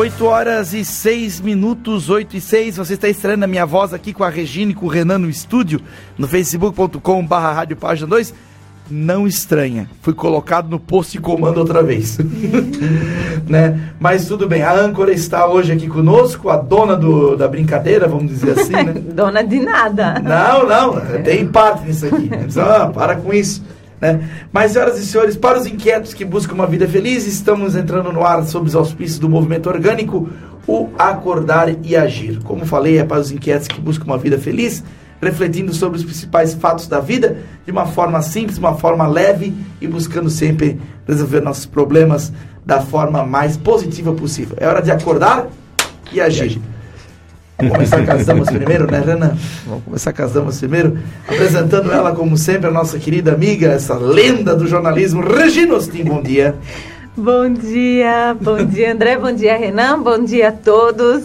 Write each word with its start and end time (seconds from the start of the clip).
8 0.00 0.24
horas 0.24 0.72
e 0.72 0.82
6 0.82 1.42
minutos, 1.42 2.08
8 2.08 2.34
e 2.34 2.40
6. 2.40 2.78
Você 2.78 2.94
está 2.94 3.06
estranhando 3.06 3.44
a 3.44 3.46
minha 3.46 3.66
voz 3.66 3.92
aqui 3.92 4.14
com 4.14 4.24
a 4.24 4.30
Regina 4.30 4.72
e 4.72 4.74
com 4.74 4.86
o 4.86 4.88
Renan 4.88 5.18
no 5.18 5.28
estúdio, 5.28 5.78
no 6.16 6.26
facebook.com 6.26 7.26
barra 7.26 7.52
rádio 7.52 7.76
página 7.76 8.06
2. 8.06 8.32
Não 8.90 9.26
estranha, 9.26 9.90
fui 10.00 10.14
colocado 10.14 10.70
no 10.70 10.80
posto 10.80 11.12
de 11.12 11.20
comando 11.20 11.58
outra 11.58 11.82
vez. 11.82 12.16
né? 13.46 13.92
Mas 14.00 14.24
tudo 14.24 14.48
bem, 14.48 14.62
a 14.62 14.72
âncora 14.72 15.12
está 15.12 15.46
hoje 15.46 15.70
aqui 15.72 15.86
conosco, 15.86 16.48
a 16.48 16.56
dona 16.56 16.96
do, 16.96 17.36
da 17.36 17.46
brincadeira, 17.46 18.08
vamos 18.08 18.32
dizer 18.32 18.58
assim, 18.58 18.72
né? 18.72 18.94
dona 19.12 19.42
de 19.42 19.60
nada. 19.60 20.18
Não, 20.18 20.66
não, 20.66 21.22
tem 21.22 21.46
parte 21.46 21.84
nisso 21.84 22.06
aqui. 22.06 22.30
Ah, 22.58 22.86
para 22.86 23.16
com 23.16 23.34
isso. 23.34 23.62
Né? 24.00 24.28
Mas, 24.52 24.72
senhoras 24.72 24.98
e 24.98 25.06
senhores, 25.06 25.36
para 25.36 25.58
os 25.58 25.66
inquietos 25.66 26.14
que 26.14 26.24
buscam 26.24 26.54
uma 26.54 26.66
vida 26.66 26.88
feliz, 26.88 27.26
estamos 27.26 27.76
entrando 27.76 28.12
no 28.12 28.24
ar 28.24 28.42
sob 28.44 28.66
os 28.66 28.74
auspícios 28.74 29.18
do 29.18 29.28
movimento 29.28 29.68
orgânico, 29.68 30.28
o 30.66 30.88
Acordar 30.98 31.68
e 31.84 31.96
Agir. 31.96 32.42
Como 32.42 32.64
falei, 32.64 32.98
é 32.98 33.04
para 33.04 33.20
os 33.20 33.30
inquietos 33.30 33.68
que 33.68 33.80
buscam 33.80 34.06
uma 34.06 34.18
vida 34.18 34.38
feliz, 34.38 34.82
refletindo 35.20 35.74
sobre 35.74 35.98
os 35.98 36.04
principais 36.04 36.54
fatos 36.54 36.86
da 36.86 36.98
vida 36.98 37.38
de 37.66 37.70
uma 37.70 37.86
forma 37.86 38.22
simples, 38.22 38.56
uma 38.56 38.74
forma 38.74 39.06
leve 39.06 39.54
e 39.80 39.86
buscando 39.86 40.30
sempre 40.30 40.80
resolver 41.06 41.40
nossos 41.40 41.66
problemas 41.66 42.32
da 42.64 42.80
forma 42.80 43.24
mais 43.24 43.56
positiva 43.56 44.12
possível. 44.12 44.56
É 44.58 44.66
hora 44.66 44.80
de 44.80 44.90
acordar 44.90 45.46
e 46.12 46.20
agir. 46.20 46.60
Vamos 47.60 47.74
começar 47.74 48.06
com 48.06 48.12
as 48.12 48.26
damas 48.26 48.48
primeiro, 48.48 48.90
né, 48.90 49.02
Renan? 49.04 49.36
Vamos 49.66 49.84
começar 49.84 50.12
com 50.14 50.22
as 50.22 50.32
damas 50.32 50.58
primeiro, 50.58 50.98
apresentando 51.28 51.92
ela, 51.92 52.14
como 52.14 52.36
sempre, 52.38 52.68
a 52.68 52.70
nossa 52.70 52.98
querida 52.98 53.34
amiga, 53.34 53.68
essa 53.68 53.94
lenda 53.94 54.56
do 54.56 54.66
jornalismo, 54.66 55.20
Regina 55.20 55.74
Ostin. 55.74 56.04
Bom 56.04 56.22
dia. 56.22 56.54
Bom 57.16 57.52
dia, 57.52 58.34
bom 58.40 58.64
dia, 58.64 58.92
André, 58.92 59.18
bom 59.18 59.32
dia, 59.32 59.56
Renan, 59.58 60.00
bom 60.00 60.24
dia 60.24 60.48
a 60.48 60.52
todos. 60.52 61.24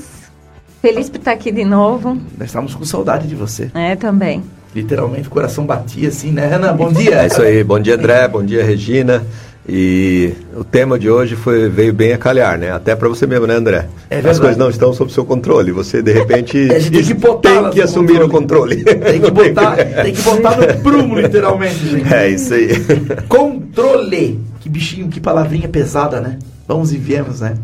Feliz 0.82 1.10
por 1.10 1.20
estar 1.20 1.32
aqui 1.32 1.52
de 1.52 1.64
novo. 1.64 2.18
Nós 2.38 2.48
estamos 2.48 2.76
com 2.76 2.84
saudade 2.84 3.28
de 3.28 3.36
você. 3.36 3.72
É, 3.74 3.96
também. 3.96 4.44
Literalmente, 4.76 5.30
o 5.30 5.32
coração 5.32 5.66
batia 5.66 6.10
assim, 6.10 6.32
né, 6.32 6.48
Renan? 6.48 6.76
Bom 6.76 6.92
dia. 6.92 7.22
É 7.22 7.28
isso 7.28 7.42
aí, 7.42 7.64
bom 7.64 7.80
dia, 7.80 7.96
André, 7.96 8.28
bom 8.28 8.44
dia, 8.44 8.62
Regina. 8.62 9.26
E 9.68 10.32
o 10.56 10.64
tema 10.64 11.00
de 11.00 11.10
hoje 11.10 11.36
foi, 11.36 11.68
veio 11.70 11.92
bem 11.92 12.14
a 12.14 12.20
calhar, 12.20 12.58
né? 12.58 12.72
Até 12.72 12.96
para 12.96 13.10
você 13.10 13.26
mesmo, 13.26 13.48
né, 13.48 13.56
André? 13.56 13.88
É 14.12 14.20
As 14.20 14.40
coisas 14.40 14.58
não 14.58 14.70
estão 14.70 14.94
sob 14.94 15.12
seu 15.12 15.26
controle. 15.26 15.72
Você, 15.72 16.04
de 16.04 16.12
repente, 16.12 16.58
é, 16.70 16.80
tem 16.80 16.92
que, 16.92 17.16
tem 17.16 17.70
que 17.72 17.82
assumir 17.82 18.20
controle. 18.30 18.84
o 18.84 18.84
controle. 18.84 18.84
Tem 18.84 19.20
que 19.20 19.32
botar, 19.32 19.76
tem 20.04 20.14
que 20.14 20.22
botar 20.22 20.58
no 20.58 20.82
prumo, 20.84 21.20
literalmente, 21.20 21.88
gente. 21.88 22.14
É 22.14 22.30
isso 22.30 22.54
aí. 22.54 22.70
Controle. 23.28 24.40
Que 24.60 24.70
bichinho, 24.70 25.08
que 25.08 25.20
palavrinha 25.20 25.68
pesada, 25.68 26.22
né? 26.22 26.38
Vamos 26.68 26.94
e 26.94 26.98
viemos, 26.98 27.42
né? 27.42 27.56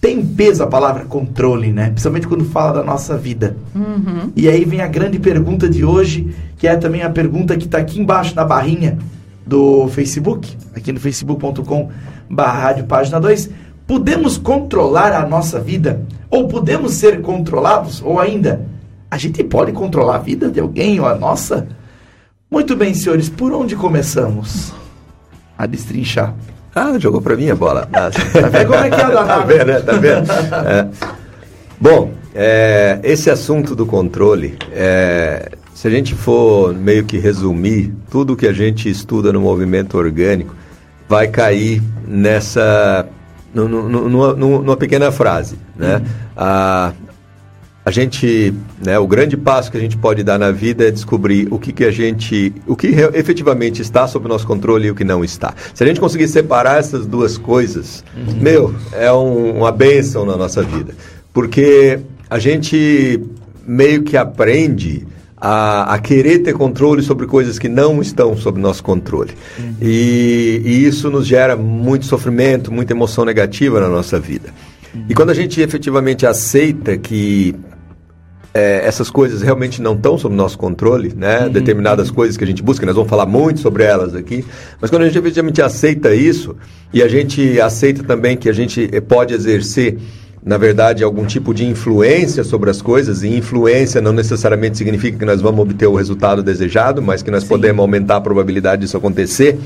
Tem 0.00 0.24
peso 0.24 0.62
a 0.62 0.66
palavra 0.66 1.04
controle, 1.04 1.72
né? 1.72 1.90
Principalmente 1.90 2.26
quando 2.26 2.44
fala 2.44 2.72
da 2.72 2.82
nossa 2.82 3.16
vida. 3.18 3.56
Uhum. 3.74 4.32
E 4.34 4.48
aí 4.48 4.64
vem 4.64 4.80
a 4.80 4.86
grande 4.86 5.18
pergunta 5.18 5.68
de 5.68 5.84
hoje, 5.84 6.34
que 6.56 6.66
é 6.66 6.74
também 6.74 7.02
a 7.02 7.10
pergunta 7.10 7.56
que 7.56 7.66
está 7.66 7.78
aqui 7.78 8.00
embaixo 8.00 8.34
na 8.34 8.44
barrinha 8.44 8.98
do 9.50 9.88
Facebook, 9.88 10.56
aqui 10.76 10.92
no 10.92 11.00
facebook.com 11.00 11.90
barra 12.30 12.80
página 12.84 13.18
2, 13.18 13.50
podemos 13.84 14.38
controlar 14.38 15.12
a 15.12 15.26
nossa 15.26 15.58
vida? 15.58 16.02
Ou 16.30 16.46
podemos 16.46 16.94
ser 16.94 17.20
controlados? 17.20 18.00
Ou 18.00 18.20
ainda, 18.20 18.64
a 19.10 19.18
gente 19.18 19.42
pode 19.42 19.72
controlar 19.72 20.14
a 20.14 20.18
vida 20.18 20.48
de 20.48 20.60
alguém 20.60 21.00
ou 21.00 21.06
a 21.06 21.16
nossa? 21.16 21.66
Muito 22.48 22.76
bem, 22.76 22.94
senhores, 22.94 23.28
por 23.28 23.52
onde 23.52 23.74
começamos 23.74 24.72
a 25.58 25.66
destrinchar? 25.66 26.32
Ah, 26.72 26.96
jogou 26.96 27.20
para 27.20 27.34
mim 27.34 27.50
a 27.50 27.56
bola. 27.56 27.88
Ah, 27.92 28.08
tá 28.32 28.48
vendo 28.48 28.66
como 28.68 28.84
é 28.84 28.88
que 28.88 29.00
é 29.00 29.04
a 29.04 29.24
Tá 29.24 29.38
vendo, 29.40 29.66
né? 29.66 29.80
Tá 29.80 29.92
vendo? 29.94 30.32
É. 30.32 30.88
Bom, 31.80 32.12
é, 32.32 33.00
esse 33.02 33.28
assunto 33.28 33.74
do 33.74 33.84
controle, 33.84 34.56
é, 34.70 35.50
se 35.80 35.88
a 35.88 35.90
gente 35.90 36.14
for 36.14 36.74
meio 36.74 37.06
que 37.06 37.16
resumir 37.16 37.90
tudo 38.10 38.36
que 38.36 38.46
a 38.46 38.52
gente 38.52 38.86
estuda 38.86 39.32
no 39.32 39.40
movimento 39.40 39.96
orgânico, 39.96 40.54
vai 41.08 41.26
cair 41.26 41.82
nessa 42.06 43.08
numa, 43.54 44.34
numa 44.34 44.76
pequena 44.76 45.10
frase, 45.10 45.56
né? 45.74 45.96
Uhum. 45.96 46.04
A, 46.36 46.92
a 47.82 47.90
gente, 47.90 48.52
né, 48.84 48.98
o 48.98 49.06
grande 49.06 49.38
passo 49.38 49.70
que 49.70 49.78
a 49.78 49.80
gente 49.80 49.96
pode 49.96 50.22
dar 50.22 50.38
na 50.38 50.50
vida 50.50 50.86
é 50.86 50.90
descobrir 50.90 51.48
o 51.50 51.58
que, 51.58 51.72
que 51.72 51.84
a 51.86 51.90
gente, 51.90 52.52
o 52.66 52.76
que 52.76 52.88
efetivamente 53.14 53.80
está 53.80 54.06
sob 54.06 54.28
nosso 54.28 54.46
controle 54.46 54.88
e 54.88 54.90
o 54.90 54.94
que 54.94 55.02
não 55.02 55.24
está. 55.24 55.54
Se 55.72 55.82
a 55.82 55.86
gente 55.86 55.98
conseguir 55.98 56.28
separar 56.28 56.78
essas 56.78 57.06
duas 57.06 57.38
coisas, 57.38 58.04
uhum. 58.14 58.34
meu, 58.38 58.74
é 58.92 59.10
um, 59.10 59.56
uma 59.60 59.72
bênção 59.72 60.26
na 60.26 60.36
nossa 60.36 60.62
vida, 60.62 60.92
porque 61.32 62.00
a 62.28 62.38
gente 62.38 63.18
meio 63.66 64.02
que 64.02 64.18
aprende 64.18 65.08
a, 65.40 65.94
a, 65.94 65.98
querer 65.98 66.40
ter 66.40 66.52
controle 66.52 67.02
sobre 67.02 67.26
coisas 67.26 67.58
que 67.58 67.68
não 67.68 68.02
estão 68.02 68.36
sob 68.36 68.60
nosso 68.60 68.82
controle. 68.82 69.32
Uhum. 69.58 69.74
E, 69.80 70.60
e, 70.64 70.86
isso 70.86 71.10
nos 71.10 71.26
gera 71.26 71.56
muito 71.56 72.04
sofrimento, 72.04 72.70
muita 72.70 72.92
emoção 72.92 73.24
negativa 73.24 73.80
na 73.80 73.88
nossa 73.88 74.20
vida. 74.20 74.52
Uhum. 74.94 75.06
E 75.08 75.14
quando 75.14 75.30
a 75.30 75.34
gente 75.34 75.60
efetivamente 75.60 76.26
aceita 76.26 76.98
que 76.98 77.54
é, 78.52 78.84
essas 78.84 79.08
coisas 79.08 79.42
realmente 79.42 79.80
não 79.80 79.94
estão 79.94 80.18
sob 80.18 80.34
nosso 80.34 80.58
controle, 80.58 81.14
né? 81.16 81.46
Uhum. 81.46 81.50
Determinadas 81.50 82.10
coisas 82.10 82.36
que 82.36 82.44
a 82.44 82.46
gente 82.46 82.62
busca, 82.62 82.84
nós 82.84 82.94
vamos 82.94 83.08
falar 83.08 83.26
muito 83.26 83.60
sobre 83.60 83.84
elas 83.84 84.14
aqui, 84.14 84.44
mas 84.80 84.90
quando 84.90 85.02
a 85.02 85.06
gente 85.06 85.18
efetivamente 85.18 85.62
aceita 85.62 86.14
isso 86.14 86.56
e 86.92 87.02
a 87.02 87.08
gente 87.08 87.60
aceita 87.60 88.02
também 88.02 88.36
que 88.36 88.48
a 88.48 88.52
gente 88.52 88.88
pode 89.08 89.32
exercer 89.32 89.98
na 90.44 90.56
verdade, 90.56 91.04
algum 91.04 91.26
tipo 91.26 91.52
de 91.52 91.66
influência 91.66 92.42
sobre 92.42 92.70
as 92.70 92.80
coisas, 92.80 93.22
e 93.22 93.28
influência 93.28 94.00
não 94.00 94.12
necessariamente 94.12 94.78
significa 94.78 95.18
que 95.18 95.24
nós 95.24 95.40
vamos 95.40 95.60
obter 95.60 95.86
o 95.86 95.94
resultado 95.94 96.42
desejado, 96.42 97.02
mas 97.02 97.22
que 97.22 97.30
nós 97.30 97.42
Sim. 97.42 97.50
podemos 97.50 97.80
aumentar 97.80 98.16
a 98.16 98.20
probabilidade 98.20 98.82
disso 98.82 98.96
acontecer. 98.96 99.58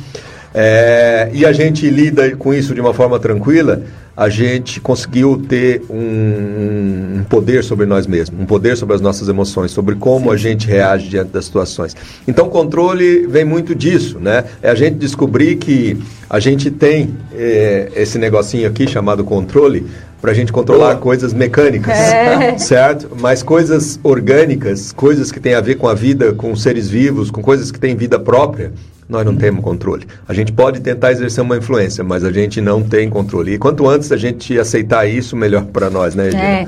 É, 0.57 1.31
e 1.33 1.45
a 1.45 1.53
gente 1.53 1.89
lida 1.91 2.37
com 2.37 2.55
isso 2.55 2.75
de 2.75 2.81
uma 2.81 2.95
forma 2.95 3.19
tranquila, 3.19 3.83
a 4.17 4.29
gente 4.29 4.81
conseguiu 4.81 5.43
ter 5.49 5.83
um, 5.91 7.19
um, 7.19 7.25
poder 7.29 7.65
sobre 7.65 7.85
nós 7.87 8.07
mesmos, 8.07 8.41
um 8.41 8.47
poder 8.47 8.77
sobre 8.77 8.95
as 8.95 9.01
nossas 9.01 9.29
emoções, 9.29 9.73
sobre 9.73 9.97
como 9.97 10.27
Sim. 10.27 10.35
a 10.35 10.37
gente 10.37 10.69
reage 10.69 11.09
diante 11.09 11.31
das 11.31 11.47
situações. 11.47 11.97
Então, 12.27 12.49
controle 12.49 13.27
vem 13.27 13.45
muito 13.45 13.75
disso, 13.75 14.21
né? 14.21 14.45
É 14.63 14.71
a 14.71 14.75
gente 14.77 14.95
descobrir 14.95 15.57
que 15.57 15.99
a 16.31 16.39
gente 16.39 16.71
tem 16.71 17.15
é, 17.33 17.91
esse 17.97 18.17
negocinho 18.19 18.69
aqui 18.69 18.87
chamado 18.87 19.25
controle 19.25 19.85
para 20.25 20.33
a 20.33 20.35
gente 20.35 20.51
controlar 20.51 20.97
coisas 20.97 21.35
mecânicas, 21.35 21.99
é. 21.99 22.57
certo? 22.57 23.11
Mas 23.21 23.43
coisas 23.43 24.01
orgânicas, 24.03 24.91
coisas 24.91 25.31
que 25.31 25.39
têm 25.39 25.53
a 25.53 25.61
ver 25.61 25.75
com 25.75 25.87
a 25.87 25.93
vida, 25.93 26.33
com 26.33 26.57
seres 26.57 26.89
vivos, 26.89 27.31
com 27.31 27.43
coisas 27.43 27.71
que 27.71 27.79
têm 27.79 27.95
vida 27.95 28.19
própria, 28.19 28.73
nós 29.07 29.23
não 29.27 29.37
temos 29.37 29.63
controle. 29.63 30.07
A 30.27 30.33
gente 30.33 30.51
pode 30.51 30.81
tentar 30.81 31.13
exercer 31.13 31.45
uma 31.45 31.59
influência, 31.59 32.03
mas 32.03 32.25
a 32.25 32.33
gente 32.33 32.59
não 32.59 32.83
tem 32.83 33.11
controle. 33.11 33.53
E 33.53 33.59
quanto 33.59 33.87
antes 33.87 34.11
a 34.13 34.17
gente 34.17 34.59
aceitar 34.59 35.05
isso, 35.05 35.37
melhor 35.37 35.67
para 35.67 35.91
nós, 35.91 36.15
né, 36.15 36.29
Edina? 36.29 36.43
É. 36.43 36.67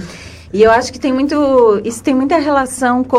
E 0.53 0.63
eu 0.63 0.71
acho 0.71 0.93
que 0.93 1.01
tem 1.01 1.15
muito, 1.15 1.81
isso 1.83 2.03
tem 2.03 2.15
muita 2.15 2.37
relação 2.37 3.03
com 3.03 3.17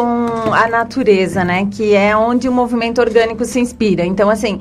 a 0.53 0.67
natureza, 0.67 1.43
né? 1.43 1.67
Que 1.71 1.95
é 1.95 2.15
onde 2.15 2.47
o 2.47 2.51
movimento 2.51 3.01
orgânico 3.01 3.43
se 3.43 3.59
inspira. 3.59 4.05
Então, 4.05 4.29
assim, 4.29 4.59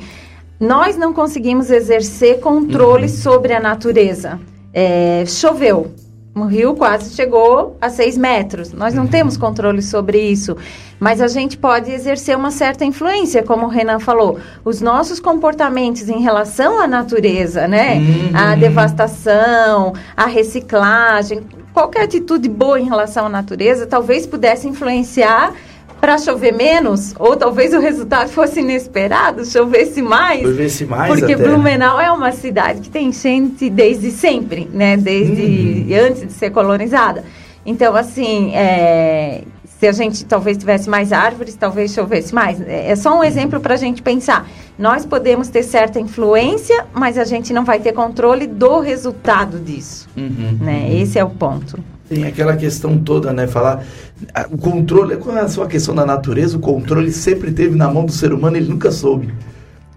nós 0.58 0.96
não 0.96 1.12
conseguimos 1.12 1.70
exercer 1.70 2.40
controle 2.40 3.02
uhum. 3.02 3.08
sobre 3.10 3.52
a 3.52 3.60
natureza. 3.60 4.40
É, 4.78 5.24
choveu. 5.26 5.90
O 6.34 6.44
rio 6.44 6.74
quase 6.74 7.14
chegou 7.14 7.78
a 7.80 7.88
6 7.88 8.18
metros. 8.18 8.74
Nós 8.74 8.92
não 8.92 9.04
uhum. 9.04 9.08
temos 9.08 9.38
controle 9.38 9.80
sobre 9.80 10.20
isso, 10.20 10.54
mas 11.00 11.22
a 11.22 11.28
gente 11.28 11.56
pode 11.56 11.90
exercer 11.90 12.36
uma 12.36 12.50
certa 12.50 12.84
influência, 12.84 13.42
como 13.42 13.64
o 13.64 13.68
Renan 13.70 13.98
falou. 13.98 14.38
Os 14.62 14.82
nossos 14.82 15.18
comportamentos 15.18 16.10
em 16.10 16.20
relação 16.20 16.78
à 16.78 16.86
natureza, 16.86 17.66
né? 17.66 17.94
Uhum. 17.94 18.30
A 18.34 18.54
devastação, 18.54 19.94
a 20.14 20.26
reciclagem, 20.26 21.40
qualquer 21.72 22.02
atitude 22.02 22.50
boa 22.50 22.78
em 22.78 22.84
relação 22.84 23.24
à 23.24 23.28
natureza, 23.30 23.86
talvez 23.86 24.26
pudesse 24.26 24.68
influenciar 24.68 25.54
para 26.00 26.18
chover 26.18 26.52
menos, 26.52 27.14
ou 27.18 27.36
talvez 27.36 27.72
o 27.72 27.80
resultado 27.80 28.28
fosse 28.28 28.60
inesperado, 28.60 29.44
chovesse 29.44 30.02
mais. 30.02 30.42
Chovesse 30.42 30.84
mais 30.84 31.12
Porque 31.12 31.32
até. 31.32 31.42
Blumenau 31.42 32.00
é 32.00 32.10
uma 32.10 32.32
cidade 32.32 32.80
que 32.80 32.90
tem 32.90 33.08
enchente 33.08 33.68
desde 33.70 34.10
sempre, 34.10 34.68
né? 34.72 34.96
Desde 34.96 35.86
uhum. 35.88 36.06
antes 36.06 36.26
de 36.26 36.32
ser 36.32 36.50
colonizada. 36.50 37.24
Então, 37.64 37.96
assim, 37.96 38.54
é, 38.54 39.42
se 39.64 39.86
a 39.86 39.92
gente 39.92 40.24
talvez 40.24 40.56
tivesse 40.56 40.88
mais 40.88 41.12
árvores, 41.12 41.54
talvez 41.54 41.92
chovesse 41.92 42.34
mais. 42.34 42.60
É, 42.60 42.90
é 42.90 42.96
só 42.96 43.18
um 43.18 43.24
exemplo 43.24 43.60
para 43.60 43.74
a 43.74 43.76
gente 43.76 44.02
pensar. 44.02 44.48
Nós 44.78 45.04
podemos 45.04 45.48
ter 45.48 45.62
certa 45.62 45.98
influência, 45.98 46.86
mas 46.94 47.18
a 47.18 47.24
gente 47.24 47.52
não 47.52 47.64
vai 47.64 47.80
ter 47.80 47.92
controle 47.92 48.46
do 48.46 48.80
resultado 48.80 49.58
disso. 49.58 50.08
Uhum. 50.16 50.58
Né? 50.60 50.94
Esse 50.94 51.18
é 51.18 51.24
o 51.24 51.30
ponto. 51.30 51.78
Tem 52.08 52.24
aquela 52.24 52.56
questão 52.56 52.98
toda, 52.98 53.32
né? 53.32 53.46
Falar. 53.46 53.84
O 54.50 54.56
controle, 54.56 55.16
com 55.16 55.30
a 55.32 55.48
sua 55.48 55.66
questão 55.66 55.94
da 55.94 56.06
natureza, 56.06 56.56
o 56.56 56.60
controle 56.60 57.12
sempre 57.12 57.52
teve 57.52 57.76
na 57.76 57.90
mão 57.90 58.04
do 58.04 58.12
ser 58.12 58.32
humano, 58.32 58.56
ele 58.56 58.68
nunca 58.68 58.90
soube. 58.90 59.32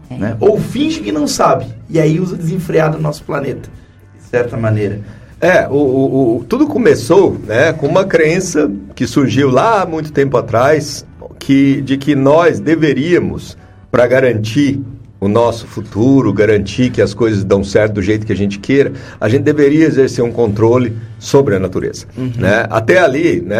É. 0.10 0.16
Né? 0.16 0.38
Ou 0.40 0.60
finge 0.60 1.02
que 1.02 1.12
não 1.12 1.28
sabe. 1.28 1.66
E 1.90 2.00
aí 2.00 2.20
usa 2.20 2.36
desenfreado 2.36 2.98
o 2.98 3.02
nosso 3.02 3.24
planeta, 3.24 3.70
de 4.18 4.26
certa 4.26 4.58
maneira. 4.58 5.02
É, 5.40 5.68
o, 5.70 5.74
o, 5.74 6.38
o, 6.38 6.44
tudo 6.44 6.68
começou 6.68 7.38
né, 7.46 7.72
com 7.72 7.88
uma 7.88 8.04
crença 8.04 8.70
que 8.94 9.08
surgiu 9.08 9.50
lá 9.50 9.84
há 9.84 9.86
muito 9.86 10.12
tempo 10.12 10.36
atrás, 10.36 11.06
que, 11.38 11.82
de 11.82 11.98
que 11.98 12.14
nós 12.14 12.60
deveríamos, 12.60 13.58
para 13.90 14.06
garantir 14.06 14.82
o 15.20 15.28
nosso 15.28 15.68
futuro, 15.68 16.32
garantir 16.32 16.90
que 16.90 17.02
as 17.02 17.14
coisas 17.14 17.44
dão 17.44 17.64
certo 17.64 17.94
do 17.94 18.02
jeito 18.02 18.26
que 18.26 18.32
a 18.32 18.36
gente 18.36 18.58
queira, 18.58 18.94
a 19.20 19.28
gente 19.28 19.44
deveria 19.44 19.86
exercer 19.86 20.24
um 20.24 20.32
controle 20.32 20.96
sobre 21.20 21.56
a 21.56 21.60
natureza. 21.60 22.06
Uhum. 22.18 22.32
Né? 22.38 22.66
Até 22.70 23.00
ali, 23.00 23.42
né, 23.42 23.60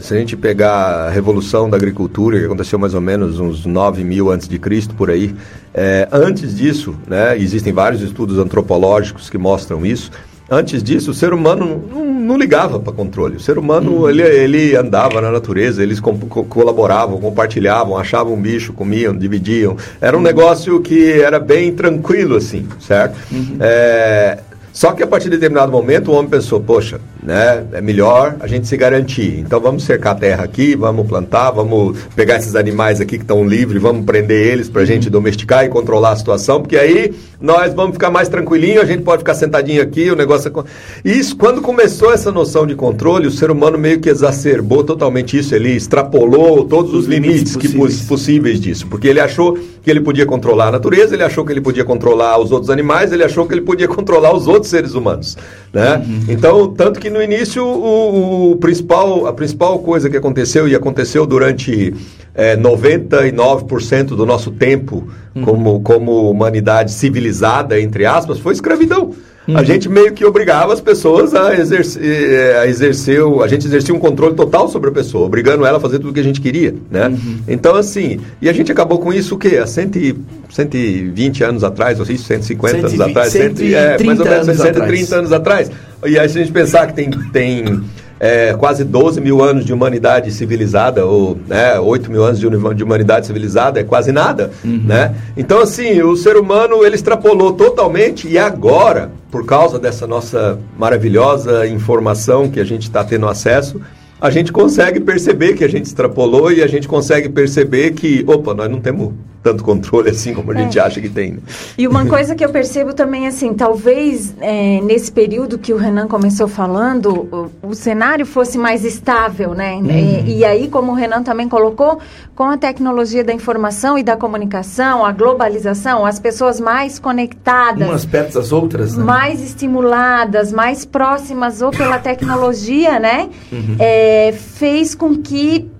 se 0.00 0.12
a 0.12 0.18
gente 0.18 0.36
pegar 0.36 1.06
a 1.06 1.10
revolução 1.10 1.70
da 1.70 1.76
agricultura, 1.76 2.38
que 2.38 2.44
aconteceu 2.46 2.78
mais 2.78 2.94
ou 2.94 3.00
menos 3.00 3.38
uns 3.38 3.64
9 3.64 4.02
mil 4.02 4.30
antes 4.30 4.48
de 4.48 4.58
Cristo, 4.58 4.94
por 4.94 5.08
aí, 5.08 5.34
é, 5.72 6.08
antes 6.10 6.56
disso, 6.56 6.96
né, 7.06 7.38
existem 7.38 7.72
vários 7.72 8.02
estudos 8.02 8.36
antropológicos 8.36 9.30
que 9.30 9.38
mostram 9.38 9.86
isso, 9.86 10.10
Antes 10.50 10.82
disso, 10.82 11.10
o 11.10 11.14
ser 11.14 11.32
humano 11.32 11.84
não, 11.90 12.04
não 12.06 12.38
ligava 12.38 12.80
para 12.80 12.92
controle. 12.92 13.36
O 13.36 13.40
ser 13.40 13.58
humano 13.58 14.02
uhum. 14.02 14.10
ele, 14.10 14.22
ele 14.22 14.76
andava 14.76 15.20
na 15.20 15.30
natureza, 15.30 15.82
eles 15.82 16.00
co 16.00 16.14
colaboravam, 16.48 17.20
compartilhavam, 17.20 17.96
achavam 17.96 18.34
um 18.34 18.40
bicho, 18.40 18.72
comiam, 18.72 19.14
dividiam. 19.14 19.76
Era 20.00 20.16
um 20.16 20.20
uhum. 20.20 20.24
negócio 20.24 20.80
que 20.80 21.12
era 21.12 21.38
bem 21.38 21.72
tranquilo, 21.72 22.36
assim, 22.36 22.66
certo? 22.80 23.16
Uhum. 23.30 23.58
É, 23.60 24.38
só 24.72 24.92
que 24.92 25.02
a 25.02 25.06
partir 25.06 25.24
de 25.24 25.36
determinado 25.36 25.70
momento 25.72 26.10
o 26.10 26.14
homem 26.14 26.30
pensou, 26.30 26.60
poxa, 26.60 27.00
né, 27.22 27.64
é 27.72 27.80
melhor 27.80 28.36
a 28.40 28.46
gente 28.46 28.66
se 28.66 28.76
garantir. 28.76 29.40
Então 29.40 29.60
vamos 29.60 29.84
cercar 29.84 30.12
a 30.12 30.18
terra 30.18 30.44
aqui, 30.44 30.74
vamos 30.74 31.06
plantar, 31.06 31.50
vamos 31.50 31.98
pegar 32.14 32.36
esses 32.36 32.54
animais 32.54 33.00
aqui 33.00 33.16
que 33.16 33.24
estão 33.24 33.46
livres, 33.46 33.82
vamos 33.82 34.04
prender 34.04 34.52
eles 34.52 34.68
para 34.68 34.82
a 34.82 34.84
gente 34.84 35.10
domesticar 35.10 35.64
e 35.64 35.68
controlar 35.68 36.12
a 36.12 36.16
situação, 36.16 36.60
porque 36.60 36.76
aí 36.76 37.14
nós 37.40 37.74
vamos 37.74 37.92
ficar 37.92 38.10
mais 38.10 38.28
tranquilinho, 38.28 38.80
a 38.80 38.84
gente 38.84 39.02
pode 39.02 39.20
ficar 39.20 39.34
sentadinho 39.34 39.82
aqui, 39.82 40.10
o 40.10 40.16
negócio 40.16 40.48
é... 40.48 41.08
Isso, 41.08 41.36
quando 41.36 41.60
começou 41.60 42.12
essa 42.12 42.32
noção 42.32 42.66
de 42.66 42.74
controle, 42.74 43.26
o 43.26 43.30
ser 43.30 43.50
humano 43.50 43.78
meio 43.78 44.00
que 44.00 44.08
exacerbou 44.08 44.82
totalmente 44.84 45.38
isso, 45.38 45.54
ele 45.54 45.70
extrapolou 45.70 46.64
todos 46.64 46.92
os, 46.92 47.00
os 47.00 47.06
limites, 47.06 47.54
limites 47.54 47.54
possíveis. 47.54 48.00
Que, 48.00 48.06
possíveis 48.06 48.60
disso, 48.60 48.86
porque 48.88 49.08
ele 49.08 49.20
achou 49.20 49.58
que 49.88 49.90
ele 49.90 50.00
podia 50.00 50.26
controlar 50.26 50.68
a 50.68 50.72
natureza, 50.72 51.14
ele 51.14 51.22
achou 51.22 51.44
que 51.44 51.52
ele 51.52 51.60
podia 51.60 51.84
controlar 51.84 52.38
os 52.38 52.52
outros 52.52 52.70
animais, 52.70 53.12
ele 53.12 53.24
achou 53.24 53.46
que 53.46 53.54
ele 53.54 53.62
podia 53.62 53.88
controlar 53.88 54.34
os 54.34 54.46
outros 54.46 54.68
seres 54.68 54.94
humanos. 54.94 55.36
Né? 55.72 55.96
Uhum. 55.96 56.24
Então, 56.28 56.68
tanto 56.74 57.00
que 57.00 57.07
no 57.10 57.22
início 57.22 57.64
o, 57.64 58.52
o, 58.52 58.56
principal, 58.56 59.26
a 59.26 59.32
principal 59.32 59.78
coisa 59.80 60.08
que 60.08 60.16
aconteceu, 60.16 60.68
e 60.68 60.74
aconteceu 60.74 61.26
durante 61.26 61.94
é, 62.34 62.56
99% 62.56 64.08
do 64.08 64.26
nosso 64.26 64.50
tempo 64.50 65.08
uhum. 65.34 65.42
como, 65.42 65.80
como 65.80 66.30
humanidade 66.30 66.92
civilizada, 66.92 67.80
entre 67.80 68.06
aspas, 68.06 68.38
foi 68.38 68.52
escravidão. 68.52 69.14
Uhum. 69.48 69.56
A 69.56 69.64
gente 69.64 69.88
meio 69.88 70.12
que 70.12 70.22
obrigava 70.26 70.74
as 70.74 70.80
pessoas 70.80 71.34
a 71.34 71.58
exercer, 71.58 72.02
eh, 72.04 72.58
a 72.60 72.66
exercer, 72.66 73.22
a 73.42 73.46
gente 73.48 73.66
exercia 73.66 73.94
um 73.94 73.98
controle 73.98 74.34
total 74.34 74.68
sobre 74.68 74.90
a 74.90 74.92
pessoa, 74.92 75.24
obrigando 75.24 75.64
ela 75.64 75.78
a 75.78 75.80
fazer 75.80 75.98
tudo 75.98 76.10
o 76.10 76.12
que 76.12 76.20
a 76.20 76.22
gente 76.22 76.38
queria, 76.38 76.74
né? 76.90 77.08
Uhum. 77.08 77.38
Então, 77.48 77.74
assim, 77.74 78.20
e 78.42 78.48
a 78.50 78.52
gente 78.52 78.70
acabou 78.70 78.98
com 78.98 79.10
isso 79.10 79.36
o 79.36 79.38
quê? 79.38 79.56
Há 79.56 79.66
100, 79.66 80.16
120 80.50 81.44
anos 81.44 81.64
atrás, 81.64 81.98
ou 81.98 82.04
isso, 82.04 82.24
150 82.24 82.88
120, 82.88 82.92
anos 82.92 83.08
atrás, 83.08 83.32
130 83.32 83.76
é, 83.78 84.04
mais 84.04 84.20
ou 84.20 84.26
menos 84.26 84.46
130 84.46 84.84
anos, 84.84 85.12
anos 85.12 85.32
atrás. 85.32 85.70
E 86.04 86.18
aí, 86.18 86.28
se 86.28 86.38
a 86.38 86.42
gente 86.42 86.52
pensar 86.52 86.86
que 86.86 86.92
tem, 86.92 87.10
tem 87.32 87.82
é, 88.20 88.54
quase 88.54 88.84
12 88.84 89.20
mil 89.20 89.42
anos 89.42 89.64
de 89.64 89.72
humanidade 89.72 90.30
civilizada, 90.32 91.06
ou 91.06 91.38
né, 91.46 91.78
8 91.78 92.10
mil 92.10 92.24
anos 92.24 92.38
de, 92.38 92.48
de 92.48 92.84
humanidade 92.84 93.26
civilizada, 93.26 93.80
é 93.80 93.84
quase 93.84 94.12
nada. 94.12 94.50
Uhum. 94.64 94.82
Né? 94.84 95.14
Então, 95.36 95.60
assim, 95.60 96.02
o 96.02 96.16
ser 96.16 96.36
humano 96.36 96.84
ele 96.84 96.94
extrapolou 96.94 97.52
totalmente 97.52 98.28
e 98.28 98.38
agora, 98.38 99.10
por 99.30 99.46
causa 99.46 99.78
dessa 99.78 100.06
nossa 100.06 100.58
maravilhosa 100.76 101.66
informação 101.66 102.48
que 102.48 102.60
a 102.60 102.64
gente 102.64 102.82
está 102.82 103.04
tendo 103.04 103.28
acesso, 103.28 103.80
a 104.20 104.30
gente 104.30 104.52
consegue 104.52 104.98
perceber 104.98 105.54
que 105.54 105.62
a 105.62 105.68
gente 105.68 105.86
extrapolou 105.86 106.50
e 106.50 106.60
a 106.60 106.66
gente 106.66 106.88
consegue 106.88 107.28
perceber 107.28 107.92
que, 107.92 108.24
opa, 108.26 108.52
nós 108.52 108.68
não 108.68 108.80
temos 108.80 109.12
tanto 109.48 109.64
controle 109.64 110.10
assim 110.10 110.34
como 110.34 110.52
a 110.52 110.54
gente 110.54 110.78
é. 110.78 110.82
acha 110.82 111.00
que 111.00 111.08
tem. 111.08 111.32
Né? 111.32 111.38
E 111.76 111.88
uma 111.88 112.04
coisa 112.06 112.34
que 112.34 112.44
eu 112.44 112.50
percebo 112.50 112.92
também, 112.92 113.26
assim, 113.26 113.54
talvez 113.54 114.34
é, 114.40 114.80
nesse 114.82 115.10
período 115.10 115.58
que 115.58 115.72
o 115.72 115.76
Renan 115.76 116.06
começou 116.06 116.46
falando, 116.46 117.50
o, 117.62 117.68
o 117.70 117.74
cenário 117.74 118.26
fosse 118.26 118.58
mais 118.58 118.84
estável, 118.84 119.54
né? 119.54 119.76
Uhum. 119.76 119.90
E, 119.90 120.38
e, 120.38 120.44
aí, 120.44 120.68
como 120.68 120.92
o 120.92 120.94
Renan 120.94 121.22
também 121.22 121.48
colocou, 121.48 121.98
com 122.34 122.44
a 122.44 122.56
tecnologia 122.56 123.24
da 123.24 123.32
informação 123.32 123.98
e 123.98 124.02
da 124.02 124.16
comunicação, 124.16 125.04
a 125.04 125.12
globalização, 125.12 126.04
as 126.04 126.20
pessoas 126.20 126.60
mais 126.60 126.98
conectadas. 126.98 127.88
Umas 127.88 128.04
perto 128.04 128.34
das 128.34 128.52
outras, 128.52 128.96
né? 128.96 129.04
Mais 129.04 129.42
estimuladas, 129.42 130.52
mais 130.52 130.84
próximas 130.84 131.62
ou 131.62 131.70
pela 131.70 131.98
tecnologia, 131.98 132.98
né? 132.98 133.30
Uhum. 133.50 133.76
É, 133.78 134.32
fez 134.32 134.94
com 134.94 135.16
que 135.16 135.70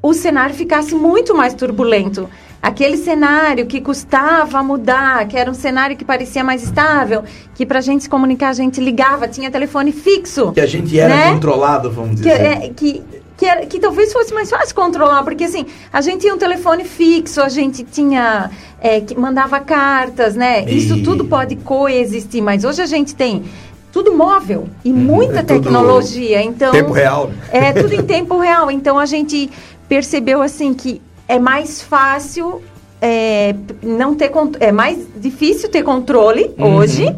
o 0.00 0.14
cenário 0.14 0.54
ficasse 0.54 0.94
muito 0.94 1.34
mais 1.34 1.54
turbulento 1.54 2.28
aquele 2.66 2.96
cenário 2.96 3.64
que 3.64 3.80
custava 3.80 4.60
mudar, 4.60 5.28
que 5.28 5.36
era 5.36 5.48
um 5.48 5.54
cenário 5.54 5.96
que 5.96 6.04
parecia 6.04 6.42
mais 6.42 6.64
estável, 6.64 7.22
que 7.54 7.64
para 7.64 7.78
a 7.78 7.80
gente 7.80 8.02
se 8.02 8.08
comunicar 8.08 8.48
a 8.48 8.52
gente 8.52 8.80
ligava, 8.80 9.28
tinha 9.28 9.48
telefone 9.48 9.92
fixo. 9.92 10.50
Que 10.50 10.60
a 10.60 10.66
gente 10.66 10.98
era 10.98 11.14
né? 11.14 11.32
controlado, 11.32 11.92
vamos 11.92 12.16
dizer. 12.16 12.28
Que, 12.28 12.42
é, 12.42 12.68
que, 12.70 13.02
que, 13.36 13.46
era, 13.46 13.66
que 13.66 13.78
talvez 13.78 14.12
fosse 14.12 14.34
mais 14.34 14.50
fácil 14.50 14.74
controlar, 14.74 15.22
porque 15.22 15.44
assim, 15.44 15.64
a 15.92 16.00
gente 16.00 16.22
tinha 16.22 16.34
um 16.34 16.38
telefone 16.38 16.82
fixo, 16.84 17.40
a 17.40 17.48
gente 17.48 17.84
tinha. 17.84 18.50
É, 18.80 19.00
que 19.00 19.16
mandava 19.16 19.60
cartas, 19.60 20.34
né? 20.34 20.64
E... 20.68 20.76
Isso 20.76 21.02
tudo 21.04 21.24
pode 21.24 21.54
coexistir, 21.56 22.42
mas 22.42 22.64
hoje 22.64 22.82
a 22.82 22.86
gente 22.86 23.14
tem 23.14 23.44
tudo 23.92 24.12
móvel 24.12 24.68
e 24.84 24.90
uhum. 24.90 24.98
muita 24.98 25.38
é 25.38 25.42
tecnologia. 25.44 26.42
Então, 26.42 26.72
tempo 26.72 26.92
real. 26.92 27.30
É 27.52 27.72
tudo 27.72 27.94
em 27.94 28.02
tempo 28.04 28.38
real. 28.38 28.70
Então 28.72 28.98
a 28.98 29.06
gente 29.06 29.50
percebeu 29.88 30.42
assim 30.42 30.74
que 30.74 31.00
é 31.28 31.38
mais 31.38 31.82
fácil 31.82 32.62
é, 33.00 33.54
não 33.82 34.14
ter 34.14 34.30
é 34.60 34.72
mais 34.72 35.06
difícil 35.16 35.68
ter 35.68 35.82
controle 35.82 36.54
uhum. 36.58 36.76
hoje, 36.76 37.14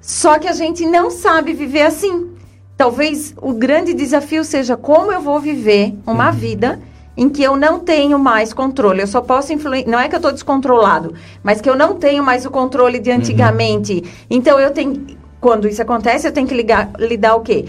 só 0.00 0.38
que 0.38 0.48
a 0.48 0.52
gente 0.52 0.84
não 0.84 1.10
sabe 1.10 1.52
viver 1.52 1.82
assim. 1.82 2.30
Talvez 2.76 3.34
o 3.40 3.52
grande 3.52 3.94
desafio 3.94 4.44
seja 4.44 4.76
como 4.76 5.12
eu 5.12 5.20
vou 5.20 5.38
viver 5.40 5.94
uma 6.06 6.30
uhum. 6.30 6.36
vida 6.36 6.80
em 7.16 7.28
que 7.28 7.42
eu 7.42 7.56
não 7.56 7.78
tenho 7.78 8.18
mais 8.18 8.52
controle. 8.52 9.00
Eu 9.00 9.06
só 9.06 9.20
posso 9.20 9.52
influenciar. 9.52 9.90
Não 9.90 10.00
é 10.00 10.08
que 10.08 10.14
eu 10.14 10.18
estou 10.18 10.32
descontrolado, 10.32 11.14
mas 11.42 11.60
que 11.60 11.70
eu 11.70 11.76
não 11.76 11.94
tenho 11.94 12.24
mais 12.24 12.44
o 12.44 12.50
controle 12.50 12.98
de 12.98 13.10
antigamente. 13.10 13.94
Uhum. 13.94 14.02
Então 14.30 14.58
eu 14.58 14.70
tenho. 14.72 15.06
Quando 15.40 15.68
isso 15.68 15.82
acontece, 15.82 16.26
eu 16.26 16.32
tenho 16.32 16.46
que 16.46 16.54
ligar, 16.54 16.90
lidar 16.98 17.36
o 17.36 17.40
quê? 17.40 17.66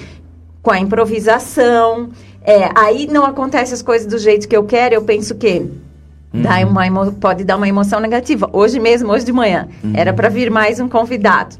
Com 0.61 0.71
a 0.71 0.79
improvisação, 0.79 2.09
é, 2.45 2.69
aí 2.75 3.07
não 3.07 3.25
acontece 3.25 3.73
as 3.73 3.81
coisas 3.81 4.07
do 4.07 4.17
jeito 4.17 4.47
que 4.47 4.55
eu 4.55 4.63
quero, 4.63 4.95
eu 4.95 5.01
penso 5.01 5.35
que 5.35 5.59
uhum. 6.33 6.41
dá 6.41 6.57
uma 6.65 6.85
emo, 6.85 7.11
pode 7.13 7.43
dar 7.43 7.57
uma 7.57 7.67
emoção 7.67 7.99
negativa. 7.99 8.49
Hoje 8.53 8.79
mesmo, 8.79 9.11
hoje 9.11 9.25
de 9.25 9.33
manhã, 9.33 9.67
uhum. 9.83 9.93
era 9.95 10.13
para 10.13 10.29
vir 10.29 10.51
mais 10.51 10.79
um 10.79 10.87
convidado. 10.87 11.55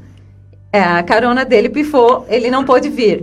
É, 0.72 0.80
a 0.80 1.02
carona 1.02 1.44
dele 1.44 1.68
pifou, 1.68 2.26
ele 2.28 2.50
não 2.50 2.64
pôde 2.64 2.88
vir. 2.88 3.22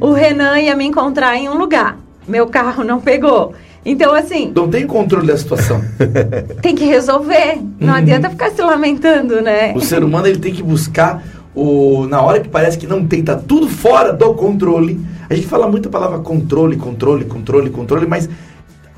o 0.00 0.12
Renan 0.12 0.58
ia 0.60 0.76
me 0.76 0.84
encontrar 0.84 1.36
em 1.36 1.48
um 1.48 1.56
lugar. 1.56 1.98
Meu 2.28 2.46
carro 2.46 2.84
não 2.84 3.00
pegou. 3.00 3.54
Então, 3.84 4.14
assim. 4.14 4.52
Não 4.54 4.68
tem 4.68 4.86
controle 4.86 5.26
da 5.26 5.36
situação. 5.36 5.82
tem 6.60 6.74
que 6.74 6.84
resolver. 6.84 7.58
Não 7.78 7.88
uhum. 7.88 7.94
adianta 7.94 8.28
ficar 8.28 8.50
se 8.50 8.60
lamentando, 8.60 9.40
né? 9.40 9.72
O 9.74 9.80
ser 9.80 10.04
humano 10.04 10.26
ele 10.26 10.38
tem 10.38 10.52
que 10.52 10.62
buscar 10.62 11.22
o. 11.54 12.06
Na 12.06 12.22
hora 12.22 12.40
que 12.40 12.48
parece 12.48 12.78
que 12.78 12.86
não 12.86 13.06
tem, 13.06 13.22
tá 13.22 13.36
tudo 13.36 13.68
fora 13.68 14.12
do 14.12 14.34
controle 14.34 15.00
a 15.30 15.34
gente 15.36 15.46
fala 15.46 15.68
muito 15.68 15.88
a 15.88 15.92
palavra 15.92 16.18
controle, 16.18 16.76
controle, 16.76 17.24
controle, 17.24 17.70
controle, 17.70 18.04
mas 18.04 18.28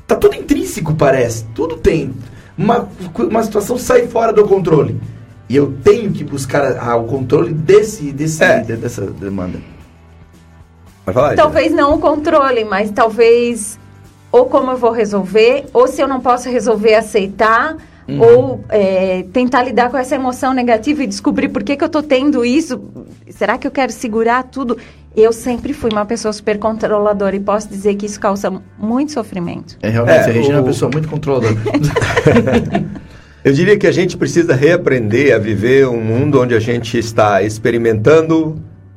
tá 0.07 0.15
tudo 0.15 0.35
intrínseco, 0.35 0.95
parece. 0.95 1.45
Tudo 1.53 1.77
tem. 1.77 2.11
Uma, 2.57 2.89
uma 3.19 3.43
situação 3.43 3.77
sai 3.77 4.07
fora 4.07 4.33
do 4.33 4.43
controle. 4.47 4.99
E 5.47 5.55
eu 5.55 5.71
tenho 5.83 6.11
que 6.11 6.23
buscar 6.23 6.63
a, 6.63 6.93
a, 6.93 6.95
o 6.95 7.03
controle 7.03 7.53
desse, 7.53 8.11
desse 8.11 8.43
é. 8.43 8.61
dessa 8.63 9.05
demanda. 9.05 9.59
Vai 11.05 11.13
falar, 11.13 11.35
talvez 11.35 11.71
não 11.71 11.95
o 11.95 11.99
controle, 11.99 12.63
mas 12.63 12.89
talvez 12.89 13.79
ou 14.31 14.47
como 14.47 14.71
eu 14.71 14.77
vou 14.77 14.91
resolver, 14.91 15.65
ou 15.71 15.87
se 15.87 16.01
eu 16.01 16.07
não 16.07 16.19
posso 16.19 16.49
resolver, 16.49 16.95
aceitar, 16.95 17.77
uhum. 18.07 18.21
ou 18.21 18.65
é, 18.69 19.23
tentar 19.33 19.63
lidar 19.63 19.89
com 19.89 19.97
essa 19.97 20.15
emoção 20.15 20.53
negativa 20.53 21.03
e 21.03 21.07
descobrir 21.07 21.49
por 21.49 21.63
que, 21.63 21.75
que 21.75 21.83
eu 21.83 21.87
estou 21.87 22.03
tendo 22.03 22.43
isso. 22.43 22.81
Será 23.29 23.57
que 23.57 23.65
eu 23.65 23.71
quero 23.71 23.91
segurar 23.91 24.43
tudo? 24.43 24.77
Eu 25.15 25.31
sempre 25.31 25.73
fui 25.73 25.91
uma 25.91 26.05
pessoa 26.05 26.33
super 26.33 26.57
controladora 26.57 27.35
e 27.35 27.39
posso 27.39 27.69
dizer 27.69 27.95
que 27.95 28.05
isso 28.05 28.19
causa 28.19 28.51
muito 28.77 29.11
sofrimento. 29.11 29.77
É, 29.81 29.89
realmente, 29.89 30.17
é, 30.17 30.23
a 30.23 30.33
Regina 30.33 30.55
o... 30.55 30.57
é 30.57 30.61
uma 30.61 30.67
pessoa 30.67 30.91
muito 30.91 31.07
controladora. 31.07 31.55
Eu 33.43 33.51
diria 33.51 33.77
que 33.77 33.85
a 33.85 33.91
gente 33.91 34.15
precisa 34.15 34.55
reaprender 34.55 35.35
a 35.35 35.37
viver 35.37 35.85
um 35.85 36.01
mundo 36.01 36.41
onde 36.41 36.55
a 36.55 36.59
gente 36.61 36.97
está 36.97 37.43
experimentando, 37.43 38.55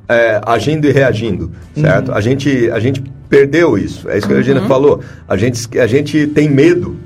é, 0.09 0.41
agindo 0.47 0.87
e 0.87 0.93
reagindo, 0.93 1.51
certo? 1.75 2.11
Uhum. 2.11 2.15
A, 2.15 2.21
gente, 2.21 2.71
a 2.71 2.79
gente 2.79 3.03
perdeu 3.29 3.77
isso, 3.77 4.09
é 4.09 4.17
isso 4.17 4.29
que 4.29 4.33
a 4.33 4.37
Regina 4.37 4.61
uhum. 4.61 4.69
falou. 4.69 5.01
A 5.27 5.37
gente, 5.37 5.77
a 5.79 5.87
gente 5.89 6.29
tem 6.29 6.49
medo 6.49 6.97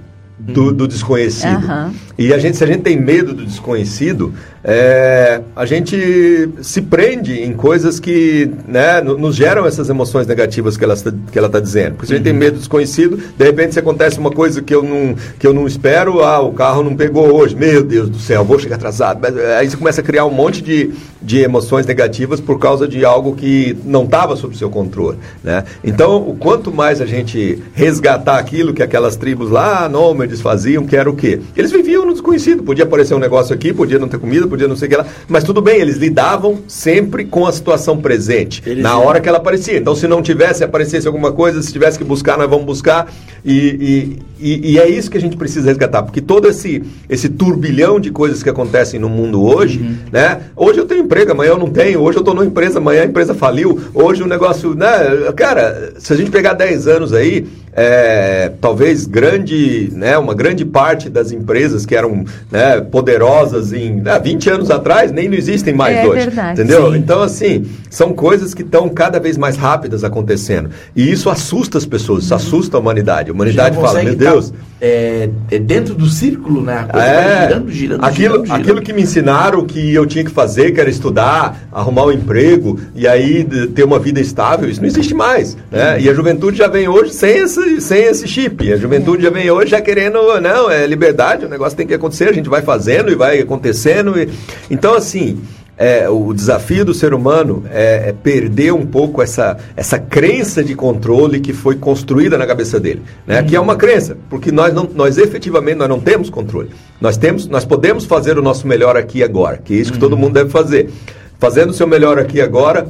do, 0.53 0.73
do 0.73 0.87
desconhecido. 0.89 1.65
Aham. 1.65 1.93
E 2.19 2.35
a 2.35 2.39
gente, 2.39 2.57
se 2.59 2.65
a 2.65 2.67
gente 2.67 2.83
tem 2.83 3.01
medo 3.01 3.33
do 3.33 3.47
desconhecido, 3.47 4.35
é, 4.63 5.41
a 5.57 5.65
gente 5.65 6.51
se 6.61 6.83
prende 6.83 7.41
em 7.43 7.55
coisas 7.55 7.99
que 7.99 8.51
né, 8.69 9.01
no- 9.01 9.17
nos 9.17 9.35
geram 9.35 9.65
essas 9.67 9.89
emoções 9.89 10.27
negativas 10.27 10.77
que 10.77 10.85
ela 10.85 10.93
está 10.93 11.11
que 11.33 11.39
ela 11.39 11.49
dizendo. 11.61 11.93
Porque 11.95 12.09
se 12.09 12.13
a 12.13 12.17
gente 12.17 12.25
tem 12.25 12.35
medo 12.35 12.55
do 12.55 12.59
desconhecido, 12.59 13.17
de 13.17 13.43
repente 13.45 13.73
se 13.73 13.79
acontece 13.79 14.19
uma 14.19 14.31
coisa 14.31 14.61
que 14.61 14.75
eu 14.75 14.83
não, 14.83 15.15
que 15.39 15.47
eu 15.47 15.55
não 15.55 15.67
espero, 15.67 16.21
ah, 16.23 16.41
o 16.41 16.53
carro 16.53 16.83
não 16.83 16.95
pegou 16.95 17.33
hoje, 17.35 17.57
meu 17.57 17.83
Deus 17.83 18.11
do 18.11 18.19
céu, 18.19 18.45
vou 18.45 18.59
chegar 18.59 18.77
atrasado. 18.77 19.19
Mas, 19.23 19.35
é, 19.37 19.57
aí 19.57 19.71
você 19.71 19.77
começa 19.79 20.03
a 20.03 20.05
criar 20.05 20.27
um 20.27 20.31
monte 20.31 20.61
de, 20.63 20.91
de 21.23 21.39
emoções 21.39 21.87
negativas 21.87 22.39
por 22.39 22.59
causa 22.59 22.87
de 22.87 23.03
algo 23.03 23.35
que 23.35 23.75
não 23.83 24.05
estava 24.05 24.37
sob 24.37 24.55
seu 24.59 24.69
controle. 24.69 25.17
Né? 25.43 25.65
Então, 25.83 26.19
o 26.29 26.37
quanto 26.37 26.71
mais 26.71 27.01
a 27.01 27.07
gente 27.07 27.63
resgatar 27.73 28.39
aquilo 28.39 28.75
que 28.75 28.83
aquelas 28.83 29.17
tribos 29.17 29.49
lá, 29.51 29.89
nômades, 29.89 30.40
faziam, 30.41 30.85
que 30.87 30.97
era 30.97 31.09
o 31.11 31.15
quê? 31.15 31.41
Eles 31.57 31.71
viviam 31.71 32.05
no 32.07 32.13
desconhecido. 32.13 32.63
Podia 32.63 32.85
aparecer 32.85 33.15
um 33.15 33.19
negócio 33.19 33.55
aqui, 33.55 33.73
podia 33.73 33.99
não 33.99 34.09
ter 34.09 34.19
comida, 34.19 34.47
podia 34.47 34.67
não 34.69 34.77
sei 34.77 34.87
o 34.89 34.91
que 34.91 34.97
lá. 34.97 35.07
Mas 35.29 35.45
tudo 35.45 35.61
bem, 35.61 35.81
eles 35.81 35.97
lidavam 35.97 36.59
sempre 36.67 37.25
com 37.25 37.47
a 37.47 37.53
situação 37.53 37.97
presente, 37.99 38.63
Eles 38.67 38.83
na 38.83 38.91
iam- 38.91 39.05
hora 39.07 39.21
que 39.21 39.29
ela 39.29 39.39
aparecia. 39.39 39.77
Então, 39.79 39.95
se 39.95 40.07
não 40.09 40.23
tivesse, 40.23 40.65
aparecesse 40.65 41.07
alguma 41.07 41.33
coisa, 41.33 41.63
se 41.63 41.73
tivesse 41.73 41.99
que 41.99 42.05
buscar, 42.05 42.37
nós 42.39 42.49
vamos 42.49 42.65
buscar. 42.67 43.13
E, 43.45 44.19
e, 44.41 44.73
e- 44.73 44.79
é 44.79 44.89
isso 44.89 45.11
que 45.11 45.17
a 45.19 45.21
gente 45.21 45.37
precisa 45.37 45.67
resgatar, 45.69 46.03
porque 46.03 46.21
todo 46.21 46.49
esse, 46.49 46.83
esse 47.09 47.29
turbilhão 47.29 47.99
de 48.01 48.11
coisas 48.11 48.43
que 48.43 48.49
acontecem 48.51 48.99
no 49.01 49.09
mundo 49.09 49.43
hoje, 49.43 49.81
né? 50.13 50.41
Hoje 50.57 50.79
eu 50.79 50.87
tenho 50.87 51.03
emprego, 51.05 51.33
amanhã 51.33 51.51
eu 51.51 51.59
não 51.59 51.71
tenho. 51.71 52.01
Hoje 52.01 52.19
eu 52.19 52.21
estou 52.21 52.35
numa 52.35 52.47
empresa, 52.47 52.79
amanhã 52.79 53.03
a 53.03 53.07
empresa 53.07 53.35
faliu. 53.35 53.79
Hoje 53.95 54.23
o 54.23 54.27
negócio, 54.27 54.75
né? 54.75 54.89
Cara, 55.37 55.93
se 55.99 56.13
a 56.13 56.17
gente 56.17 56.31
pegar 56.31 56.53
10 56.55 56.87
anos 56.87 57.13
aí, 57.13 57.47
é, 57.73 58.51
talvez 58.61 59.07
grande, 59.07 59.91
né, 59.93 60.19
uma 60.19 60.35
grande 60.35 60.65
parte 60.65 61.09
das 61.09 61.33
empresas 61.33 61.87
que 61.87 61.95
eram 61.95 62.25
né, 62.51 62.81
poderosas 62.81 63.73
em 63.73 63.95
né, 64.01 64.19
20 64.19 64.51
anos 64.51 64.71
atrás 64.71 65.13
nem 65.13 65.29
não 65.29 65.37
existem 65.37 65.73
mais 65.75 65.97
É 65.99 66.07
hoje. 66.07 66.25
verdade, 66.27 66.61
entendeu? 66.61 66.93
sim. 66.93 66.99
Então, 66.99 67.23
assim, 67.23 67.67
são 67.89 68.13
coisas 68.13 68.55
que 68.55 68.63
estão 68.63 68.89
cada 68.89 69.19
vez 69.21 69.37
mais 69.37 69.57
rápidas 69.57 70.05
acontecendo. 70.05 70.71
E 70.95 71.11
isso 71.11 71.31
assusta 71.31 71.79
as 71.79 71.87
pessoas, 71.87 72.25
isso 72.25 72.35
assusta 72.35 72.77
a 72.77 72.81
humanidade. 72.81 73.31
A 73.31 73.33
humanidade 73.33 73.77
não 73.77 73.83
fala, 73.85 74.03
meu 74.03 74.17
tá, 74.17 74.31
Deus. 74.31 74.53
é, 74.81 75.29
é 75.51 75.59
dentro 75.59 75.95
do 75.95 76.07
círculo, 76.07 76.61
né? 76.63 76.79
A 76.79 76.85
coisa 76.85 77.07
É, 77.07 77.23
vai 77.25 77.49
girando, 77.49 77.71
girando, 77.71 78.05
aquilo, 78.05 78.17
girando, 78.35 78.47
girando. 78.47 78.61
aquilo 78.61 78.83
que 78.83 78.93
me 78.93 79.03
ensinaram 79.03 79.65
que 79.65 79.95
eu 79.95 80.07
tinha 80.07 80.25
que 80.25 80.31
fazer, 80.31 80.73
que 80.73 80.81
era 80.81 80.91
estudar, 80.91 81.61
arrumar 81.73 82.07
um 82.07 82.13
emprego 82.13 82.79
e 82.95 83.07
aí 83.07 83.45
ter 83.75 83.85
uma 83.85 83.99
vida 83.99 84.21
estável, 84.21 84.69
isso 84.69 84.81
não 84.81 84.89
existe 84.89 85.15
mais. 85.15 85.57
Né? 85.71 86.01
E 86.01 86.09
a 86.09 86.15
juventude 86.15 86.59
já 86.59 86.67
vem 86.69 86.89
hoje 86.89 87.13
sem 87.13 87.39
esse, 87.63 87.81
sem 87.81 88.05
esse 88.05 88.27
chip. 88.29 88.73
A 88.73 88.77
juventude 88.77 89.23
já 89.23 89.31
vem 89.31 89.51
hoje 89.51 89.71
já 89.71 89.81
querendo, 89.81 90.19
não, 90.41 90.71
é 90.71 90.87
liberdade, 90.87 91.45
o 91.45 91.49
negócio 91.49 91.77
tem 91.77 91.87
que 91.87 91.95
acontecer, 91.95 92.29
a 92.29 92.33
gente 92.33 92.49
vai 92.49 92.63
fazendo 92.63 93.11
e 93.11 93.15
vai 93.15 93.39
acontecendo. 93.41 94.19
e- 94.19 94.29
Então, 94.71 94.95
assim. 94.95 95.39
é, 95.83 96.07
o 96.11 96.35
desafio 96.35 96.85
do 96.85 96.93
ser 96.93 97.15
humano 97.15 97.65
é, 97.73 98.11
é 98.11 98.13
perder 98.13 98.71
um 98.71 98.85
pouco 98.85 99.23
essa, 99.23 99.57
essa 99.75 99.99
crença 99.99 100.63
de 100.63 100.75
controle 100.75 101.41
que 101.41 101.55
foi 101.55 101.77
construída 101.77 102.37
na 102.37 102.47
cabeça 102.47 102.79
dele, 102.79 103.01
né? 103.27 103.43
Que 103.43 103.57
é 103.57 103.61
uma 103.61 103.75
crença, 103.77 104.15
porque 104.29 104.53
nós 104.53 104.75
não, 104.75 104.87
nós 104.95 105.17
efetivamente 105.17 105.77
nós 105.79 105.89
não 105.89 105.99
temos 105.99 106.29
controle. 106.29 106.69
Nós 107.01 107.17
temos, 107.17 107.47
nós 107.49 107.65
podemos 107.65 108.05
fazer 108.05 108.39
o 108.39 108.43
nosso 108.43 108.67
melhor 108.67 108.95
aqui 108.95 109.23
agora, 109.23 109.57
que 109.57 109.73
é 109.73 109.77
isso 109.79 109.91
que 109.95 109.99
todo 109.99 110.19
mundo 110.19 110.35
deve 110.35 110.51
fazer. 110.51 110.91
Fazendo 111.39 111.71
o 111.71 111.73
seu 111.73 111.87
melhor 111.87 112.19
aqui 112.19 112.43
agora 112.43 112.87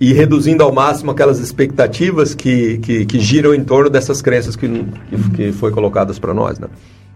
e 0.00 0.12
reduzindo 0.12 0.62
ao 0.62 0.72
máximo 0.72 1.10
aquelas 1.10 1.40
expectativas 1.40 2.34
que, 2.34 2.78
que, 2.78 3.04
que 3.04 3.18
giram 3.18 3.54
em 3.54 3.64
torno 3.64 3.90
dessas 3.90 4.22
crenças 4.22 4.54
que, 4.54 4.68
que, 4.68 5.30
que 5.34 5.52
foi 5.52 5.72
colocadas 5.72 6.18
para 6.18 6.32
nós, 6.32 6.58
né? 6.58 6.68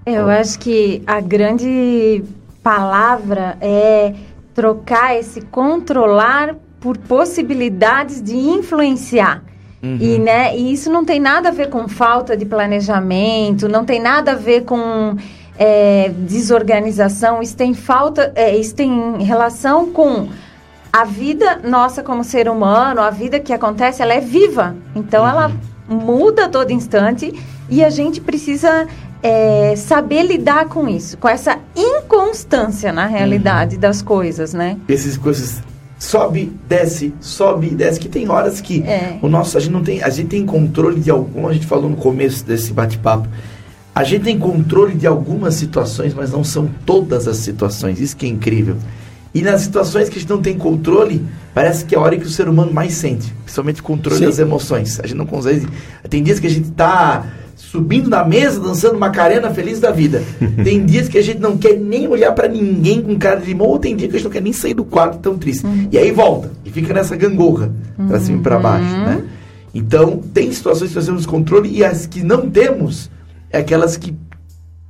Eu 0.05 0.29
acho 0.29 0.59
que 0.59 1.01
a 1.07 1.21
grande 1.21 2.25
palavra 2.63 3.57
é 3.61 4.15
trocar 4.53 5.17
esse 5.17 5.41
controlar 5.43 6.57
por 6.81 6.99
possibilidades 6.99 8.21
de 8.21 8.37
influenciar. 8.37 9.45
E, 9.83 10.17
né, 10.17 10.57
e 10.57 10.73
isso 10.73 10.93
não 10.93 11.05
tem 11.05 11.19
nada 11.19 11.49
a 11.49 11.53
ver 11.53 11.69
com 11.69 11.89
falta 11.89 12.37
de 12.37 12.45
planejamento, 12.45 13.69
não 13.69 13.85
tem 13.85 14.01
nada 14.01 14.31
a 14.31 14.35
ver 14.37 14.63
com 14.63 15.17
é, 15.59 16.09
desorganização, 16.19 17.43
isso 17.43 17.57
tem 17.57 17.75
falta, 17.75 18.33
é, 18.37 18.57
isso 18.57 18.77
tem 18.77 19.21
relação 19.25 19.91
com 19.91 20.29
a 20.93 21.05
vida 21.05 21.61
nossa 21.65 22.03
como 22.03 22.23
ser 22.23 22.49
humano, 22.49 23.01
a 23.01 23.11
vida 23.11 23.41
que 23.41 23.53
acontece, 23.53 24.03
ela 24.03 24.13
é 24.13 24.21
viva. 24.21 24.77
Então 24.95 25.27
ela 25.27 25.51
muda 25.89 26.45
a 26.45 26.49
todo 26.49 26.71
instante 26.71 27.33
e 27.71 27.83
a 27.83 27.89
gente 27.91 28.21
precisa 28.21 28.87
é, 29.23 29.75
saber 29.77 30.23
lidar 30.23 30.67
com 30.67 30.89
isso, 30.89 31.17
com 31.17 31.29
essa 31.29 31.59
inconstância 31.75 32.93
na 32.93 33.07
realidade 33.07 33.79
das 33.79 34.03
coisas, 34.03 34.53
né? 34.53 34.77
Essas 34.89 35.17
coisas 35.17 35.63
sobe, 35.99 36.53
desce, 36.69 37.15
sobe, 37.21 37.71
desce, 37.71 37.99
que 38.01 38.09
tem 38.09 38.29
horas 38.29 38.61
que 38.61 38.83
É. 38.83 39.19
o 39.23 39.29
nosso, 39.29 39.57
a 39.57 39.61
gente 39.61 39.73
não 39.73 39.83
tem, 39.83 40.03
a 40.03 40.11
gente 40.11 40.29
tem 40.29 40.45
controle 40.45 41.01
de 41.01 41.11
algum, 41.11 41.47
a 41.47 41.53
gente 41.53 41.67
falou 41.67 41.89
no 41.89 41.97
começo 41.97 42.45
desse 42.45 42.73
bate-papo. 42.73 43.29
A 43.95 44.05
gente 44.05 44.25
tem 44.25 44.39
controle 44.39 44.95
de 44.95 45.07
algumas 45.07 45.55
situações, 45.55 46.13
mas 46.15 46.33
não 46.33 46.43
são 46.43 46.69
todas 46.85 47.29
as 47.29 47.37
situações. 47.37 48.01
Isso 48.01 48.17
que 48.17 48.27
é 48.27 48.29
incrível. 48.29 48.77
E 49.35 49.41
nas 49.41 49.63
situações 49.63 50.09
que 50.09 50.19
a 50.19 50.21
gente 50.21 50.29
não 50.29 50.43
tem 50.43 50.59
controle, 50.59 51.25
parece 51.55 51.85
que 51.85 51.95
é 51.95 51.99
a 51.99 52.01
hora 52.01 52.17
que 52.17 52.27
o 52.27 52.31
ser 52.31 52.49
humano 52.49 52.73
mais 52.73 52.95
sente, 52.95 53.33
principalmente 53.45 53.81
o 53.81 53.85
controle 53.85 54.19
Sim. 54.19 54.25
das 54.27 54.39
emoções. 54.39 55.01
A 55.01 55.07
gente 55.07 55.17
não 55.17 55.27
consegue. 55.27 55.67
Tem 56.09 56.23
dias 56.23 56.39
que 56.39 56.47
a 56.47 56.51
gente 56.51 56.71
tá 56.73 57.25
subindo 57.57 58.11
na 58.11 58.25
mesa, 58.25 58.61
dançando 58.61 58.99
Macarena 58.99 59.51
feliz 59.51 59.81
da 59.81 59.91
vida. 59.91 60.23
tem 60.63 60.85
dias 60.85 61.09
que 61.09 61.17
a 61.17 61.23
gente 61.23 61.41
não 61.41 61.57
quer 61.57 61.79
nem 61.79 62.07
olhar 62.07 62.33
pra 62.33 62.47
ninguém 62.47 63.01
com 63.01 63.19
cara 63.19 63.41
de 63.41 63.47
limão, 63.47 63.69
ou 63.69 63.79
tem 63.79 63.97
dia 63.97 64.09
que 64.09 64.17
a 64.17 64.19
gente 64.19 64.25
não 64.25 64.33
quer 64.33 64.43
nem 64.43 64.53
sair 64.53 64.75
do 64.75 64.85
quarto 64.85 65.19
tão 65.19 65.39
triste. 65.39 65.65
E 65.91 65.97
aí 65.97 66.11
volta 66.11 66.51
e 66.65 66.71
fica 66.71 66.93
nessa 66.93 67.17
gangorra, 67.17 67.73
pra 68.09 68.21
cima 68.21 68.39
e 68.39 68.43
pra 68.43 68.59
baixo, 68.59 68.85
né? 68.85 69.25
Então, 69.75 70.19
tem 70.35 70.53
situações 70.53 70.91
que 70.91 70.97
nós 70.97 71.07
temos 71.07 71.25
controle 71.25 71.71
e 71.71 71.83
as 71.83 72.05
que 72.05 72.23
não 72.23 72.51
temos 72.51 73.11
é 73.51 73.59
aquelas 73.59 73.97
que 73.97 74.15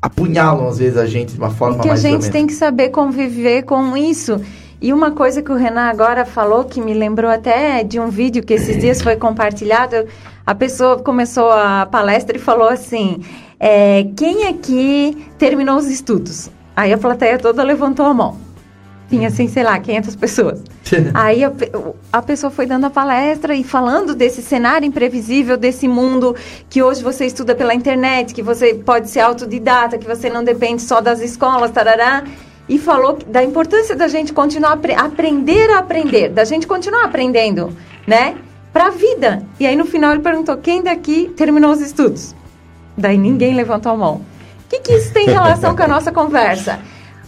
apunhalam 0.03 0.67
às 0.67 0.79
vezes 0.79 0.99
a 0.99 1.07
gente 1.07 1.35
de 1.35 1.39
uma 1.39 1.51
forma 1.51 1.79
E 1.79 1.81
que 1.83 1.89
a 1.89 1.97
gente 1.97 2.29
tem 2.29 2.47
que 2.47 2.53
saber 2.53 2.89
conviver 2.89 3.63
com 3.63 3.97
isso. 3.97 4.41
E 4.81 4.93
uma 4.93 5.13
coisa 5.13 5.41
que 5.41 5.53
o 5.53 5.55
Renan 5.55 5.89
agora 5.89 6.25
falou, 6.25 6.65
que 6.65 6.81
me 6.81 6.93
lembrou 6.93 7.31
até 7.31 7.85
de 7.85 8.01
um 8.01 8.09
vídeo 8.09 8.43
que 8.43 8.53
esses 8.53 8.77
dias 8.81 9.01
foi 9.01 9.15
compartilhado, 9.15 10.05
a 10.45 10.55
pessoa 10.57 10.99
começou 10.99 11.53
a 11.53 11.87
palestra 11.87 12.37
e 12.37 12.41
falou 12.41 12.69
assim: 12.69 13.21
é, 13.61 14.09
quem 14.17 14.49
aqui 14.49 15.25
terminou 15.39 15.77
os 15.77 15.87
estudos? 15.87 16.51
Aí 16.75 16.93
a 16.93 16.99
plateia 16.99 17.39
toda 17.39 17.63
levantou 17.63 18.07
a 18.07 18.13
mão. 18.13 18.52
Tinha 19.13 19.29
assim, 19.29 19.47
sei 19.47 19.63
lá, 19.63 19.79
500 19.79 20.17
pessoas. 20.17 20.63
Aí 21.13 21.45
a, 21.45 21.53
a 22.11 22.23
pessoa 22.23 22.51
foi 22.51 22.65
dando 22.65 22.87
a 22.87 22.91
palestra 22.91 23.55
e 23.55 23.63
falando 23.63 24.15
desse 24.15 24.41
cenário 24.41 24.87
imprevisível, 24.87 25.59
desse 25.59 25.87
mundo 25.87 26.35
que 26.71 26.83
hoje 26.83 27.03
você 27.03 27.27
estuda 27.27 27.55
pela 27.55 27.75
internet, 27.75 28.33
que 28.33 28.43
você 28.43 28.73
pode 28.73 29.11
ser 29.11 29.21
autodidata, 29.21 29.99
que 29.99 30.07
você 30.07 30.31
não 30.31 30.43
depende 30.43 30.81
só 30.81 31.03
das 31.03 31.21
escolas, 31.21 31.71
tarará. 31.71 32.25
E 32.67 32.79
falou 32.79 33.19
da 33.27 33.45
importância 33.45 33.95
da 33.95 34.09
gente 34.09 34.33
continuar 34.33 34.71
a 34.71 34.73
apre- 34.75 34.95
aprender 34.95 35.69
a 35.73 35.81
aprender, 35.81 36.31
da 36.31 36.45
gente 36.45 36.67
continuar 36.67 37.05
aprendendo, 37.05 37.77
né? 38.07 38.37
Pra 38.73 38.89
vida. 38.89 39.43
E 39.61 39.67
aí 39.67 39.77
no 39.77 39.85
final 39.85 40.13
ele 40.13 40.23
perguntou: 40.23 40.57
quem 40.57 40.83
daqui 40.83 41.31
terminou 41.37 41.71
os 41.73 41.83
estudos? 41.83 42.35
Daí 42.97 43.19
ninguém 43.19 43.55
levantou 43.55 43.93
a 43.93 43.97
mão. 43.97 44.15
O 44.15 44.69
que, 44.71 44.79
que 44.79 44.93
isso 44.95 45.13
tem 45.13 45.27
relação 45.27 45.77
com 45.77 45.83
a 45.83 45.89
nossa 45.89 46.11
conversa? 46.11 46.79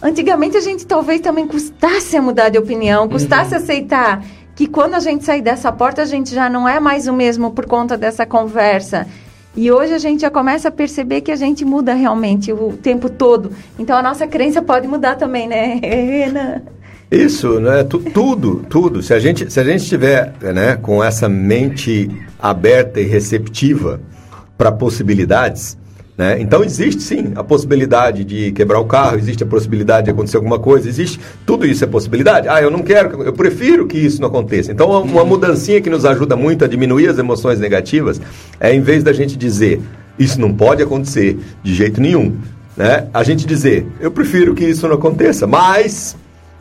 Antigamente 0.05 0.55
a 0.55 0.61
gente 0.61 0.85
talvez 0.85 1.19
também 1.19 1.47
custasse 1.47 2.15
a 2.15 2.21
mudar 2.21 2.49
de 2.49 2.59
opinião, 2.59 3.09
custasse 3.09 3.55
aceitar 3.55 4.23
que 4.55 4.67
quando 4.67 4.93
a 4.93 4.99
gente 4.99 5.25
sair 5.25 5.41
dessa 5.41 5.71
porta 5.71 6.03
a 6.03 6.05
gente 6.05 6.31
já 6.31 6.47
não 6.47 6.69
é 6.69 6.79
mais 6.79 7.07
o 7.07 7.13
mesmo 7.13 7.49
por 7.49 7.65
conta 7.65 7.97
dessa 7.97 8.23
conversa. 8.23 9.07
E 9.55 9.71
hoje 9.71 9.93
a 9.93 9.97
gente 9.97 10.21
já 10.21 10.29
começa 10.29 10.67
a 10.67 10.71
perceber 10.71 11.21
que 11.21 11.31
a 11.31 11.35
gente 11.35 11.65
muda 11.65 11.95
realmente 11.95 12.53
o 12.53 12.73
tempo 12.73 13.09
todo. 13.09 13.51
Então 13.79 13.97
a 13.97 14.03
nossa 14.03 14.27
crença 14.27 14.61
pode 14.61 14.87
mudar 14.87 15.15
também, 15.15 15.47
né, 15.47 15.79
Renan? 15.81 16.61
Isso, 17.09 17.59
né? 17.59 17.83
Tu- 17.83 17.97
tudo, 18.11 18.63
tudo. 18.69 19.01
Se 19.01 19.11
a 19.11 19.17
gente, 19.19 19.51
se 19.51 19.59
a 19.59 19.63
gente 19.63 19.81
estiver, 19.81 20.33
né, 20.53 20.75
com 20.75 21.03
essa 21.03 21.27
mente 21.27 22.11
aberta 22.37 23.01
e 23.01 23.05
receptiva 23.05 23.99
para 24.55 24.71
possibilidades, 24.71 25.75
né? 26.17 26.39
Então 26.39 26.63
existe 26.63 27.01
sim 27.03 27.33
a 27.35 27.43
possibilidade 27.43 28.23
de 28.23 28.51
quebrar 28.53 28.79
o 28.79 28.85
carro, 28.85 29.17
existe 29.17 29.43
a 29.43 29.45
possibilidade 29.45 30.05
de 30.05 30.11
acontecer 30.11 30.37
alguma 30.37 30.57
coisa, 30.57 30.87
existe 30.87 31.19
tudo 31.45 31.65
isso 31.65 31.83
é 31.83 31.87
possibilidade. 31.87 32.47
Ah, 32.47 32.61
eu 32.61 32.71
não 32.71 32.79
quero, 32.79 33.23
eu 33.23 33.33
prefiro 33.33 33.85
que 33.85 33.97
isso 33.97 34.21
não 34.21 34.29
aconteça. 34.29 34.71
Então 34.71 34.89
uma, 34.89 34.99
uma 34.99 35.25
mudancinha 35.25 35.81
que 35.81 35.89
nos 35.89 36.05
ajuda 36.05 36.35
muito 36.35 36.63
a 36.63 36.67
diminuir 36.67 37.09
as 37.09 37.19
emoções 37.19 37.59
negativas 37.59 38.21
é 38.59 38.73
em 38.73 38.81
vez 38.81 39.03
da 39.03 39.11
gente 39.11 39.37
dizer 39.37 39.81
isso 40.17 40.39
não 40.39 40.53
pode 40.53 40.81
acontecer 40.81 41.37
de 41.61 41.73
jeito 41.75 41.99
nenhum, 41.99 42.37
né? 42.77 43.07
A 43.13 43.21
gente 43.23 43.45
dizer 43.45 43.85
eu 43.99 44.09
prefiro 44.09 44.55
que 44.55 44.63
isso 44.63 44.87
não 44.87 44.95
aconteça, 44.95 45.45
mas 45.45 46.15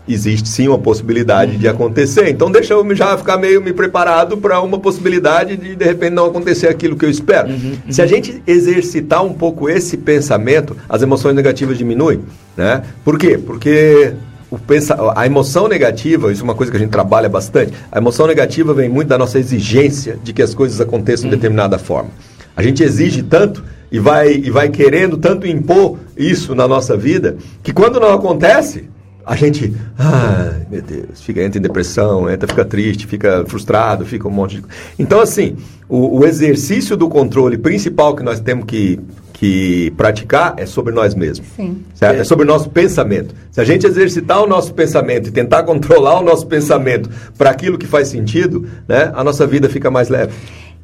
existe 0.07 0.49
sim 0.49 0.69
uma 0.69 0.79
possibilidade 0.79 1.57
de 1.57 1.67
acontecer. 1.67 2.29
Então 2.29 2.51
deixa 2.51 2.75
eu 2.75 2.95
já 2.95 3.17
ficar 3.17 3.37
meio 3.37 3.61
me 3.63 3.73
preparado 3.73 4.37
para 4.37 4.61
uma 4.61 4.79
possibilidade 4.79 5.57
de 5.57 5.75
de 5.75 5.85
repente 5.85 6.13
não 6.13 6.27
acontecer 6.27 6.69
aquilo 6.69 6.97
que 6.97 7.05
eu 7.05 7.11
espero. 7.11 7.49
Uhum, 7.49 7.77
uhum. 7.87 7.93
Se 7.93 8.03
a 8.03 8.07
gente 8.07 8.43
exercitar 8.47 9.25
um 9.25 9.33
pouco 9.33 9.69
esse 9.69 9.97
pensamento, 9.97 10.77
as 10.89 11.03
emoções 11.03 11.35
negativas 11.35 11.79
diminuem, 11.79 12.21
né? 12.57 12.83
Por 13.05 13.19
quê? 13.19 13.39
Porque 13.39 14.13
o 14.51 14.59
pensa, 14.59 14.97
a 15.17 15.27
emoção 15.27 15.67
negativa, 15.67 16.31
isso 16.31 16.43
é 16.43 16.45
uma 16.45 16.55
coisa 16.55 16.71
que 16.71 16.77
a 16.77 16.81
gente 16.81 16.91
trabalha 16.91 17.29
bastante. 17.29 17.73
A 17.91 17.99
emoção 17.99 18.27
negativa 18.27 18.73
vem 18.73 18.89
muito 18.89 19.09
da 19.09 19.19
nossa 19.19 19.39
exigência 19.39 20.19
de 20.23 20.33
que 20.33 20.43
as 20.43 20.55
coisas 20.55 20.81
aconteçam 20.81 21.29
de 21.29 21.35
uhum. 21.35 21.41
determinada 21.41 21.79
forma. 21.79 22.11
A 22.57 22.63
gente 22.63 22.83
exige 22.83 23.23
tanto 23.23 23.65
e 23.91 23.99
vai, 23.99 24.33
e 24.33 24.51
vai 24.51 24.69
querendo 24.69 25.17
tanto 25.17 25.47
impor 25.47 25.99
isso 26.17 26.55
na 26.55 26.69
nossa 26.69 26.97
vida 26.97 27.37
que 27.63 27.73
quando 27.73 27.99
não 27.99 28.13
acontece, 28.13 28.89
a 29.27 29.37
gente, 29.37 29.75
ai 29.99 30.67
meu 30.71 30.83
Deus, 30.83 31.23
fica, 31.23 31.43
entra 31.43 31.59
em 31.59 31.63
depressão, 31.63 32.31
entra, 32.31 32.49
fica 32.49 32.65
triste, 32.65 33.07
fica 33.07 33.45
frustrado, 33.47 34.05
fica 34.05 34.29
um 34.29 34.31
monte 34.31 34.57
de. 34.57 34.65
Então, 34.99 35.21
assim, 35.21 35.57
o, 35.89 36.19
o 36.19 36.27
exercício 36.27 36.97
do 36.97 37.09
controle 37.09 37.57
principal 37.57 38.15
que 38.15 38.23
nós 38.23 38.41
temos 38.41 38.65
que, 38.67 39.01
que 39.33 39.93
praticar 39.97 40.55
é 40.57 40.67
sobre 40.67 40.93
nós 40.93 41.15
mesmos. 41.15 41.47
Sim. 41.57 41.83
Certo? 41.95 42.21
É 42.21 42.25
sobre 42.25 42.45
o 42.45 42.49
nosso 42.49 42.71
pensamento. 42.71 43.35
Se 43.51 43.61
a 43.61 43.65
gente 43.65 43.87
exercitar 43.87 44.43
o 44.43 44.47
nosso 44.47 44.75
pensamento 44.75 45.29
e 45.29 45.33
tentar 45.33 45.63
controlar 45.63 46.21
o 46.21 46.23
nosso 46.23 46.47
pensamento 46.47 47.09
para 47.39 47.51
aquilo 47.51 47.79
que 47.79 47.87
faz 47.87 48.09
sentido, 48.09 48.69
né, 48.89 49.13
a 49.15 49.23
nossa 49.23 49.47
vida 49.47 49.69
fica 49.69 49.91
mais 49.91 50.09
leve. 50.09 50.33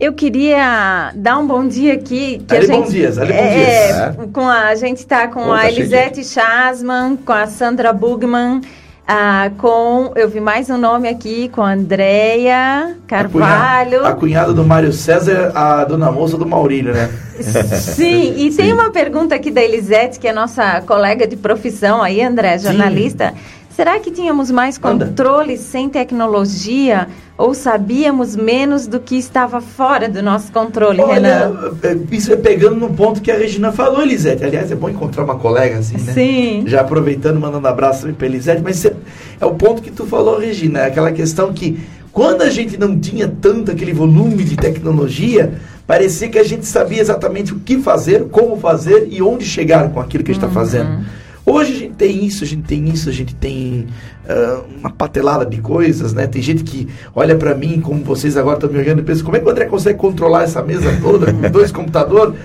Eu 0.00 0.14
queria 0.14 1.12
dar 1.14 1.38
um 1.38 1.46
bom 1.46 1.68
dia 1.68 1.92
aqui. 1.92 2.42
Que 2.48 2.56
ali 2.56 2.66
gente, 2.66 2.84
bom 2.84 2.88
dias, 2.88 3.18
ali 3.18 3.34
bom 3.34 3.38
é, 3.38 3.54
dias. 3.54 3.98
É, 3.98 4.14
com 4.32 4.48
a, 4.48 4.68
a 4.68 4.74
gente 4.74 4.96
está 4.96 5.28
com 5.28 5.52
a 5.52 5.68
Elisete 5.70 6.24
Chasman, 6.24 7.16
com 7.16 7.32
a 7.32 7.46
Sandra 7.46 7.92
Bugman, 7.92 8.62
ah, 9.06 9.50
com, 9.58 10.12
eu 10.16 10.26
vi 10.28 10.40
mais 10.40 10.70
um 10.70 10.78
nome 10.78 11.06
aqui, 11.06 11.50
com 11.50 11.62
a 11.62 11.72
Andréia 11.72 12.96
Carvalho. 13.06 13.98
A, 13.98 14.00
cunhada, 14.00 14.08
a 14.08 14.12
cunhada 14.14 14.52
do 14.54 14.64
Mário 14.64 14.90
César, 14.90 15.52
a 15.54 15.84
dona 15.84 16.10
moça 16.10 16.38
do 16.38 16.46
Maurílio, 16.46 16.94
né? 16.94 17.10
Sim, 17.76 18.34
e 18.36 18.50
Sim. 18.52 18.56
tem 18.56 18.72
uma 18.72 18.90
pergunta 18.90 19.34
aqui 19.34 19.50
da 19.50 19.60
Elisete, 19.60 20.18
que 20.18 20.28
é 20.28 20.32
nossa 20.32 20.80
colega 20.82 21.26
de 21.26 21.36
profissão 21.36 22.02
aí, 22.02 22.22
André, 22.22 22.56
jornalista. 22.56 23.34
Sim. 23.36 23.59
Será 23.70 23.98
que 24.00 24.10
tínhamos 24.10 24.50
mais 24.50 24.76
controle 24.76 25.54
Anda. 25.54 25.62
sem 25.62 25.88
tecnologia 25.88 27.08
ou 27.38 27.54
sabíamos 27.54 28.36
menos 28.36 28.86
do 28.86 29.00
que 29.00 29.16
estava 29.16 29.60
fora 29.60 30.08
do 30.08 30.22
nosso 30.22 30.52
controle, 30.52 31.00
Olha, 31.00 31.14
Renan? 31.14 31.72
É, 31.82 31.96
isso 32.14 32.32
é 32.32 32.36
pegando 32.36 32.76
no 32.76 32.90
ponto 32.90 33.22
que 33.22 33.30
a 33.30 33.36
Regina 33.36 33.72
falou, 33.72 34.02
Elisete. 34.02 34.44
Aliás, 34.44 34.70
é 34.70 34.74
bom 34.74 34.90
encontrar 34.90 35.24
uma 35.24 35.36
colega 35.36 35.78
assim, 35.78 35.96
né? 35.96 36.12
Sim. 36.12 36.64
Já 36.66 36.82
aproveitando, 36.82 37.40
mandando 37.40 37.66
abraço 37.66 38.12
para 38.12 38.26
Elisete, 38.26 38.60
mas 38.60 38.84
é, 38.84 38.92
é 39.40 39.46
o 39.46 39.54
ponto 39.54 39.80
que 39.80 39.90
tu 39.90 40.04
falou, 40.04 40.38
Regina, 40.38 40.80
é 40.80 40.86
aquela 40.86 41.12
questão 41.12 41.52
que 41.52 41.80
quando 42.12 42.42
a 42.42 42.50
gente 42.50 42.76
não 42.76 42.98
tinha 42.98 43.28
tanto 43.28 43.70
aquele 43.70 43.92
volume 43.92 44.42
de 44.42 44.56
tecnologia, 44.56 45.54
parecia 45.86 46.28
que 46.28 46.38
a 46.38 46.44
gente 46.44 46.66
sabia 46.66 47.00
exatamente 47.00 47.54
o 47.54 47.60
que 47.60 47.78
fazer, 47.78 48.24
como 48.28 48.58
fazer 48.58 49.06
e 49.10 49.22
onde 49.22 49.44
chegar 49.44 49.90
com 49.90 50.00
aquilo 50.00 50.24
que 50.24 50.32
a 50.32 50.34
gente 50.34 50.44
está 50.44 50.48
uhum. 50.48 50.64
fazendo. 50.64 51.06
Hoje 51.50 51.72
a 51.72 51.76
gente 51.76 51.94
tem 51.94 52.24
isso, 52.24 52.44
a 52.44 52.46
gente 52.46 52.62
tem 52.62 52.88
isso, 52.88 53.08
a 53.08 53.12
gente 53.12 53.34
tem 53.34 53.88
uh, 54.24 54.64
uma 54.78 54.88
patelada 54.88 55.44
de 55.44 55.60
coisas, 55.60 56.14
né? 56.14 56.28
Tem 56.28 56.40
gente 56.40 56.62
que 56.62 56.86
olha 57.12 57.34
para 57.34 57.56
mim, 57.56 57.80
como 57.80 58.04
vocês 58.04 58.36
agora 58.36 58.54
estão 58.54 58.70
me 58.70 58.78
olhando, 58.78 59.00
e 59.00 59.02
pensa, 59.02 59.24
como 59.24 59.36
é 59.36 59.40
que 59.40 59.46
o 59.46 59.50
André 59.50 59.64
consegue 59.64 59.98
controlar 59.98 60.44
essa 60.44 60.62
mesa 60.62 60.96
toda 61.02 61.32
com 61.32 61.40
dois 61.50 61.72
computadores? 61.72 62.38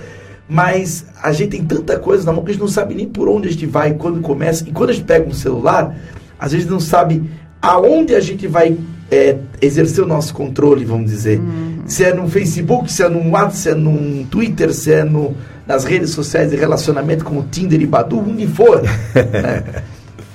Mas 0.48 1.06
a 1.22 1.30
gente 1.30 1.50
tem 1.50 1.64
tanta 1.64 2.00
coisa 2.00 2.24
na 2.24 2.32
mão 2.32 2.42
que 2.42 2.50
a 2.50 2.52
gente 2.54 2.60
não 2.60 2.68
sabe 2.68 2.96
nem 2.96 3.06
por 3.06 3.28
onde 3.28 3.46
a 3.46 3.52
gente 3.52 3.66
vai, 3.66 3.94
quando 3.94 4.20
começa. 4.20 4.68
E 4.68 4.72
quando 4.72 4.90
a 4.90 4.92
gente 4.92 5.04
pega 5.04 5.28
um 5.28 5.32
celular, 5.32 5.96
às 6.36 6.50
vezes 6.50 6.68
não 6.68 6.80
sabe 6.80 7.30
aonde 7.62 8.12
a 8.12 8.20
gente 8.20 8.48
vai 8.48 8.76
é, 9.10 9.36
exercer 9.60 10.02
o 10.02 10.06
nosso 10.06 10.34
controle, 10.34 10.84
vamos 10.84 11.10
dizer. 11.10 11.38
Uhum. 11.38 11.82
Se 11.86 12.04
é 12.04 12.12
no 12.12 12.28
Facebook, 12.28 12.92
se 12.92 13.02
é 13.02 13.08
no 13.08 13.30
WhatsApp, 13.30 13.56
se 13.56 13.70
é 13.70 13.74
no 13.74 14.24
Twitter, 14.24 14.72
se 14.74 14.92
é 14.92 15.04
no 15.04 15.34
nas 15.66 15.84
redes 15.84 16.10
sociais 16.10 16.50
de 16.50 16.56
relacionamento 16.56 17.24
como 17.24 17.42
Tinder 17.50 17.80
e 17.80 17.86
Badu, 17.86 18.20
onde 18.20 18.46
for. 18.46 18.82
né? 19.14 19.64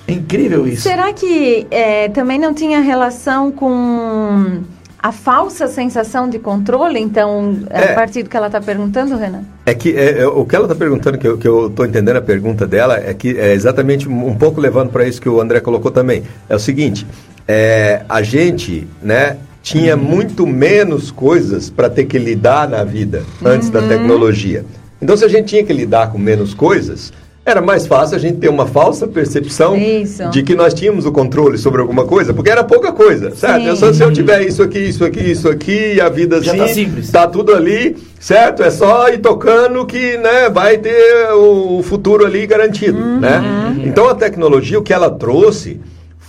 É 0.08 0.12
incrível 0.12 0.68
isso. 0.68 0.82
Será 0.82 1.14
que 1.14 1.66
é, 1.72 2.10
também 2.10 2.38
não 2.38 2.54
tinha 2.54 2.82
relação 2.82 3.50
com 3.52 4.62
a 5.02 5.12
falsa 5.12 5.68
sensação 5.68 6.30
de 6.30 6.38
controle, 6.38 7.00
então, 7.00 7.58
é. 7.70 7.92
a 7.92 7.96
partir 7.96 8.22
do 8.22 8.30
que 8.30 8.38
ela 8.38 8.48
está 8.48 8.62
perguntando, 8.62 9.18
Renan? 9.18 9.44
É 9.66 9.74
que 9.74 9.96
é, 9.96 10.20
é, 10.20 10.28
o 10.28 10.46
que 10.46 10.56
ela 10.56 10.66
está 10.66 10.76
perguntando, 10.76 11.18
que 11.18 11.28
eu 11.28 11.68
estou 11.68 11.86
entendendo 11.86 12.18
a 12.18 12.22
pergunta 12.22 12.68
dela, 12.68 12.98
é 12.98 13.14
que 13.14 13.36
é 13.40 13.54
exatamente 13.54 14.08
um 14.08 14.36
pouco 14.36 14.62
levando 14.62 14.92
para 14.92 15.08
isso 15.08 15.20
que 15.20 15.30
o 15.30 15.42
André 15.42 15.60
colocou 15.60 15.90
também. 15.90 16.24
É 16.48 16.56
o 16.56 16.60
seguinte, 16.60 17.08
é, 17.54 18.04
a 18.08 18.22
gente, 18.22 18.88
né, 19.04 19.36
tinha 19.62 19.98
uhum. 19.98 20.02
muito 20.02 20.48
menos 20.48 21.12
coisas 21.12 21.70
para 21.70 21.90
ter 21.90 22.06
que 22.06 22.18
lidar 22.18 22.70
na 22.70 22.86
vida 22.86 23.24
antes 23.44 23.68
uhum. 23.68 23.74
da 23.74 23.82
tecnologia. 23.82 24.64
Então, 25.02 25.18
se 25.18 25.26
a 25.26 25.28
gente 25.28 25.48
tinha 25.48 25.64
que 25.64 25.74
lidar 25.74 26.14
com 26.14 26.18
menos 26.18 26.54
coisas, 26.54 27.12
era 27.46 27.60
mais 27.60 27.86
fácil 27.86 28.16
a 28.16 28.20
gente 28.20 28.38
ter 28.38 28.48
uma 28.48 28.66
falsa 28.66 29.06
percepção 29.06 29.76
isso. 29.76 30.30
de 30.30 30.44
que 30.44 30.56
nós 30.56 30.74
tínhamos 30.74 31.06
o 31.06 31.12
controle 31.12 31.58
sobre 31.58 31.82
alguma 31.82 32.06
coisa, 32.06 32.34
porque 32.34 32.50
era 32.50 32.64
pouca 32.64 32.94
coisa, 32.94 33.36
certo? 33.36 33.66
Eu 33.66 33.76
só, 33.76 33.92
se 33.92 34.02
eu 34.02 34.14
tiver 34.14 34.44
isso 34.44 34.64
aqui, 34.64 34.80
isso 34.80 35.04
aqui, 35.04 35.20
isso 35.20 35.50
aqui, 35.50 35.96
e 35.96 36.00
a 36.00 36.08
vida 36.08 36.42
Já 36.42 36.56
tá 36.56 36.64
assim, 36.64 36.86
tá, 36.86 36.90
simples. 36.90 37.12
tá 37.12 37.28
tudo 37.28 37.54
ali, 37.54 37.98
certo? 38.18 38.64
É 38.64 38.72
só 38.72 39.10
ir 39.10 39.18
tocando 39.18 39.86
que 39.86 40.18
né, 40.20 40.50
vai 40.50 40.78
ter 40.78 41.34
o 41.34 41.84
futuro 41.84 42.26
ali 42.26 42.48
garantido, 42.48 42.98
uhum. 42.98 43.20
né? 43.20 43.42
Então, 43.84 44.08
a 44.08 44.16
tecnologia, 44.16 44.80
o 44.80 44.84
que 44.84 44.94
ela 44.94 45.10
trouxe 45.10 45.82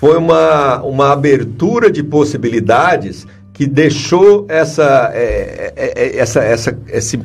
foi 0.02 0.18
uma, 0.18 0.82
uma 0.82 1.12
abertura 1.12 1.88
de 1.88 2.02
possibilidades 2.02 3.24
que 3.52 3.68
deixou 3.68 4.44
essa, 4.48 5.12
é, 5.14 5.72
é, 5.76 5.92
é, 5.94 6.16
essa, 6.18 6.40
essa, 6.40 6.76
esse 6.88 7.20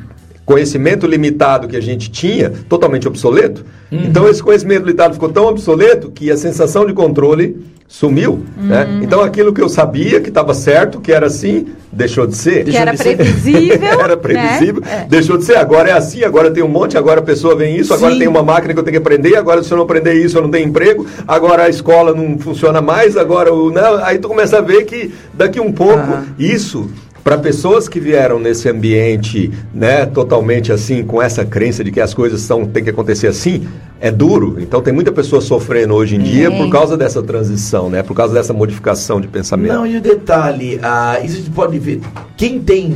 conhecimento 0.46 1.08
limitado 1.08 1.68
que 1.68 1.76
a 1.76 1.82
gente 1.82 2.12
tinha 2.12 2.52
totalmente 2.70 3.08
obsoleto. 3.08 3.66
Uhum. 3.92 4.04
Então 4.04 4.30
esse 4.30 4.44
conhecimento 4.44 4.86
limitado 4.86 5.16
ficou 5.16 5.30
tão 5.30 5.48
obsoleto 5.48 6.12
que 6.12 6.30
a 6.30 6.38
sensação 6.38 6.86
de 6.86 6.94
controle 6.94 7.66
sumiu. 7.88 8.44
Né? 8.58 8.84
Uhum. 8.84 8.98
Né? 8.98 9.00
Então 9.04 9.22
aquilo 9.22 9.54
que 9.54 9.62
eu 9.62 9.70
sabia 9.70 10.20
que 10.20 10.30
estava 10.30 10.54
certo, 10.54 11.00
que 11.00 11.12
era 11.12 11.28
assim, 11.28 11.68
deixou 11.92 12.28
de 12.28 12.36
ser. 12.36 12.66
Que 12.66 12.76
era 12.76 12.94
previsível. 12.94 13.88
era 14.00 14.18
previsível, 14.18 14.82
né? 14.82 15.08
deixou 15.10 15.38
de 15.38 15.46
ser. 15.46 15.56
Agora 15.56 15.90
é 15.90 15.94
assim, 15.94 16.24
agora 16.24 16.52
tem 16.52 16.64
um 16.64 16.68
monte, 16.68 16.98
agora 16.98 17.22
a 17.22 17.24
pessoa 17.24 17.56
vem 17.56 17.78
isso, 17.78 17.90
Sim. 17.90 17.94
agora 17.96 18.18
tem 18.18 18.28
uma 18.28 18.44
máquina 18.44 18.74
que 18.74 18.80
eu 18.80 18.84
tenho 18.84 18.94
que 18.94 19.02
aprender, 19.02 19.36
agora 19.38 19.64
se 19.64 19.72
eu 19.72 19.78
não 19.78 19.86
aprender 19.86 20.14
isso 20.14 20.38
eu 20.38 20.42
não 20.42 20.52
tenho 20.52 20.68
emprego, 20.68 21.08
agora 21.28 21.64
a 21.64 21.70
escola 21.70 22.14
não 22.14 22.38
funciona 22.38 22.82
mais, 22.82 23.16
agora 23.16 23.54
o. 23.54 23.72
Não, 23.72 24.04
aí 24.04 24.20
tu 24.20 24.28
começa 24.28 24.58
a 24.58 24.62
ver 24.62 24.84
que 24.86 25.14
daqui 25.34 25.60
um 25.60 25.72
pouco 25.72 26.12
uhum. 26.12 26.26
isso 26.38 26.90
para 27.28 27.38
pessoas 27.38 27.90
que 27.90 28.00
vieram 28.00 28.40
nesse 28.40 28.70
ambiente, 28.70 29.52
né, 29.74 30.06
totalmente 30.06 30.72
assim, 30.72 31.04
com 31.04 31.22
essa 31.22 31.44
crença 31.44 31.84
de 31.84 31.92
que 31.92 32.00
as 32.00 32.14
coisas 32.14 32.40
são, 32.40 32.66
tem 32.66 32.82
que 32.82 32.90
acontecer 32.90 33.28
assim, 33.28 33.68
é 34.00 34.10
duro. 34.10 34.56
Então 34.62 34.82
tem 34.82 34.94
muita 34.94 35.12
pessoa 35.12 35.42
sofrendo 35.42 35.94
hoje 35.94 36.16
em 36.16 36.22
é. 36.22 36.24
dia 36.24 36.50
por 36.50 36.70
causa 36.70 36.96
dessa 36.96 37.22
transição, 37.22 37.90
né, 37.90 38.02
por 38.02 38.16
causa 38.16 38.34
dessa 38.34 38.54
modificação 38.54 39.20
de 39.20 39.28
pensamento. 39.28 39.74
Não, 39.74 39.86
e 39.86 39.98
o 39.98 40.02
detalhe, 40.02 40.80
ah, 40.82 41.20
isso 41.22 41.36
a 41.36 41.40
gente 41.40 41.50
pode 41.50 41.78
ver, 41.78 42.00
quem 42.38 42.62
tem 42.62 42.96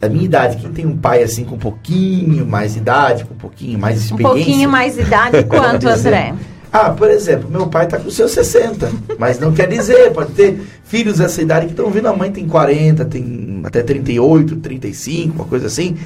a 0.00 0.08
minha 0.08 0.24
idade, 0.24 0.56
quem 0.56 0.72
tem 0.72 0.84
um 0.84 0.96
pai 0.96 1.22
assim 1.22 1.44
com 1.44 1.54
um 1.54 1.58
pouquinho 1.58 2.44
mais 2.44 2.74
idade, 2.74 3.24
com 3.24 3.34
um 3.34 3.38
pouquinho 3.38 3.78
mais 3.78 3.98
experiência. 3.98 4.28
Um 4.28 4.34
pouquinho 4.34 4.68
mais 4.68 4.98
idade 4.98 5.44
quanto, 5.46 5.88
André? 5.88 6.34
Ah, 6.72 6.88
por 6.88 7.10
exemplo, 7.10 7.50
meu 7.50 7.66
pai 7.66 7.84
está 7.84 7.98
com 7.98 8.10
seus 8.10 8.30
60, 8.32 8.90
mas 9.18 9.38
não 9.38 9.52
quer 9.52 9.68
dizer, 9.68 10.10
pode 10.12 10.32
ter 10.32 10.58
filhos 10.84 11.18
dessa 11.18 11.42
idade 11.42 11.66
que 11.66 11.72
estão 11.72 11.90
vindo, 11.90 12.08
a 12.08 12.16
mãe 12.16 12.32
tem 12.32 12.48
40, 12.48 13.04
tem 13.04 13.60
até 13.62 13.82
38, 13.82 14.56
35, 14.56 15.34
uma 15.34 15.44
coisa 15.44 15.66
assim, 15.66 15.98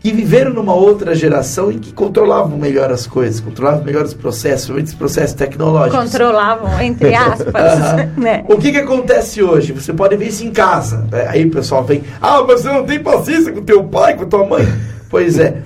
que 0.00 0.12
viveram 0.12 0.52
numa 0.52 0.72
outra 0.72 1.16
geração 1.16 1.72
em 1.72 1.80
que 1.80 1.92
controlavam 1.92 2.56
melhor 2.56 2.92
as 2.92 3.08
coisas, 3.08 3.40
controlavam 3.40 3.82
melhor 3.82 4.04
os 4.04 4.14
processos, 4.14 4.70
os 4.70 4.94
processos 4.94 5.34
tecnológicos. 5.34 6.12
Controlavam, 6.12 6.80
entre 6.80 7.12
aspas. 7.16 8.14
né? 8.16 8.44
O 8.48 8.56
que, 8.56 8.70
que 8.70 8.78
acontece 8.78 9.42
hoje? 9.42 9.72
Você 9.72 9.92
pode 9.92 10.16
ver 10.16 10.28
isso 10.28 10.44
em 10.44 10.52
casa. 10.52 11.08
Né? 11.10 11.26
Aí 11.26 11.44
o 11.44 11.50
pessoal 11.50 11.82
vem, 11.82 12.04
ah, 12.22 12.40
mas 12.46 12.60
você 12.60 12.68
não 12.68 12.84
tem 12.84 13.00
paciência 13.00 13.50
com 13.50 13.62
teu 13.62 13.82
pai, 13.82 14.14
com 14.14 14.26
tua 14.26 14.46
mãe. 14.46 14.64
Pois 15.10 15.38
é 15.40 15.62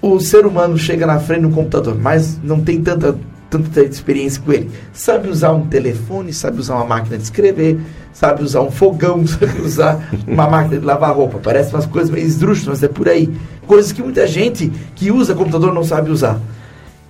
o 0.00 0.20
ser 0.20 0.46
humano 0.46 0.78
chega 0.78 1.06
na 1.06 1.18
frente 1.18 1.42
do 1.42 1.50
computador, 1.50 1.96
mas 1.98 2.38
não 2.42 2.60
tem 2.60 2.80
tanta, 2.80 3.16
tanta 3.50 3.82
experiência 3.82 4.40
com 4.40 4.52
ele. 4.52 4.70
Sabe 4.92 5.28
usar 5.28 5.52
um 5.52 5.66
telefone, 5.66 6.32
sabe 6.32 6.60
usar 6.60 6.76
uma 6.76 6.84
máquina 6.84 7.16
de 7.16 7.24
escrever, 7.24 7.80
sabe 8.12 8.42
usar 8.42 8.60
um 8.62 8.70
fogão, 8.70 9.26
sabe 9.26 9.60
usar 9.60 10.08
uma 10.26 10.48
máquina 10.48 10.78
de 10.78 10.84
lavar 10.84 11.14
roupa. 11.14 11.38
Parece 11.42 11.74
umas 11.74 11.86
coisas 11.86 12.10
meio 12.10 12.26
esdrúxulas, 12.26 12.80
mas 12.80 12.82
é 12.82 12.92
por 12.92 13.08
aí. 13.08 13.28
Coisas 13.66 13.92
que 13.92 14.02
muita 14.02 14.26
gente 14.26 14.72
que 14.94 15.10
usa 15.10 15.34
computador 15.34 15.74
não 15.74 15.84
sabe 15.84 16.10
usar. 16.10 16.40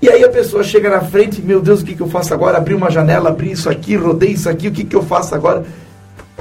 E 0.00 0.08
aí 0.08 0.22
a 0.22 0.28
pessoa 0.28 0.62
chega 0.62 0.88
na 0.88 1.00
frente, 1.00 1.42
meu 1.42 1.60
Deus, 1.60 1.82
o 1.82 1.84
que, 1.84 1.94
que 1.94 2.00
eu 2.00 2.08
faço 2.08 2.32
agora? 2.32 2.56
Abri 2.56 2.72
uma 2.72 2.88
janela, 2.88 3.30
abri 3.30 3.50
isso 3.50 3.68
aqui, 3.68 3.96
rodei 3.96 4.30
isso 4.30 4.48
aqui, 4.48 4.68
o 4.68 4.72
que, 4.72 4.84
que 4.84 4.94
eu 4.94 5.02
faço 5.02 5.34
agora? 5.34 5.64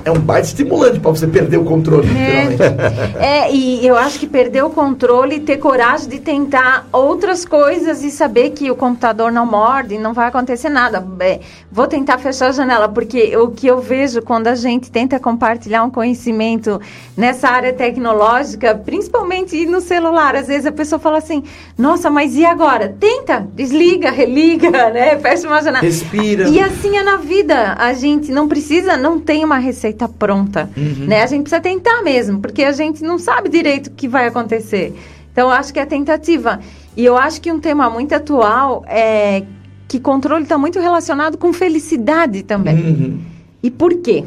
É 0.03 0.11
um 0.11 0.19
baita 0.19 0.47
estimulante 0.47 0.99
para 0.99 1.11
você 1.11 1.27
perder 1.27 1.57
o 1.57 1.65
controle, 1.65 2.07
é. 2.09 3.17
é, 3.45 3.53
e 3.53 3.85
eu 3.85 3.97
acho 3.97 4.19
que 4.19 4.27
perder 4.27 4.63
o 4.63 4.69
controle 4.69 5.37
e 5.37 5.39
ter 5.39 5.57
coragem 5.57 6.07
de 6.07 6.19
tentar 6.19 6.87
outras 6.91 7.43
coisas 7.43 8.03
e 8.03 8.11
saber 8.11 8.51
que 8.51 8.69
o 8.69 8.75
computador 8.75 9.31
não 9.31 9.45
morde, 9.45 9.97
não 9.97 10.13
vai 10.13 10.27
acontecer 10.27 10.69
nada. 10.69 11.05
É, 11.19 11.39
vou 11.71 11.87
tentar 11.87 12.17
fechar 12.19 12.49
a 12.49 12.51
janela, 12.51 12.87
porque 12.87 13.35
o 13.35 13.49
que 13.49 13.67
eu 13.67 13.79
vejo 13.79 14.21
quando 14.21 14.47
a 14.47 14.55
gente 14.55 14.91
tenta 14.91 15.19
compartilhar 15.19 15.83
um 15.83 15.89
conhecimento 15.89 16.79
nessa 17.15 17.49
área 17.49 17.73
tecnológica, 17.73 18.75
principalmente 18.75 19.65
no 19.65 19.81
celular, 19.81 20.35
às 20.35 20.47
vezes 20.47 20.65
a 20.65 20.71
pessoa 20.71 20.99
fala 20.99 21.17
assim: 21.17 21.43
nossa, 21.77 22.09
mas 22.09 22.35
e 22.35 22.45
agora? 22.45 22.95
Tenta, 22.99 23.47
desliga, 23.53 24.11
religa, 24.11 24.69
né? 24.89 25.17
Fecha 25.17 25.47
uma 25.47 25.61
janela. 25.61 25.83
Respira. 25.83 26.47
E 26.47 26.59
assim 26.59 26.97
é 26.97 27.03
na 27.03 27.17
vida. 27.17 27.75
A 27.77 27.93
gente 27.93 28.31
não 28.31 28.47
precisa, 28.47 28.95
não 28.95 29.19
tem 29.19 29.43
uma 29.43 29.57
receita 29.57 29.86
pronta, 30.07 30.69
uhum. 30.75 31.05
né? 31.07 31.21
A 31.21 31.25
gente 31.25 31.43
precisa 31.43 31.61
tentar 31.61 32.01
mesmo, 32.01 32.39
porque 32.39 32.63
a 32.63 32.71
gente 32.71 33.03
não 33.03 33.17
sabe 33.17 33.49
direito 33.49 33.87
o 33.87 33.91
que 33.91 34.07
vai 34.07 34.27
acontecer. 34.27 34.93
Então, 35.31 35.47
eu 35.47 35.51
acho 35.51 35.71
que 35.71 35.79
é 35.79 35.85
tentativa. 35.85 36.59
E 36.95 37.05
eu 37.05 37.15
acho 37.15 37.39
que 37.39 37.51
um 37.51 37.59
tema 37.59 37.89
muito 37.89 38.13
atual 38.13 38.83
é 38.87 39.43
que 39.87 39.99
controle 39.99 40.43
está 40.43 40.57
muito 40.57 40.79
relacionado 40.79 41.37
com 41.37 41.53
felicidade 41.53 42.43
também. 42.43 42.75
Uhum. 42.75 43.19
E 43.63 43.71
por 43.71 43.93
quê? 44.01 44.23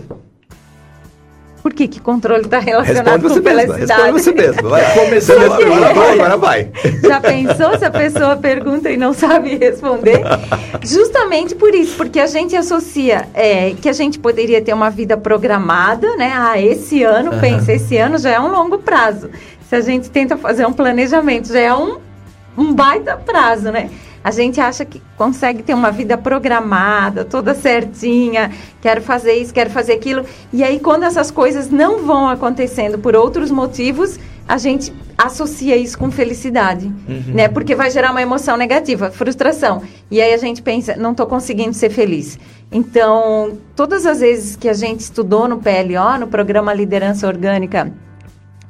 Por 1.63 1.75
que, 1.75 1.87
que 1.87 2.01
controle 2.01 2.45
está 2.45 2.59
relacionado 2.59 3.23
Responde 3.23 3.43
com 3.43 3.49
felicidade? 3.49 4.13
Responde 4.13 4.13
você 4.13 4.33
mesmo. 4.33 4.69
Vai. 4.69 4.95
Começou 4.95 5.37
agora, 5.41 5.95
vai, 5.95 6.13
agora 6.13 6.37
vai. 6.37 6.69
Já 7.03 7.21
pensou 7.21 7.79
se 7.79 7.85
a 7.85 7.91
pessoa 7.91 8.37
pergunta 8.37 8.91
e 8.91 8.97
não 8.97 9.13
sabe 9.13 9.57
responder? 9.57 10.21
Justamente 10.83 11.55
por 11.55 11.75
isso, 11.75 11.97
porque 11.97 12.19
a 12.19 12.27
gente 12.27 12.57
associa 12.57 13.29
é, 13.35 13.73
que 13.73 13.89
a 13.89 13.93
gente 13.93 14.19
poderia 14.19 14.63
ter 14.63 14.73
uma 14.73 14.91
vida 14.91 15.17
programada, 15.17 16.17
né? 16.17 16.33
Ah, 16.35 16.61
esse 16.61 17.03
ano, 17.03 17.33
uhum. 17.33 17.41
pensa, 17.41 17.73
esse 17.73 17.97
ano 17.97 18.17
já 18.17 18.31
é 18.31 18.41
um 18.41 18.51
longo 18.51 18.79
prazo. 18.79 19.29
Se 19.69 19.77
a 19.77 19.81
gente 19.81 20.11
tenta 20.11 20.37
fazer 20.37 20.67
um 20.67 20.73
planejamento, 20.73 21.49
já 21.53 21.61
é 21.61 21.75
um, 21.75 21.99
um 22.57 22.73
baita 22.73 23.17
prazo, 23.17 23.71
né? 23.71 23.91
A 24.23 24.31
gente 24.31 24.61
acha 24.61 24.85
que 24.85 25.01
consegue 25.17 25.63
ter 25.63 25.73
uma 25.73 25.91
vida 25.91 26.17
programada, 26.19 27.25
toda 27.25 27.55
certinha, 27.55 28.51
quero 28.81 29.01
fazer 29.01 29.35
isso, 29.35 29.53
quero 29.53 29.71
fazer 29.71 29.95
aquilo. 29.95 30.25
E 30.53 30.63
aí, 30.63 30.79
quando 30.79 31.05
essas 31.05 31.31
coisas 31.31 31.71
não 31.71 32.05
vão 32.05 32.29
acontecendo 32.29 32.99
por 32.99 33.17
outros 33.17 33.51
motivos, 33.51 34.19
a 34.47 34.59
gente 34.59 34.93
associa 35.17 35.77
isso 35.77 35.97
com 35.97 36.11
felicidade, 36.11 36.87
uhum. 36.87 37.35
né? 37.35 37.49
Porque 37.49 37.75
vai 37.75 37.91
gerar 37.91 38.11
uma 38.11 38.21
emoção 38.21 38.57
negativa, 38.57 39.11
frustração. 39.11 39.83
E 40.11 40.21
aí 40.21 40.35
a 40.35 40.37
gente 40.37 40.61
pensa, 40.61 40.97
não 40.97 41.13
estou 41.13 41.27
conseguindo 41.27 41.73
ser 41.73 41.89
feliz. 41.89 42.39
Então, 42.73 43.59
todas 43.77 44.05
as 44.07 44.21
vezes 44.21 44.57
que 44.57 44.69
a 44.69 44.73
gente 44.73 45.01
estudou 45.01 45.49
no 45.49 45.59
PLO, 45.59 46.19
no 46.19 46.27
programa 46.27 46.75
Liderança 46.75 47.27
Orgânica, 47.27 47.93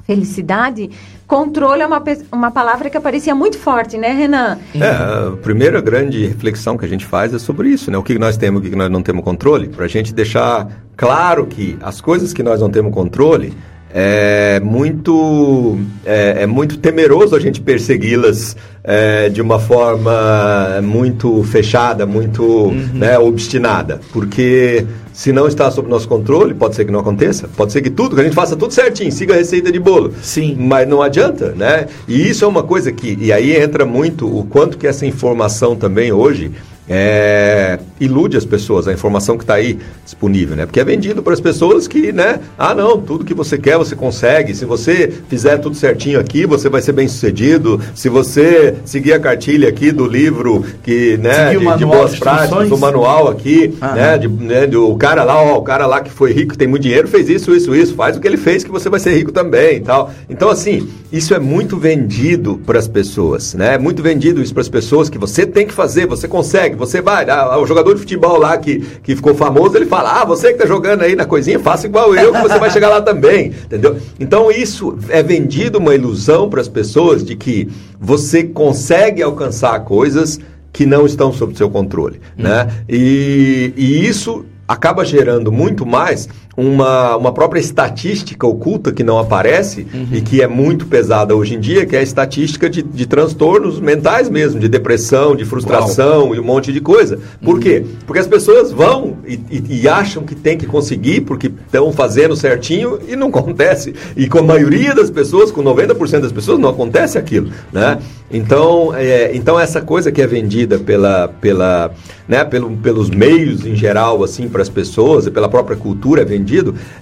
felicidade, 0.05 0.91
controle 1.27 1.83
é 1.83 1.87
uma, 1.87 2.03
uma 2.33 2.51
palavra 2.51 2.91
que 2.91 2.97
aparecia 2.97 3.35
muito 3.35 3.59
forte, 3.59 3.97
né, 3.97 4.13
Renan? 4.13 4.59
É, 4.75 4.89
a 4.89 5.37
primeira 5.43 5.81
grande 5.81 6.27
reflexão 6.27 6.77
que 6.77 6.85
a 6.85 6.89
gente 6.89 7.07
faz 7.07 7.33
é 7.33 7.39
sobre 7.39 7.69
isso, 7.69 7.91
né? 7.91 7.99
O 7.99 8.03
que 8.03 8.19
nós 8.19 8.37
temos 8.37 8.61
o 8.61 8.71
que 8.71 8.75
nós 8.77 8.91
não 8.91 9.03
temos 9.03 9.25
controle, 9.25 9.69
para 9.69 9.85
a 9.85 9.89
gente 9.89 10.13
deixar 10.13 10.69
claro 10.97 11.47
que 11.47 11.79
as 11.81 12.01
coisas 12.01 12.33
que 12.33 12.43
nós 12.43 12.61
não 12.61 12.71
temos 12.71 12.93
controle, 12.93 13.55
é 13.93 14.61
muito, 14.61 15.79
é, 16.05 16.43
é 16.43 16.47
muito 16.47 16.79
temeroso 16.79 17.35
a 17.35 17.41
gente 17.41 17.61
persegui-las 17.61 18.57
é, 18.85 19.29
de 19.29 19.43
uma 19.43 19.59
forma 19.59 20.81
muito 20.83 21.43
fechada, 21.45 22.07
muito 22.07 22.43
uhum. 22.43 22.91
né, 22.95 23.19
obstinada. 23.19 24.01
Porque 24.13 24.87
se 25.13 25.33
não 25.33 25.47
está 25.47 25.71
sob 25.71 25.89
nosso 25.89 26.09
controle, 26.09 26.55
pode 26.55 26.77
ser 26.77 26.85
que 26.85 26.93
não 26.93 27.01
aconteça, 27.01 27.49
pode 27.57 27.73
ser 27.73 27.83
que 27.83 27.91
tudo, 27.91 28.15
que 28.15 28.21
a 28.21 28.25
gente 28.25 28.35
faça 28.35 28.57
tudo 28.57 28.73
certinho, 28.73 29.11
siga 29.11 29.35
a 29.35 29.37
receita 29.37 29.71
de 29.73 29.79
bolo. 29.79 30.15
Sim. 30.23 30.57
Mas 30.59 30.89
não 30.89 31.03
adianta, 31.03 31.53
né? 31.57 31.87
E 32.07 32.29
isso 32.29 32.45
é 32.45 32.49
uma 32.49 32.63
coisa 32.63 32.93
que, 32.93 33.19
e 33.21 33.33
aí 33.33 33.57
entra 33.57 33.85
muito 33.85 34.27
o 34.27 34.45
quanto 34.45 34.79
que 34.79 34.87
essa 34.87 35.05
informação 35.05 35.75
também 35.75 36.13
hoje 36.13 36.53
é, 36.93 37.79
ilude 38.01 38.37
as 38.37 38.45
pessoas, 38.45 38.89
a 38.89 38.93
informação 38.93 39.39
que 39.39 39.45
está 39.45 39.55
aí 39.55 39.79
disponível, 40.05 40.57
né? 40.57 40.67
Porque 40.67 40.81
é 40.81 40.85
vendido 40.85 41.23
para 41.23 41.33
as 41.33 41.41
pessoas 41.41 41.87
que, 41.87 42.11
né? 42.11 42.41
Ah, 42.59 42.75
não, 42.75 43.01
tudo 43.01 43.25
que 43.25 43.33
você 43.33 43.57
quer 43.57 43.79
você 43.79 43.95
consegue. 43.95 44.57
Se 44.57 44.65
você 44.65 45.13
fizer 45.29 45.59
tudo 45.59 45.77
certinho 45.77 46.19
aqui, 46.19 46.45
você 46.45 46.69
vai 46.69 46.83
ser 46.83 46.91
bem 46.91 47.07
sucedido. 47.07 47.81
Se 47.95 48.09
você 48.09 48.75
seguir 48.85 49.13
a 49.13 49.21
cartilha 49.21 49.69
aqui 49.69 49.93
do 49.93 50.05
livro 50.05 50.65
que, 50.83 51.17
né? 51.19 51.55
De, 51.55 51.79
de, 51.79 51.85
boas 51.85 52.19
práticas, 52.19 52.73
o 52.73 52.77
manual 52.77 53.29
aqui, 53.29 53.73
ah, 53.81 53.95
né? 53.95 54.19
De, 54.19 54.27
né? 54.27 54.67
o 54.77 54.97
cara 54.97 55.23
lá, 55.23 55.41
ó, 55.41 55.59
o 55.59 55.63
cara 55.63 55.87
lá 55.87 56.01
que 56.01 56.11
foi 56.11 56.33
rico, 56.33 56.59
tem 56.59 56.67
muito 56.67 56.83
dinheiro, 56.83 57.07
fez 57.07 57.29
isso, 57.29 57.55
isso, 57.55 57.73
isso. 57.73 57.95
Faz 57.95 58.17
o 58.17 58.21
que 58.21 58.27
ele 58.27 58.37
fez 58.37 58.65
que 58.65 58.71
você 58.71 58.91
vai 58.91 58.99
ser 58.99 59.15
rico 59.15 59.31
também, 59.31 59.77
e 59.77 59.81
tal. 59.81 60.11
Então, 60.29 60.49
assim, 60.49 60.89
isso 61.13 61.35
é 61.35 61.39
muito 61.39 61.77
vendido 61.77 62.61
para 62.67 62.81
as 62.81 62.89
pessoas, 62.89 63.55
né? 63.55 63.75
É 63.75 63.79
muito 63.79 64.03
vendido 64.03 64.43
isso 64.43 64.53
para 64.53 64.63
as 64.63 64.69
pessoas 64.69 65.09
que 65.09 65.19
você 65.19 65.47
tem 65.47 65.65
que 65.65 65.73
fazer, 65.73 66.07
você 66.07 66.27
consegue 66.27 66.80
você 66.81 67.01
vai, 67.03 67.29
ah, 67.29 67.59
o 67.59 67.67
jogador 67.67 67.95
de 67.95 68.01
futebol 68.01 68.39
lá 68.39 68.57
que, 68.57 68.81
que 69.03 69.15
ficou 69.15 69.35
famoso, 69.35 69.77
ele 69.77 69.87
fala, 69.87 70.23
ah, 70.23 70.25
você 70.25 70.49
que 70.49 70.55
está 70.55 70.67
jogando 70.67 71.03
aí 71.03 71.15
na 71.15 71.27
coisinha, 71.27 71.61
faça 71.61 71.87
igual 71.87 72.15
eu, 72.15 72.33
que 72.33 72.41
você 72.41 72.59
vai 72.59 72.71
chegar 72.71 72.89
lá 72.89 73.03
também, 73.03 73.49
entendeu? 73.65 73.99
Então 74.19 74.51
isso 74.51 74.99
é 75.11 75.23
vendido 75.23 75.79
uma 75.79 75.95
ilusão 75.95 76.49
para 76.49 76.61
as 76.61 76.69
pessoas 76.69 77.23
de 77.23 77.37
que 77.37 77.69
você 78.01 78.43
consegue 78.43 79.23
alcançar 79.23 79.79
coisas 79.81 80.41
que 80.73 80.87
não 80.87 81.05
estão 81.05 81.33
sob 81.33 81.57
seu 81.57 81.69
controle, 81.69 82.21
hum. 82.39 82.43
né? 82.43 82.67
E, 82.89 83.73
e 83.77 84.07
isso 84.07 84.45
acaba 84.67 85.05
gerando 85.05 85.51
muito 85.53 85.85
mais 85.85 86.29
uma, 86.57 87.17
uma 87.17 87.33
própria 87.33 87.61
estatística 87.61 88.47
oculta 88.47 88.93
que 88.93 89.05
não 89.05 89.19
aparece 89.19 89.87
uhum. 89.93 90.09
e 90.13 90.21
que 90.21 90.43
é 90.43 90.47
muito 90.47 90.87
pesada 90.87 91.35
hoje 91.35 91.55
em 91.55 91.61
dia, 91.61 91.87
que 91.87 91.95
é 91.95 92.01
a 92.01 92.03
estatística 92.03 92.69
de, 92.69 92.83
de 92.83 93.07
transtornos 93.07 93.81
mentais 93.81 94.29
mesmo, 94.29 94.59
de 94.61 94.69
depressão, 94.69 95.37
de 95.37 95.45
frustração 95.45 96.25
Uau. 96.25 96.35
e 96.35 96.41
um 96.41 96.45
monte 96.45 96.73
de 96.73 96.81
coisa. 96.81 97.19
Por 97.43 97.55
uhum. 97.55 97.61
quê? 97.61 97.85
Porque 98.07 98.21
as 98.21 98.27
pessoas 98.27 98.73
vão 98.73 99.19
e, 99.27 99.41
e, 99.51 99.81
e 99.83 99.89
acham 99.89 100.25
que 100.25 100.35
tem 100.35 100.59
que 100.59 100.67
conseguir 100.67 101.23
porque 101.23 101.47
estão 101.47 101.93
fazendo 101.93 102.37
certinho 102.37 102.99
e 103.09 103.15
não 103.15 103.29
acontece. 103.31 103.95
E 104.17 104.29
com 104.29 104.39
a 104.39 104.43
maioria 104.43 104.95
das 104.95 105.11
pessoas, 105.11 105.51
com 105.51 105.63
90% 105.63 106.21
das 106.21 106.33
pessoas, 106.33 106.59
não 106.59 106.69
acontece 106.69 107.17
aquilo, 107.17 107.51
né? 107.73 107.99
Então, 108.33 108.95
é, 108.95 109.35
então 109.35 109.59
essa 109.59 109.81
coisa 109.81 110.13
que 110.13 110.23
é 110.23 110.27
vendida 110.27 110.79
pela, 110.79 111.27
pela, 111.27 111.91
né, 112.29 112.45
pelo, 112.45 112.71
pelos 112.77 113.11
meios 113.11 113.67
em 113.67 113.75
geral, 113.75 114.23
assim, 114.23 114.49
para 114.49 114.63
as 114.63 114.69
pessoas 114.69 115.27
e 115.27 115.33
pela 115.33 115.49
própria 115.49 115.77
cultura 115.77 116.23
é 116.23 116.25
vendida 116.25 116.40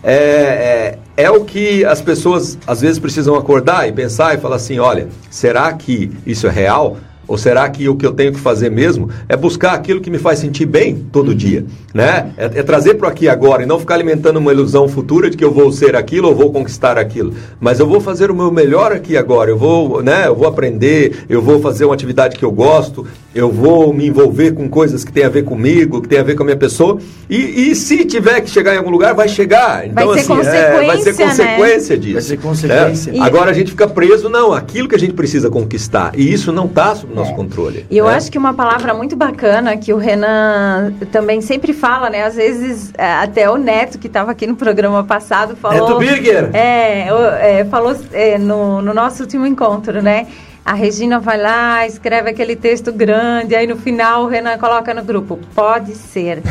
é, 0.03 0.99
é, 1.17 1.25
é 1.25 1.31
o 1.31 1.45
que 1.45 1.85
as 1.85 2.01
pessoas 2.01 2.59
às 2.67 2.81
vezes 2.81 2.99
precisam 2.99 3.35
acordar 3.35 3.89
e 3.89 3.93
pensar 3.93 4.35
e 4.35 4.39
falar 4.39 4.57
assim: 4.57 4.79
olha, 4.79 5.09
será 5.31 5.73
que 5.73 6.11
isso 6.27 6.47
é 6.47 6.51
real? 6.51 6.97
Ou 7.29 7.37
será 7.37 7.69
que 7.69 7.87
o 7.89 7.95
que 7.95 8.07
eu 8.07 8.13
tenho 8.13 8.33
que 8.33 8.41
fazer 8.41 8.71
mesmo 8.71 9.11
é 9.29 9.37
buscar 9.37 9.75
aquilo 9.75 10.01
que 10.01 10.11
me 10.11 10.19
faz 10.19 10.39
sentir 10.39 10.65
bem 10.65 11.07
todo 11.13 11.35
dia? 11.35 11.65
Né? 11.93 12.33
É, 12.39 12.45
é 12.47 12.63
trazer 12.63 12.95
para 12.95 13.09
aqui 13.09 13.29
agora 13.29 13.63
e 13.63 13.67
não 13.67 13.79
ficar 13.79 13.95
alimentando 13.95 14.39
uma 14.39 14.51
ilusão 14.51 14.89
futura 14.89 15.29
de 15.29 15.37
que 15.37 15.45
eu 15.45 15.53
vou 15.53 15.71
ser 15.71 15.95
aquilo 15.95 16.29
ou 16.29 16.35
vou 16.35 16.51
conquistar 16.51 16.97
aquilo. 16.97 17.35
Mas 17.61 17.79
eu 17.79 17.87
vou 17.87 18.01
fazer 18.01 18.31
o 18.31 18.35
meu 18.35 18.51
melhor 18.51 18.93
aqui 18.93 19.17
agora. 19.17 19.51
Eu 19.51 19.59
vou, 19.59 20.03
né, 20.03 20.27
eu 20.27 20.35
vou 20.35 20.49
aprender, 20.49 21.25
eu 21.29 21.43
vou 21.43 21.61
fazer 21.61 21.85
uma 21.85 21.95
atividade 21.95 22.39
que 22.39 22.45
eu 22.45 22.51
gosto, 22.51 23.07
eu 23.35 23.53
vou 23.53 23.93
me 23.93 24.07
envolver 24.07 24.53
com 24.53 24.69
coisas 24.69 25.05
que 25.05 25.13
tem 25.13 25.25
a 25.25 25.29
ver 25.29 25.45
comigo, 25.45 26.01
que 26.01 26.09
tem 26.09 26.19
a 26.19 26.23
ver 26.23 26.35
com 26.35 26.43
a 26.43 26.47
minha 26.47 26.57
pessoa. 26.57 26.99
E, 27.29 27.71
e 27.71 27.75
se 27.75 28.05
tiver 28.05 28.41
que 28.41 28.49
chegar 28.49 28.75
em 28.75 28.79
algum 28.79 28.91
lugar, 28.91 29.15
vai 29.15 29.29
chegar. 29.29 29.87
Então, 29.87 30.09
vai 30.09 30.19
ser 30.19 30.33
assim, 30.33 30.49
é, 30.49 30.87
vai 30.87 30.99
ser 31.03 31.17
consequência 31.17 31.97
né? 31.97 32.03
disso. 32.03 32.13
Vai 32.15 32.23
ser 32.23 32.37
consequência. 32.39 33.11
É. 33.15 33.21
Agora 33.21 33.51
a 33.51 33.55
gente 33.55 33.71
fica 33.71 33.87
preso, 33.87 34.29
não, 34.29 34.53
aquilo 34.53 34.89
que 34.89 34.95
a 34.95 34.99
gente 34.99 35.13
precisa 35.13 35.51
conquistar. 35.51 36.13
E 36.17 36.33
isso 36.33 36.53
não 36.53 36.65
está 36.65 36.97
nosso 37.19 37.33
é. 37.33 37.35
controle. 37.35 37.87
E 37.91 37.99
eu 37.99 38.07
né? 38.07 38.15
acho 38.15 38.31
que 38.31 38.39
uma 38.39 38.55
palavra 38.55 38.95
muito 38.95 39.17
bacana 39.17 39.77
que 39.77 39.93
o 39.93 39.97
Renan 39.97 40.93
também 41.13 41.41
sempre 41.41 41.73
fala, 41.73 42.09
né? 42.09 42.25
Às 42.25 42.37
vezes, 42.37 42.93
é, 42.97 43.13
até 43.15 43.51
o 43.51 43.57
Neto, 43.57 43.99
que 43.99 44.07
estava 44.07 44.31
aqui 44.31 44.47
no 44.47 44.57
programa 44.57 45.05
passado, 45.05 45.57
falou. 45.57 45.89
Neto 45.89 45.99
Birger! 45.99 46.51
É, 46.55 47.09
é 47.61 47.65
falou 47.65 47.97
é, 48.13 48.39
no, 48.39 48.81
no 48.81 48.95
nosso 48.95 49.23
último 49.23 49.47
encontro, 49.47 50.03
né? 50.03 50.27
A 50.65 50.75
Regina 50.75 51.19
vai 51.19 51.39
lá, 51.41 51.87
escreve 51.87 52.29
aquele 52.29 52.55
texto 52.55 52.93
grande, 52.93 53.55
aí 53.55 53.67
no 53.67 53.77
final 53.77 54.25
o 54.25 54.27
Renan 54.27 54.59
coloca 54.59 54.93
no 54.93 55.03
grupo, 55.03 55.39
pode 55.55 55.95
ser. 55.95 56.43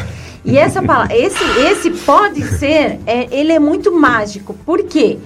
E 0.44 0.58
essa 0.58 0.82
palavra, 0.82 1.14
esse, 1.18 1.44
esse 1.60 1.92
pode 1.92 2.42
ser, 2.58 3.00
é, 3.06 3.28
ele 3.30 3.54
é 3.54 3.60
muito 3.60 3.92
mágico. 3.92 4.56
Por 4.66 4.84
quê? 4.84 5.20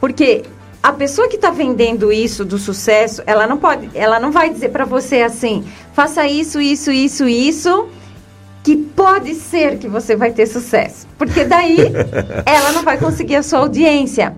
Porque 0.00 0.42
a 0.82 0.92
pessoa 0.92 1.28
que 1.28 1.36
está 1.36 1.50
vendendo 1.50 2.12
isso 2.12 2.44
do 2.44 2.58
sucesso, 2.58 3.22
ela 3.24 3.46
não 3.46 3.56
pode, 3.56 3.88
ela 3.94 4.18
não 4.18 4.32
vai 4.32 4.50
dizer 4.50 4.70
para 4.70 4.84
você 4.84 5.22
assim, 5.22 5.64
faça 5.94 6.26
isso, 6.26 6.60
isso, 6.60 6.90
isso, 6.90 7.28
isso, 7.28 7.88
que 8.64 8.76
pode 8.76 9.34
ser 9.34 9.78
que 9.78 9.86
você 9.86 10.16
vai 10.16 10.32
ter 10.32 10.46
sucesso, 10.46 11.06
porque 11.16 11.44
daí 11.44 11.78
ela 12.44 12.72
não 12.72 12.82
vai 12.82 12.98
conseguir 12.98 13.36
a 13.36 13.42
sua 13.42 13.60
audiência. 13.60 14.36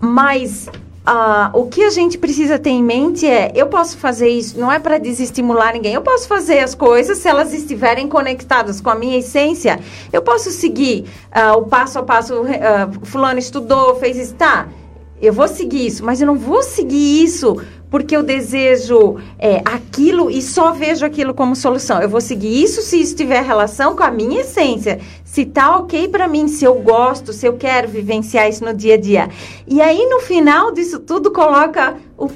Mas 0.00 0.68
ah, 1.04 1.50
o 1.54 1.66
que 1.66 1.82
a 1.84 1.90
gente 1.90 2.18
precisa 2.18 2.58
ter 2.58 2.70
em 2.70 2.82
mente 2.82 3.26
é: 3.26 3.50
eu 3.54 3.66
posso 3.68 3.96
fazer 3.96 4.28
isso, 4.28 4.58
não 4.60 4.70
é 4.70 4.78
para 4.78 4.98
desestimular 4.98 5.72
ninguém, 5.72 5.94
eu 5.94 6.02
posso 6.02 6.28
fazer 6.28 6.58
as 6.58 6.74
coisas 6.74 7.18
se 7.18 7.28
elas 7.28 7.54
estiverem 7.54 8.06
conectadas 8.08 8.80
com 8.80 8.90
a 8.90 8.94
minha 8.94 9.18
essência. 9.18 9.80
Eu 10.12 10.22
posso 10.22 10.50
seguir 10.50 11.06
ah, 11.32 11.56
o 11.56 11.62
passo 11.62 11.98
a 11.98 12.02
passo. 12.02 12.34
ah, 12.42 12.88
fulano 13.04 13.38
estudou, 13.38 13.94
fez 13.96 14.16
isso, 14.16 14.34
tá. 14.34 14.68
Eu 15.20 15.32
vou 15.32 15.48
seguir 15.48 15.86
isso, 15.86 16.04
mas 16.04 16.20
eu 16.20 16.26
não 16.26 16.36
vou 16.36 16.62
seguir 16.62 17.24
isso 17.24 17.56
porque 17.90 18.16
eu 18.16 18.22
desejo 18.22 19.16
é, 19.38 19.62
aquilo 19.64 20.30
e 20.30 20.42
só 20.42 20.72
vejo 20.72 21.04
aquilo 21.04 21.34
como 21.34 21.56
solução. 21.56 22.00
Eu 22.00 22.08
vou 22.08 22.20
seguir 22.20 22.62
isso 22.62 22.82
se 22.82 23.00
isso 23.00 23.16
tiver 23.16 23.42
relação 23.42 23.96
com 23.96 24.02
a 24.02 24.10
minha 24.10 24.42
essência. 24.42 25.00
Se 25.24 25.44
tá 25.44 25.76
ok 25.76 26.08
para 26.08 26.28
mim, 26.28 26.48
se 26.48 26.64
eu 26.64 26.74
gosto, 26.74 27.32
se 27.32 27.46
eu 27.46 27.54
quero 27.54 27.88
vivenciar 27.88 28.48
isso 28.48 28.64
no 28.64 28.74
dia 28.74 28.94
a 28.94 28.98
dia. 28.98 29.30
E 29.66 29.80
aí 29.80 30.06
no 30.06 30.20
final 30.20 30.72
disso 30.72 30.98
tudo 30.98 31.30
coloca 31.30 31.96
o 32.16 32.28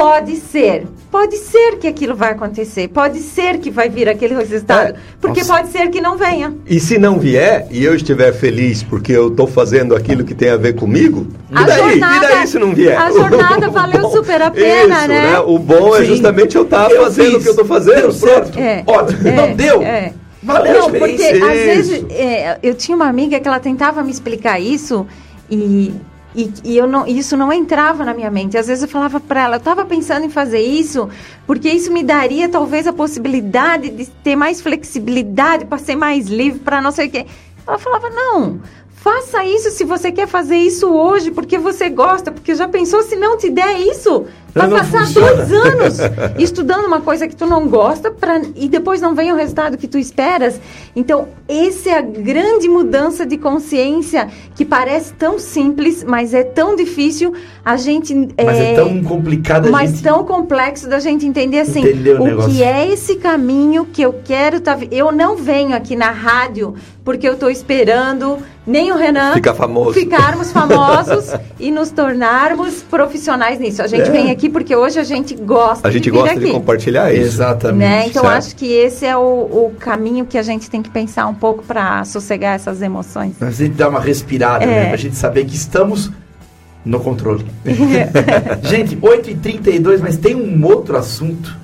pode 0.00 0.36
ser. 0.36 0.86
Pode 1.10 1.36
ser 1.38 1.78
que 1.78 1.86
aquilo 1.88 2.14
vai 2.14 2.32
acontecer. 2.32 2.88
Pode 2.88 3.18
ser 3.20 3.56
que 3.58 3.70
vai 3.70 3.88
vir 3.88 4.10
aquele 4.10 4.34
resultado. 4.34 4.90
É, 4.90 4.94
porque 5.18 5.40
nossa. 5.40 5.54
pode 5.54 5.68
ser 5.72 5.88
que 5.88 6.02
não 6.02 6.18
venha. 6.18 6.54
E 6.66 6.78
se 6.78 6.98
não 6.98 7.18
vier 7.18 7.66
e 7.70 7.82
eu 7.82 7.94
estiver 7.94 8.34
feliz 8.34 8.82
porque 8.82 9.12
eu 9.12 9.28
estou 9.28 9.46
fazendo 9.46 9.96
aquilo 9.96 10.22
que 10.22 10.34
tem 10.34 10.50
a 10.50 10.56
ver 10.58 10.74
comigo, 10.74 11.26
e 11.50 11.56
A 11.56 11.62
daí? 11.62 11.78
jornada- 11.92 12.16
e 12.26 12.28
daí 12.28 12.46
se 12.46 12.58
não 12.58 12.74
vier? 12.74 12.98
a 13.00 13.10
jornada 13.10 13.68
O 13.68 13.72
valeu 13.72 14.02
bom- 14.02 14.10
super 14.10 14.42
a 14.42 14.50
pena, 14.50 14.98
Isso, 14.98 15.08
né? 15.08 15.38
O 15.40 15.58
bom 15.58 15.96
é 15.96 16.00
Sim. 16.00 16.06
justamente 16.06 16.56
eu 16.56 16.64
estar 16.64 16.90
Eu 16.90 17.02
fazendo 17.04 17.26
fiz. 17.30 17.34
o 17.36 17.40
que 17.40 17.48
eu 17.48 17.50
estou 17.52 17.64
fazendo. 17.64 18.00
Deu 18.02 18.12
certo. 18.12 18.52
pronto. 18.52 18.58
É. 18.60 18.82
Ótimo. 18.86 19.28
É, 19.28 19.32
não 19.32 19.54
deu? 19.54 19.82
é. 19.82 20.12
Valeu 20.42 20.72
Não, 20.74 20.86
a 20.88 20.90
porque 20.90 21.06
experiência. 21.14 21.46
às 21.50 21.58
vezes 21.58 21.96
Isso. 21.96 22.06
é, 22.10 22.58
eu 22.62 22.74
tinha 22.74 22.94
uma 22.94 23.08
amiga 23.08 23.40
que 23.40 23.48
ela 23.48 23.58
tentava 23.58 24.02
me 24.04 24.10
explicar 24.10 24.60
isso 24.60 25.06
e, 25.50 25.92
e, 26.36 26.52
e 26.64 26.76
eu 26.76 26.86
não, 26.86 27.06
isso 27.06 27.36
não 27.36 27.50
entrava 27.50 28.04
na 28.04 28.12
minha 28.12 28.30
mente. 28.30 28.58
Às 28.58 28.66
vezes 28.66 28.82
eu 28.82 28.88
falava 28.88 29.18
para 29.18 29.44
ela, 29.44 29.56
eu 29.56 29.58
estava 29.58 29.86
pensando 29.86 30.26
em 30.26 30.30
fazer 30.30 30.60
isso 30.60 31.08
porque 31.46 31.68
isso 31.70 31.90
me 31.90 32.02
daria 32.02 32.48
talvez 32.48 32.86
a 32.86 32.92
possibilidade 32.92 33.88
de 33.88 34.06
ter 34.06 34.36
mais 34.36 34.60
flexibilidade 34.60 35.64
para 35.64 35.78
ser 35.78 35.96
mais 35.96 36.26
livre, 36.26 36.60
para 36.60 36.82
não 36.82 36.92
sei 36.92 37.08
o 37.08 37.10
quê. 37.10 37.26
Ela 37.66 37.78
falava, 37.78 38.10
não. 38.10 38.60
Faça 38.96 39.44
isso 39.44 39.70
se 39.70 39.84
você 39.84 40.12
quer 40.12 40.26
fazer 40.26 40.56
isso 40.56 40.88
hoje, 40.88 41.30
porque 41.30 41.56
você 41.56 41.88
gosta, 41.88 42.30
porque 42.30 42.54
já 42.54 42.68
pensou 42.68 43.02
se 43.02 43.16
não 43.16 43.38
te 43.38 43.48
der 43.48 43.78
isso? 43.80 44.26
Vai 44.56 44.68
Não 44.68 44.78
passar 44.78 45.06
funciona. 45.06 45.32
dois 45.34 45.52
anos 45.52 45.98
estudando 46.38 46.86
uma 46.86 47.00
coisa 47.00 47.28
que 47.28 47.36
tu 47.36 47.44
não 47.46 47.68
gosta 47.68 48.10
pra, 48.10 48.40
e 48.56 48.68
depois 48.68 49.00
não 49.00 49.14
vem 49.14 49.30
o 49.32 49.36
resultado 49.36 49.76
que 49.76 49.86
tu 49.86 49.98
esperas. 49.98 50.58
Então, 50.96 51.28
essa 51.48 51.90
é 51.90 51.98
a 51.98 52.00
grande 52.00 52.68
mudança 52.68 53.26
de 53.26 53.36
consciência 53.36 54.28
que 54.54 54.64
parece 54.64 55.12
tão 55.12 55.38
simples, 55.38 56.02
mas 56.02 56.32
é 56.32 56.42
tão 56.42 56.74
difícil 56.74 57.34
a 57.64 57.76
gente. 57.76 58.14
Mas 58.14 58.56
é 58.58 58.74
tão 58.74 59.02
complicado 59.02 59.70
mas 59.70 59.90
gente... 59.90 60.02
tão 60.02 60.24
complexo 60.24 60.88
da 60.88 60.98
gente 61.00 61.26
entender 61.26 61.60
assim 61.60 61.80
Entender 61.80 62.18
o 62.20 62.24
negócio. 62.24 62.50
que 62.50 62.62
é 62.62 62.88
esse 62.90 63.16
caminho 63.16 63.84
que 63.92 64.00
eu 64.02 64.14
quero 64.24 64.60
tá 64.60 64.78
eu 64.90 65.12
não 65.12 65.36
venho 65.36 65.74
aqui 65.76 65.94
na 65.96 66.10
rádio 66.10 66.74
porque 67.04 67.28
eu 67.28 67.34
estou 67.34 67.50
esperando 67.50 68.38
nem 68.66 68.90
o 68.92 68.96
Renan 68.96 69.34
Ficar 69.34 69.54
famoso. 69.54 69.92
ficarmos 69.92 70.50
famosos 70.52 71.32
e 71.58 71.70
nos 71.70 71.90
tornarmos 71.90 72.82
profissionais 72.82 73.58
nisso 73.58 73.82
a 73.82 73.86
gente 73.86 74.08
É. 74.08 74.12
vem 74.12 74.30
aqui 74.30 74.45
porque 74.50 74.74
hoje 74.74 74.98
a 74.98 75.04
gente 75.04 75.34
gosta 75.34 75.86
A 75.86 75.90
gente 75.90 76.04
de 76.04 76.10
vir 76.10 76.16
gosta 76.16 76.32
aqui. 76.36 76.44
de 76.46 76.50
compartilhar 76.52 77.12
isso. 77.12 77.22
Exatamente. 77.22 77.78
né? 77.78 78.06
Então 78.06 78.22
certo. 78.22 78.36
acho 78.36 78.56
que 78.56 78.66
esse 78.72 79.04
é 79.06 79.16
o, 79.16 79.20
o 79.20 79.72
caminho 79.78 80.24
que 80.26 80.38
a 80.38 80.42
gente 80.42 80.68
tem 80.70 80.82
que 80.82 80.90
pensar 80.90 81.26
um 81.26 81.34
pouco 81.34 81.62
para 81.62 82.04
sossegar 82.04 82.54
essas 82.54 82.82
emoções. 82.82 83.34
A 83.40 83.50
gente 83.50 83.74
dá 83.74 83.88
uma 83.88 84.00
respirada, 84.00 84.64
É. 84.64 84.66
né? 84.66 84.88
Pra 84.88 84.96
gente 84.96 85.16
saber 85.16 85.44
que 85.44 85.54
estamos 85.54 86.10
no 86.84 87.00
controle. 87.00 87.44
gente, 88.62 88.96
8h32, 88.96 90.00
mas 90.00 90.16
tem 90.16 90.34
um 90.34 90.64
outro 90.64 90.96
assunto. 90.96 91.56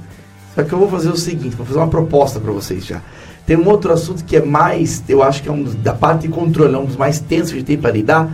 Só 0.54 0.62
que 0.62 0.72
eu 0.72 0.78
vou 0.78 0.88
fazer 0.88 1.08
o 1.08 1.16
seguinte, 1.16 1.56
vou 1.56 1.64
fazer 1.64 1.78
uma 1.78 1.88
proposta 1.88 2.38
para 2.38 2.52
vocês 2.52 2.84
já. 2.84 3.00
Tem 3.46 3.56
um 3.56 3.66
outro 3.68 3.92
assunto 3.92 4.24
que 4.24 4.36
é 4.36 4.42
mais, 4.44 5.02
eu 5.08 5.22
acho 5.22 5.42
que 5.42 5.48
é 5.48 5.52
um 5.52 5.64
da 5.64 5.92
parte 5.94 6.22
de 6.22 6.28
controle, 6.28 6.74
é 6.74 6.78
um 6.78 6.84
dos 6.84 6.96
mais 6.96 7.18
tensos 7.18 7.48
que 7.50 7.54
a 7.56 7.58
gente 7.58 7.66
tem 7.66 7.78
para 7.78 7.90
lidar. 7.90 8.30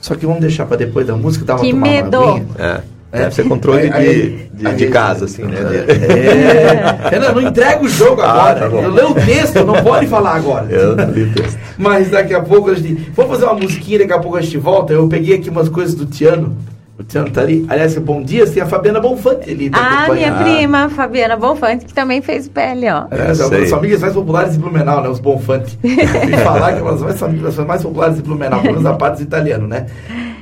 Só 0.00 0.14
que 0.14 0.26
vamos 0.26 0.40
deixar 0.42 0.66
para 0.66 0.76
depois 0.76 1.06
da 1.06 1.16
música, 1.16 1.44
dar 1.46 1.54
uma 1.54 1.62
Que 1.64 1.70
tomar 1.70 1.86
uma 1.86 1.92
medo! 2.02 2.18
aguinha. 2.22 2.46
É. 2.58 2.80
É. 3.14 3.18
Deve 3.20 3.34
ser 3.34 3.44
controle 3.48 3.82
Aí- 3.82 3.88
de, 3.90 3.96
aí- 3.96 4.48
de, 4.52 4.66
aí- 4.66 4.74
de 4.76 4.86
casa, 4.88 5.24
assim, 5.26 5.44
né? 5.44 5.56
É. 5.58 7.10
Renan, 7.10 7.32
não 7.32 7.42
entrega 7.42 7.82
o 7.82 7.88
jogo 7.88 8.20
Ah, 8.20 8.30
agora. 8.50 8.68
tá 8.70 8.76
eu 8.76 8.90
leio 8.90 9.10
o 9.10 9.14
texto, 9.14 9.64
não 9.64 9.82
pode 9.82 10.06
falar 10.06 10.34
agora. 10.36 10.66
Eu 10.70 10.96
não 10.96 11.10
li 11.10 11.22
o 11.24 11.32
texto. 11.32 11.58
Mas 11.78 12.10
daqui 12.10 12.34
a 12.34 12.40
pouco 12.40 12.70
a 12.70 12.74
gente. 12.74 13.10
Vamos 13.14 13.32
fazer 13.32 13.44
uma 13.44 13.54
musiquinha, 13.54 14.00
daqui 14.00 14.12
a 14.12 14.18
pouco 14.18 14.36
a 14.36 14.40
gente 14.40 14.58
volta. 14.58 14.92
Eu 14.92 15.08
peguei 15.08 15.36
aqui 15.36 15.48
umas 15.48 15.68
coisas 15.68 15.94
do 15.94 16.06
Tiano. 16.06 16.56
O 16.96 17.02
Tiano 17.02 17.28
tá 17.30 17.40
ali. 17.40 17.66
Aliás, 17.68 17.96
bom 17.98 18.22
dia, 18.22 18.46
tem 18.46 18.62
a 18.62 18.66
Fabiana 18.66 19.00
Bonfante 19.00 19.50
ali. 19.50 19.68
Tá 19.68 19.78
Ah, 19.78 20.12
minha 20.12 20.28
acompanhando. 20.30 20.42
prima, 20.44 20.88
Fabiana 20.90 21.36
Bonfante, 21.36 21.84
que 21.86 21.92
também 21.92 22.22
fez 22.22 22.46
pele, 22.48 22.86
ó. 22.88 23.06
É, 23.10 23.34
são 23.34 23.52
as 23.52 23.68
famílias 23.70 24.00
mais 24.00 24.12
populares 24.14 24.52
de 24.52 24.58
Blumenau, 24.60 25.02
né? 25.02 25.08
Os 25.08 25.18
Bonfante. 25.18 25.76
Falar 26.44 26.72
que 26.74 26.78
elas 26.78 27.00
mais 27.02 27.18
famílias 27.18 27.56
mais 27.58 27.82
populares 27.82 28.16
de 28.16 28.22
Blumenau, 28.22 28.60
pelo 28.60 28.74
menos 28.74 28.84
da 28.84 28.92
parte 28.94 29.14
dos 29.14 29.22
italianos, 29.22 29.68
né? 29.68 29.86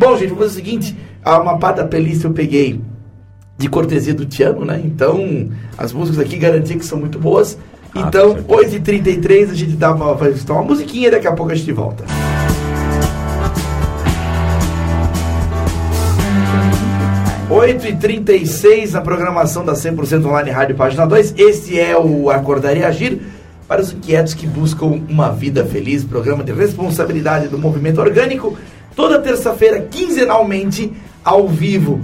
Bom, 0.03 0.17
gente, 0.17 0.31
vamos 0.31 0.47
fazer 0.47 0.61
o 0.61 0.65
seguinte: 0.65 0.97
uma 1.25 1.59
parte 1.59 1.77
da 1.77 1.87
playlist 1.87 2.25
eu 2.25 2.33
peguei 2.33 2.81
de 3.57 3.69
cortesia 3.69 4.13
do 4.13 4.27
Tiano, 4.27 4.65
né? 4.65 4.83
Então, 4.85 5.49
as 5.79 5.93
músicas 5.93 6.19
aqui 6.19 6.37
garantia 6.37 6.77
que 6.77 6.85
são 6.85 6.99
muito 6.99 7.21
boas. 7.21 7.57
Ah, 7.95 8.01
Então, 8.01 8.35
com 8.43 8.59
certeza. 8.59 8.81
8h33 8.81 9.51
a 9.51 9.55
gente 9.55 9.77
dá 9.77 9.95
uma, 9.95 10.13
vai 10.15 10.31
escutar 10.31 10.55
uma 10.55 10.65
musiquinha 10.65 11.07
e 11.07 11.11
daqui 11.13 11.29
a 11.29 11.33
pouco 11.33 11.53
a 11.53 11.55
gente 11.55 11.71
volta. 11.71 12.03
Oito 17.49 17.87
e 17.87 17.95
36 17.95 18.95
na 18.95 19.03
programação 19.03 19.65
da 19.65 19.75
100% 19.75 20.25
Online 20.27 20.51
Rádio 20.51 20.75
Página 20.75 21.07
2. 21.07 21.35
Este 21.39 21.79
é 21.79 21.97
o 21.97 22.29
Acordar 22.29 22.77
e 22.77 22.83
Agir 22.83 23.21
para 23.69 23.81
os 23.81 23.93
inquietos 23.93 24.35
que 24.35 24.49
buscam 24.49 25.01
uma 25.09 25.31
vida 25.31 25.65
feliz. 25.65 26.03
Programa 26.03 26.43
de 26.43 26.51
responsabilidade 26.51 27.47
do 27.47 27.57
movimento 27.57 28.01
orgânico. 28.01 28.59
Toda 28.95 29.19
terça-feira, 29.19 29.81
quinzenalmente, 29.81 30.93
ao 31.25 31.49
vivo 31.49 32.01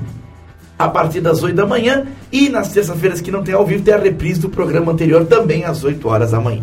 a 0.79 0.89
partir 0.89 1.21
das 1.21 1.43
8 1.43 1.57
da 1.57 1.67
manhã 1.67 2.07
e 2.31 2.49
nas 2.49 2.71
terças-feiras 2.71 3.21
que 3.21 3.31
não 3.31 3.43
tem 3.43 3.55
ao 3.55 3.67
vivo 3.67 3.83
tem 3.83 3.95
a 3.95 3.99
reprise 3.99 4.41
do 4.41 4.49
programa 4.49 4.93
anterior 4.93 5.25
também 5.27 5.65
às 5.65 5.83
8 5.83 6.09
horas 6.09 6.31
da 6.31 6.41
manhã. 6.41 6.63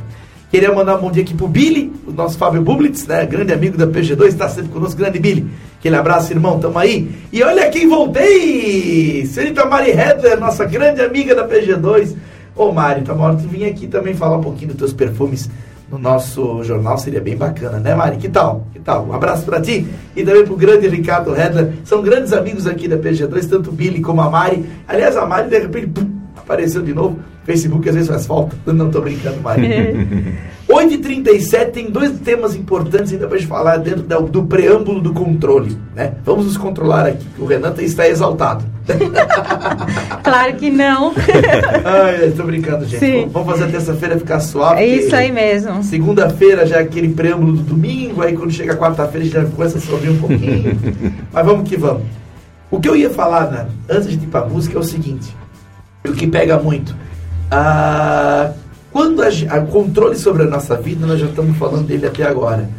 Queria 0.49 0.73
mandar 0.73 0.95
um 0.95 1.01
bom 1.01 1.11
dia 1.11 1.21
aqui 1.21 1.33
pro 1.33 1.49
Billy, 1.49 1.91
o 2.07 2.11
nosso 2.11 2.38
Fábio 2.38 2.61
Bublitz, 2.61 3.05
né, 3.07 3.25
grande 3.25 3.51
amigo 3.51 3.77
da 3.77 3.85
PG2, 3.85 4.27
está 4.27 4.47
sempre 4.47 4.69
conosco, 4.69 4.97
grande 4.97 5.19
Billy. 5.19 5.45
Aquele 5.79 5.97
abraço, 5.97 6.31
irmão, 6.31 6.59
tamo 6.59 6.79
aí. 6.79 7.11
E 7.33 7.43
olha 7.43 7.69
quem 7.69 7.89
voltei! 7.89 9.25
Senhorita 9.25 9.65
Mari 9.65 9.91
Hedler, 9.91 10.39
nossa 10.39 10.63
grande 10.63 11.01
amiga 11.01 11.35
da 11.35 11.45
PG2. 11.45 12.15
Ô 12.55 12.71
Mari, 12.71 13.01
tá 13.01 13.13
hora 13.13 13.35
de 13.35 13.45
vir 13.47 13.65
aqui 13.65 13.85
também 13.85 14.13
falar 14.13 14.38
um 14.38 14.41
pouquinho 14.41 14.69
dos 14.69 14.77
teus 14.77 14.93
perfumes 14.93 15.49
no 15.95 15.99
nosso 15.99 16.62
jornal, 16.63 16.97
seria 16.97 17.21
bem 17.21 17.38
bacana, 17.38 17.79
né 17.79 17.95
Mari? 17.95 18.17
Que 18.17 18.29
tal? 18.29 18.67
Que 18.73 18.79
tal? 18.79 19.05
Um 19.05 19.13
abraço 19.13 19.45
pra 19.45 19.62
ti 19.62 19.88
e 20.15 20.23
também 20.23 20.45
pro 20.45 20.55
grande 20.55 20.88
Ricardo 20.88 21.36
Hedler. 21.36 21.73
São 21.84 22.01
grandes 22.01 22.34
amigos 22.34 22.67
aqui 22.67 22.88
da 22.88 22.97
PG2, 22.97 23.49
tanto 23.49 23.69
o 23.69 23.73
Billy 23.73 24.01
como 24.01 24.21
a 24.21 24.29
Mari. 24.29 24.65
Aliás, 24.88 25.15
a 25.15 25.25
Mari 25.25 25.49
de 25.49 25.60
repente 25.60 25.88
pum, 25.88 26.12
apareceu 26.36 26.81
de 26.81 26.93
novo. 26.93 27.19
Facebook 27.45 27.88
às 27.88 27.95
vezes 27.95 28.10
faz 28.10 28.25
falta. 28.25 28.55
Não 28.65 28.89
tô 28.89 29.01
brincando, 29.01 29.39
Mari. 29.41 30.36
8h37 30.67 31.71
tem 31.71 31.91
dois 31.91 32.12
temas 32.21 32.55
importantes 32.55 33.13
ainda 33.13 33.27
pra 33.27 33.38
gente 33.38 33.47
falar 33.47 33.77
dentro 33.77 34.01
da- 34.01 34.17
do 34.17 34.43
preâmbulo 34.45 34.99
do 34.99 35.13
controle, 35.13 35.77
né? 35.95 36.13
Vamos 36.25 36.45
nos 36.45 36.58
controlar 36.58 37.05
aqui, 37.05 37.23
que 37.36 37.39
o 37.41 37.45
Renan 37.45 37.71
está 37.79 38.08
exaltado. 38.08 38.65
Claro 40.23 40.55
que 40.55 40.69
não. 40.71 41.13
Ai, 41.86 42.31
tô 42.36 42.43
brincando, 42.43 42.86
gente. 42.86 42.99
Sim. 42.99 43.29
Vamos 43.31 43.51
fazer 43.51 43.65
a 43.65 43.67
terça-feira 43.67 44.17
ficar 44.17 44.39
suave. 44.39 44.81
É 44.81 44.88
isso 44.88 45.15
aí 45.15 45.31
mesmo. 45.31 45.84
Segunda-feira 45.84 46.65
já 46.65 46.77
é 46.77 46.81
aquele 46.81 47.10
preâmbulo 47.10 47.53
do 47.53 47.62
domingo, 47.62 48.21
aí 48.23 48.36
quando 48.36 48.51
chega 48.51 48.75
quarta-feira 48.75 49.19
a 49.19 49.23
gente 49.23 49.34
já 49.34 49.45
começa 49.45 49.77
a 49.77 49.81
se 49.81 49.91
ouvir 49.91 50.10
um 50.10 50.17
pouquinho. 50.17 50.77
Mas 51.31 51.45
vamos 51.45 51.69
que 51.69 51.77
vamos. 51.77 52.03
O 52.71 52.79
que 52.79 52.89
eu 52.89 52.95
ia 52.95 53.10
falar, 53.10 53.51
né, 53.51 53.67
antes 53.89 54.08
de 54.10 54.15
ir 54.15 54.27
pra 54.27 54.43
música, 54.45 54.77
é 54.77 54.81
o 54.81 54.84
seguinte. 54.84 55.36
O 56.08 56.12
que 56.13 56.25
pega 56.27 56.58
muito. 56.58 56.95
Ah, 57.51 58.51
quando 58.91 59.21
a, 59.21 59.27
a 59.27 59.62
controle 59.62 60.15
sobre 60.15 60.43
a 60.43 60.45
nossa 60.45 60.75
vida, 60.75 61.05
nós 61.05 61.19
já 61.19 61.27
estamos 61.27 61.58
falando 61.58 61.86
dele 61.86 62.08
até 62.08 62.23
agora. 62.23 62.69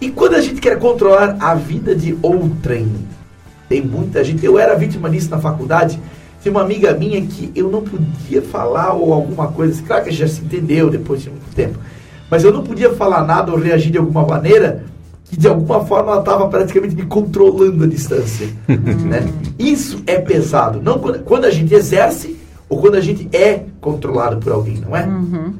E 0.00 0.10
quando 0.10 0.34
a 0.34 0.40
gente 0.40 0.60
quer 0.60 0.78
controlar 0.78 1.36
a 1.38 1.54
vida 1.54 1.94
de 1.94 2.16
outrem, 2.22 2.88
tem 3.68 3.82
muita 3.82 4.24
gente. 4.24 4.44
Eu 4.44 4.58
era 4.58 4.74
vítima 4.74 5.08
disso 5.10 5.30
na 5.30 5.38
faculdade. 5.38 6.00
Tinha 6.42 6.50
uma 6.50 6.62
amiga 6.62 6.92
minha 6.94 7.20
que 7.20 7.52
eu 7.54 7.70
não 7.70 7.82
podia 7.82 8.40
falar 8.40 8.94
ou 8.94 9.12
alguma 9.12 9.48
coisa. 9.48 9.74
assim, 9.74 9.84
Claro 9.84 10.02
que 10.02 10.08
a 10.08 10.12
gente 10.12 10.20
já 10.20 10.28
se 10.28 10.42
entendeu 10.42 10.90
depois 10.90 11.22
de 11.22 11.28
muito 11.28 11.54
tempo. 11.54 11.78
Mas 12.30 12.42
eu 12.42 12.52
não 12.52 12.62
podia 12.62 12.92
falar 12.94 13.24
nada 13.24 13.52
ou 13.52 13.58
reagir 13.58 13.92
de 13.92 13.98
alguma 13.98 14.26
maneira 14.26 14.84
que 15.24 15.36
de 15.36 15.46
alguma 15.46 15.84
forma 15.84 16.12
ela 16.12 16.20
estava 16.20 16.48
praticamente 16.48 16.96
me 16.96 17.04
controlando 17.04 17.84
a 17.84 17.86
distância. 17.86 18.48
né? 18.66 19.28
Isso 19.58 20.02
é 20.06 20.18
pesado. 20.18 20.80
Não 20.82 20.98
quando, 20.98 21.20
quando 21.20 21.44
a 21.44 21.50
gente 21.50 21.74
exerce 21.74 22.39
ou 22.70 22.80
quando 22.80 22.94
a 22.94 23.00
gente 23.00 23.28
é 23.36 23.64
controlado 23.80 24.38
por 24.38 24.52
alguém, 24.52 24.76
não 24.76 24.96
é? 24.96 25.04
Uhum. 25.04 25.54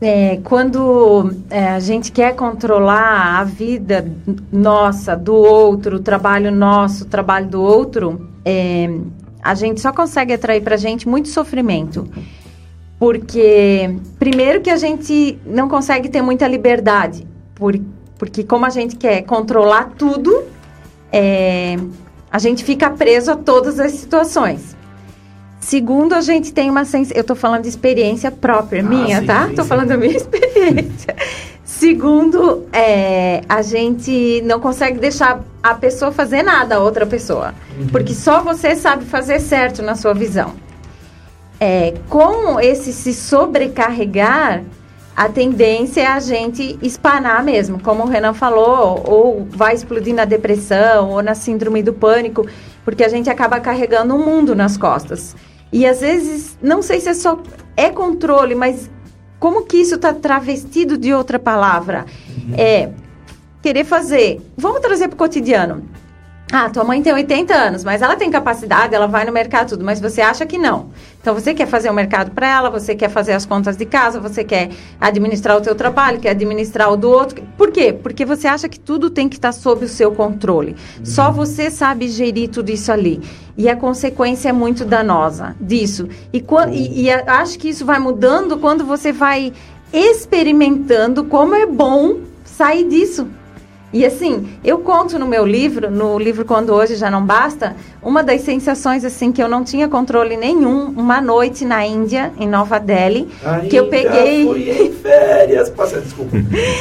É, 0.00 0.38
quando 0.44 1.34
é, 1.50 1.70
a 1.70 1.80
gente 1.80 2.12
quer 2.12 2.36
controlar 2.36 3.40
a 3.40 3.44
vida 3.44 4.08
nossa, 4.52 5.16
do 5.16 5.34
outro, 5.34 5.96
o 5.96 5.98
trabalho 5.98 6.52
nosso, 6.52 7.02
o 7.02 7.06
trabalho 7.08 7.48
do 7.48 7.60
outro, 7.60 8.28
é, 8.44 8.88
a 9.42 9.56
gente 9.56 9.80
só 9.80 9.92
consegue 9.92 10.32
atrair 10.32 10.62
para 10.62 10.76
gente 10.76 11.08
muito 11.08 11.28
sofrimento. 11.28 12.08
Porque, 12.96 13.96
primeiro, 14.20 14.60
que 14.60 14.70
a 14.70 14.76
gente 14.76 15.36
não 15.44 15.68
consegue 15.68 16.08
ter 16.08 16.22
muita 16.22 16.46
liberdade. 16.46 17.26
Por, 17.56 17.76
porque, 18.16 18.44
como 18.44 18.64
a 18.66 18.70
gente 18.70 18.94
quer 18.94 19.22
controlar 19.22 19.94
tudo, 19.98 20.44
é, 21.10 21.76
a 22.30 22.38
gente 22.38 22.62
fica 22.62 22.88
preso 22.90 23.32
a 23.32 23.36
todas 23.36 23.80
as 23.80 23.92
situações. 23.92 24.77
Segundo, 25.60 26.14
a 26.14 26.20
gente 26.20 26.52
tem 26.52 26.70
uma 26.70 26.84
sensação. 26.84 27.16
Eu 27.16 27.22
estou 27.22 27.36
falando 27.36 27.62
de 27.62 27.68
experiência 27.68 28.30
própria, 28.30 28.80
ah, 28.80 28.84
minha, 28.84 29.20
sim, 29.20 29.26
tá? 29.26 29.48
Estou 29.48 29.64
falando 29.64 29.88
da 29.88 29.96
minha 29.96 30.16
experiência. 30.16 31.16
Segundo, 31.64 32.66
é, 32.72 33.42
a 33.48 33.60
gente 33.60 34.40
não 34.44 34.58
consegue 34.58 34.98
deixar 34.98 35.40
a 35.62 35.74
pessoa 35.74 36.10
fazer 36.10 36.42
nada, 36.42 36.76
a 36.76 36.78
outra 36.78 37.04
pessoa. 37.04 37.54
Uhum. 37.78 37.88
Porque 37.88 38.14
só 38.14 38.40
você 38.40 38.74
sabe 38.74 39.04
fazer 39.04 39.40
certo 39.40 39.82
na 39.82 39.94
sua 39.94 40.14
visão. 40.14 40.54
É, 41.60 41.94
com 42.08 42.58
esse 42.60 42.92
se 42.92 43.12
sobrecarregar, 43.12 44.62
a 45.18 45.28
tendência 45.28 46.02
é 46.02 46.06
a 46.06 46.20
gente 46.20 46.78
espanar 46.80 47.42
mesmo, 47.42 47.80
como 47.80 48.04
o 48.04 48.06
Renan 48.06 48.32
falou, 48.32 49.02
ou 49.04 49.48
vai 49.50 49.74
explodir 49.74 50.14
na 50.14 50.24
depressão 50.24 51.10
ou 51.10 51.20
na 51.20 51.34
síndrome 51.34 51.82
do 51.82 51.92
pânico, 51.92 52.46
porque 52.88 53.04
a 53.04 53.08
gente 53.10 53.28
acaba 53.28 53.60
carregando 53.60 54.14
o 54.14 54.18
um 54.18 54.24
mundo 54.24 54.54
nas 54.54 54.78
costas. 54.78 55.36
E 55.70 55.86
às 55.86 56.00
vezes, 56.00 56.56
não 56.62 56.80
sei 56.80 57.00
se 57.00 57.10
é 57.10 57.12
só 57.12 57.38
é 57.76 57.90
controle, 57.90 58.54
mas 58.54 58.88
como 59.38 59.66
que 59.66 59.76
isso 59.76 59.96
está 59.96 60.14
travestido 60.14 60.96
de 60.96 61.12
outra 61.12 61.38
palavra? 61.38 62.06
Uhum. 62.30 62.54
É 62.56 62.88
querer 63.60 63.84
fazer. 63.84 64.40
Vamos 64.56 64.80
trazer 64.80 65.08
para 65.08 65.16
o 65.16 65.18
cotidiano. 65.18 65.84
Ah, 66.50 66.70
tua 66.70 66.82
mãe 66.82 67.02
tem 67.02 67.12
80 67.12 67.54
anos, 67.54 67.84
mas 67.84 68.00
ela 68.00 68.16
tem 68.16 68.30
capacidade, 68.30 68.94
ela 68.94 69.06
vai 69.06 69.26
no 69.26 69.32
mercado 69.32 69.70
tudo, 69.70 69.84
mas 69.84 70.00
você 70.00 70.22
acha 70.22 70.46
que 70.46 70.56
não. 70.56 70.88
Então 71.20 71.34
você 71.34 71.52
quer 71.52 71.66
fazer 71.66 71.90
o 71.90 71.92
um 71.92 71.94
mercado 71.94 72.30
para 72.30 72.48
ela, 72.48 72.70
você 72.70 72.94
quer 72.94 73.10
fazer 73.10 73.32
as 73.32 73.44
contas 73.44 73.76
de 73.76 73.84
casa, 73.84 74.18
você 74.18 74.42
quer 74.42 74.70
administrar 74.98 75.58
o 75.58 75.60
teu 75.60 75.74
trabalho, 75.74 76.18
quer 76.18 76.30
administrar 76.30 76.90
o 76.90 76.96
do 76.96 77.10
outro. 77.10 77.42
Por 77.56 77.70
quê? 77.70 77.92
Porque 77.92 78.24
você 78.24 78.48
acha 78.48 78.66
que 78.66 78.80
tudo 78.80 79.10
tem 79.10 79.28
que 79.28 79.36
estar 79.36 79.52
sob 79.52 79.84
o 79.84 79.88
seu 79.88 80.10
controle. 80.12 80.74
Uhum. 80.98 81.04
Só 81.04 81.30
você 81.30 81.70
sabe 81.70 82.08
gerir 82.08 82.48
tudo 82.48 82.70
isso 82.70 82.90
ali. 82.90 83.20
E 83.54 83.68
a 83.68 83.76
consequência 83.76 84.48
é 84.48 84.52
muito 84.52 84.86
danosa 84.86 85.54
disso. 85.60 86.08
E, 86.32 86.42
e, 86.72 87.02
e 87.02 87.10
acho 87.10 87.58
que 87.58 87.68
isso 87.68 87.84
vai 87.84 87.98
mudando 87.98 88.56
quando 88.56 88.86
você 88.86 89.12
vai 89.12 89.52
experimentando 89.92 91.24
como 91.24 91.54
é 91.54 91.66
bom 91.66 92.20
sair 92.42 92.88
disso. 92.88 93.28
E 93.90 94.04
assim, 94.04 94.46
eu 94.62 94.78
conto 94.80 95.18
no 95.18 95.26
meu 95.26 95.46
livro, 95.46 95.90
no 95.90 96.18
livro 96.18 96.44
Quando 96.44 96.74
Hoje 96.74 96.94
Já 96.94 97.10
Não 97.10 97.24
Basta, 97.24 97.74
uma 98.02 98.22
das 98.22 98.42
sensações 98.42 99.02
assim 99.02 99.32
que 99.32 99.42
eu 99.42 99.48
não 99.48 99.64
tinha 99.64 99.88
controle 99.88 100.36
nenhum, 100.36 100.90
uma 100.90 101.22
noite 101.22 101.64
na 101.64 101.86
Índia, 101.86 102.30
em 102.38 102.46
Nova 102.46 102.78
Delhi, 102.78 103.26
Ainda 103.42 103.66
que 103.66 103.76
eu 103.76 103.86
peguei 103.86 104.44
fui 104.44 104.70
em 104.70 104.92
férias, 104.92 105.70
passa, 105.70 106.00
desculpa. 106.02 106.36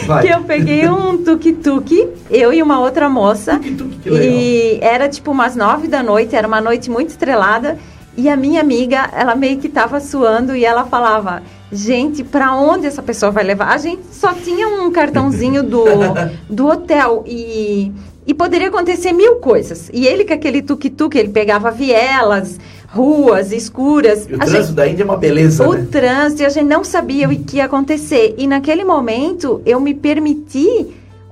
Vai. 0.06 0.24
que 0.24 0.34
eu 0.34 0.42
peguei 0.42 0.90
um 0.90 1.18
tuk-tuk, 1.24 2.10
eu 2.30 2.52
e 2.52 2.62
uma 2.62 2.80
outra 2.82 3.08
moça. 3.08 3.58
Que 4.04 4.10
legal. 4.10 4.30
E 4.30 4.80
era 4.82 5.08
tipo 5.08 5.32
umas 5.32 5.56
nove 5.56 5.88
da 5.88 6.04
noite, 6.04 6.36
era 6.36 6.48
uma 6.48 6.60
noite 6.60 6.90
muito 6.90 7.10
estrelada, 7.10 7.78
e 8.18 8.28
a 8.28 8.36
minha 8.36 8.60
amiga, 8.60 9.12
ela 9.14 9.36
meio 9.36 9.60
que 9.60 9.68
estava 9.68 10.00
suando 10.00 10.56
e 10.56 10.66
ela 10.66 10.86
falava: 10.86 11.44
Gente, 11.72 12.24
para 12.24 12.56
onde 12.56 12.88
essa 12.88 13.04
pessoa 13.04 13.32
vai 13.32 13.44
levar? 13.44 13.68
A 13.68 13.78
gente 13.78 14.02
só 14.12 14.34
tinha 14.34 14.68
um 14.68 14.92
cartãozinho 14.92 15.62
do, 15.62 15.86
do 16.50 16.68
hotel 16.68 17.24
e, 17.28 17.92
e 18.26 18.34
poderia 18.34 18.70
acontecer 18.70 19.14
mil 19.14 19.36
coisas. 19.36 19.92
E 19.94 20.08
ele 20.08 20.26
com 20.26 20.34
aquele 20.34 20.64
tuk-tuk, 20.64 21.16
ele 21.16 21.30
pegava 21.30 21.70
vielas, 21.70 22.60
ruas 22.88 23.52
escuras. 23.52 24.28
E 24.28 24.34
o 24.34 24.36
a 24.38 24.40
trânsito 24.40 24.64
gente, 24.64 24.76
da 24.76 24.88
Índia 24.88 25.04
é 25.04 25.06
uma 25.06 25.18
beleza, 25.18 25.68
O 25.68 25.74
né? 25.74 25.88
trânsito, 25.92 26.44
a 26.44 26.50
gente 26.50 26.66
não 26.68 26.84
sabia 26.84 27.30
o 27.30 27.36
que 27.44 27.58
ia 27.58 27.66
acontecer. 27.66 28.34
E 28.38 28.48
naquele 28.48 28.84
momento, 28.84 29.62
eu 29.64 29.80
me 29.80 29.94
permiti 29.94 30.88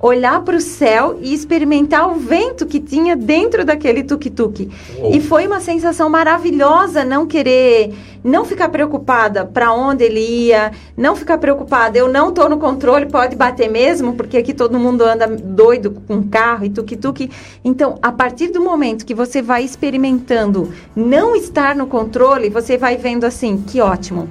olhar 0.05 0.41
para 0.43 0.55
o 0.55 0.61
céu 0.61 1.17
e 1.19 1.33
experimentar 1.33 2.07
o 2.07 2.15
vento 2.15 2.67
que 2.67 2.79
tinha 2.79 3.15
dentro 3.15 3.65
daquele 3.65 4.03
tuk-tuk. 4.03 4.69
E 5.11 5.19
foi 5.19 5.47
uma 5.47 5.59
sensação 5.59 6.09
maravilhosa 6.09 7.03
não 7.03 7.25
querer, 7.25 7.91
não 8.23 8.45
ficar 8.45 8.69
preocupada 8.69 9.45
para 9.45 9.73
onde 9.73 10.03
ele 10.03 10.19
ia, 10.19 10.71
não 10.95 11.15
ficar 11.15 11.39
preocupada, 11.39 11.97
eu 11.97 12.07
não 12.07 12.29
estou 12.29 12.47
no 12.47 12.59
controle, 12.59 13.07
pode 13.07 13.35
bater 13.35 13.67
mesmo, 13.67 14.13
porque 14.13 14.37
aqui 14.37 14.53
todo 14.53 14.77
mundo 14.77 15.03
anda 15.03 15.25
doido 15.27 15.89
com 16.07 16.21
carro 16.29 16.65
e 16.65 16.69
tuk-tuk. 16.69 17.31
Então, 17.63 17.97
a 17.99 18.11
partir 18.11 18.49
do 18.49 18.61
momento 18.61 19.07
que 19.07 19.15
você 19.15 19.41
vai 19.41 19.63
experimentando 19.63 20.71
não 20.95 21.35
estar 21.35 21.75
no 21.75 21.87
controle, 21.87 22.49
você 22.49 22.77
vai 22.77 22.95
vendo 22.95 23.23
assim, 23.23 23.57
que 23.57 23.81
ótimo. 23.81 24.29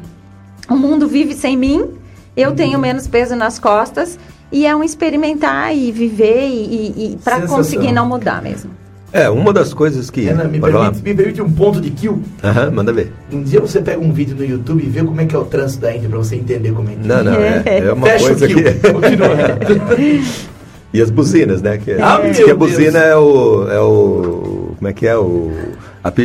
O 0.70 0.76
mundo 0.76 1.08
vive 1.08 1.34
sem 1.34 1.56
mim, 1.56 1.90
eu 2.36 2.50
uhum. 2.50 2.56
tenho 2.56 2.78
menos 2.78 3.08
peso 3.08 3.34
nas 3.34 3.58
costas 3.58 4.16
e 4.54 4.66
é 4.66 4.76
um 4.76 4.84
experimentar 4.84 5.76
e 5.76 5.90
viver 5.90 6.46
e, 6.46 7.14
e 7.14 7.18
para 7.24 7.40
conseguir 7.40 7.90
não 7.90 8.06
mudar 8.06 8.40
mesmo. 8.40 8.70
É, 9.12 9.28
uma 9.28 9.52
das 9.52 9.74
coisas 9.74 10.10
que. 10.10 10.28
Ana, 10.28 10.44
me, 10.44 10.60
permite, 10.60 11.02
me 11.02 11.14
permite 11.14 11.42
um 11.42 11.50
ponto 11.50 11.80
de 11.80 11.90
kill. 11.90 12.22
Aham, 12.42 12.70
manda 12.70 12.92
ver. 12.92 13.12
Um 13.32 13.42
dia 13.42 13.60
você 13.60 13.80
pega 13.80 13.98
um 13.98 14.12
vídeo 14.12 14.36
no 14.36 14.44
YouTube 14.44 14.80
e 14.80 14.88
vê 14.88 15.02
como 15.02 15.20
é 15.20 15.26
que 15.26 15.34
é 15.34 15.38
o 15.38 15.44
trânsito 15.44 15.82
da 15.82 15.94
Índia 15.94 16.08
para 16.08 16.18
você 16.18 16.36
entender 16.36 16.72
como 16.72 16.88
é 16.88 16.92
que 16.92 17.06
Não, 17.06 17.24
não, 17.24 17.34
é, 17.34 17.62
é 17.66 17.92
uma 17.92 18.06
Fecha 18.06 18.26
coisa 18.26 18.46
que. 18.46 18.54
Continua. 18.92 19.28
e 20.94 21.02
as 21.02 21.10
buzinas, 21.10 21.60
né? 21.60 21.76
Que, 21.78 21.92
ah, 21.92 22.20
é, 22.22 22.30
que 22.30 22.50
a 22.50 22.54
buzina 22.54 23.00
é 23.00 23.16
o, 23.16 23.68
é 23.68 23.80
o. 23.80 24.74
Como 24.78 24.88
é 24.88 24.92
que 24.92 25.06
é? 25.06 25.16
O 25.16 25.52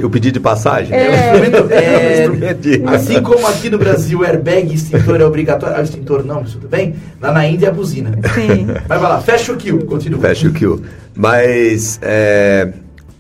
o 0.04 0.10
pedido 0.10 0.34
de 0.34 0.40
passagem? 0.40 0.96
É, 0.96 1.36
é, 1.72 2.24
é 2.24 2.54
de... 2.54 2.84
Assim 2.86 3.22
como 3.22 3.48
aqui 3.48 3.70
no 3.70 3.78
Brasil, 3.78 4.24
airbag 4.24 4.72
e 4.72 4.76
extintor 4.76 5.22
é 5.22 5.26
obrigatório. 5.26 5.78
Ah, 5.78 5.82
extintor 5.82 6.26
não, 6.26 6.42
mas 6.42 6.52
tudo 6.52 6.68
bem. 6.68 6.96
Lá 7.22 7.32
na 7.32 7.48
Índia 7.48 7.68
é 7.68 7.70
a 7.70 7.74
buzina. 7.74 8.12
Sim. 8.36 8.68
Mas 8.88 9.02
vai 9.02 9.10
lá, 9.10 9.22
fecha 9.22 9.54
o 9.54 9.58
kill, 9.58 9.86
continua. 9.86 10.20
Fecha 10.20 10.48
o 10.48 10.54
kill. 10.54 10.84
Mas 11.16 12.00
é, 12.02 12.74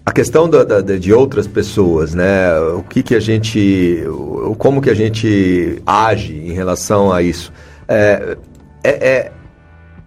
a 0.05 0.11
questão 0.11 0.49
da, 0.49 0.63
da, 0.63 0.81
de 0.81 1.13
outras 1.13 1.47
pessoas, 1.47 2.13
né? 2.13 2.59
O 2.75 2.83
que, 2.83 3.03
que 3.03 3.15
a 3.15 3.19
gente. 3.19 4.03
Como 4.57 4.81
que 4.81 4.89
a 4.89 4.93
gente 4.93 5.81
age 5.85 6.33
em 6.33 6.51
relação 6.51 7.11
a 7.11 7.21
isso? 7.21 7.51
é, 7.89 8.37
é, 8.83 8.89
é 8.89 9.31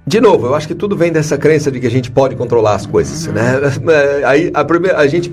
de 0.05 0.21
novo, 0.21 0.47
eu 0.47 0.55
acho 0.57 0.67
que 0.67 0.75
tudo 0.75 0.97
vem 0.97 1.13
dessa 1.13 1.39
crença 1.39 1.71
de 1.71 1.79
que 1.79 1.87
a 1.87 1.91
gente 1.91 2.11
pode 2.11 2.35
controlar 2.35 2.75
as 2.75 2.85
coisas, 2.85 3.25
uhum. 3.29 3.35
né? 3.35 3.61
Aí 4.27 4.51
a 4.53 4.65
primeira, 4.65 4.99
a 4.99 5.07
gente, 5.07 5.31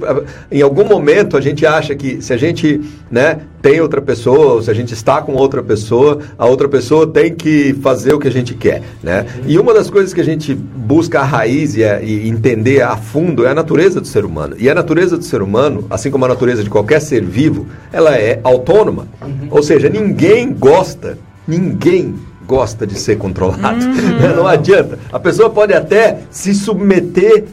em 0.52 0.62
algum 0.62 0.86
momento 0.86 1.36
a 1.36 1.42
gente 1.42 1.66
acha 1.66 1.96
que 1.96 2.22
se 2.22 2.32
a 2.32 2.38
gente, 2.38 2.80
né, 3.10 3.40
tem 3.64 3.82
outra 3.82 4.00
pessoa, 4.00 4.54
ou 4.54 4.62
se 4.62 4.70
a 4.70 4.74
gente 4.76 4.94
está 4.94 5.24
com 5.24 5.34
outra 5.34 5.64
pessoa, 5.64 6.20
a 6.38 6.46
outra 6.46 6.70
pessoa 6.70 7.08
tem 7.08 7.34
que 7.34 7.74
fazer 7.82 8.14
o 8.14 8.20
que 8.20 8.28
a 8.28 8.32
gente 8.32 8.54
quer, 8.54 8.84
né? 9.02 9.26
Uhum. 9.38 9.44
E 9.48 9.58
uma 9.58 9.74
das 9.74 9.90
coisas 9.90 10.14
que 10.14 10.22
a 10.22 10.26
gente 10.26 10.54
busca 10.54 11.22
a 11.22 11.24
raiz 11.24 11.76
e, 11.76 11.84
a, 11.84 12.00
e 12.00 12.30
entender 12.30 12.84
a 12.84 12.96
fundo 12.96 13.48
é 13.48 13.50
a 13.50 13.56
natureza 13.56 14.00
do 14.00 14.06
ser 14.06 14.24
humano. 14.24 14.56
E 14.60 14.70
a 14.70 14.76
natureza 14.76 15.18
do 15.18 15.24
ser 15.24 15.42
humano, 15.42 15.88
assim 15.90 16.12
como 16.12 16.26
a 16.26 16.28
natureza 16.28 16.64
de 16.64 16.70
qualquer 16.70 17.02
ser 17.02 17.26
vivo, 17.26 17.66
ela 17.92 18.16
é 18.16 18.40
autônoma. 18.44 19.08
Uhum. 19.20 19.48
Ou 19.50 19.64
seja, 19.64 19.90
ninguém 19.90 20.54
gosta, 20.54 21.18
ninguém 21.48 22.14
gosta 22.50 22.88
de 22.88 23.00
ser 23.00 23.20
controlado. 23.20 23.86
Uhum. 23.86 24.34
Não 24.36 24.48
adianta. 24.48 24.98
A 25.14 25.20
pessoa 25.20 25.52
pode 25.52 25.72
até 25.72 26.22
se 26.32 26.56
submeter 26.56 27.46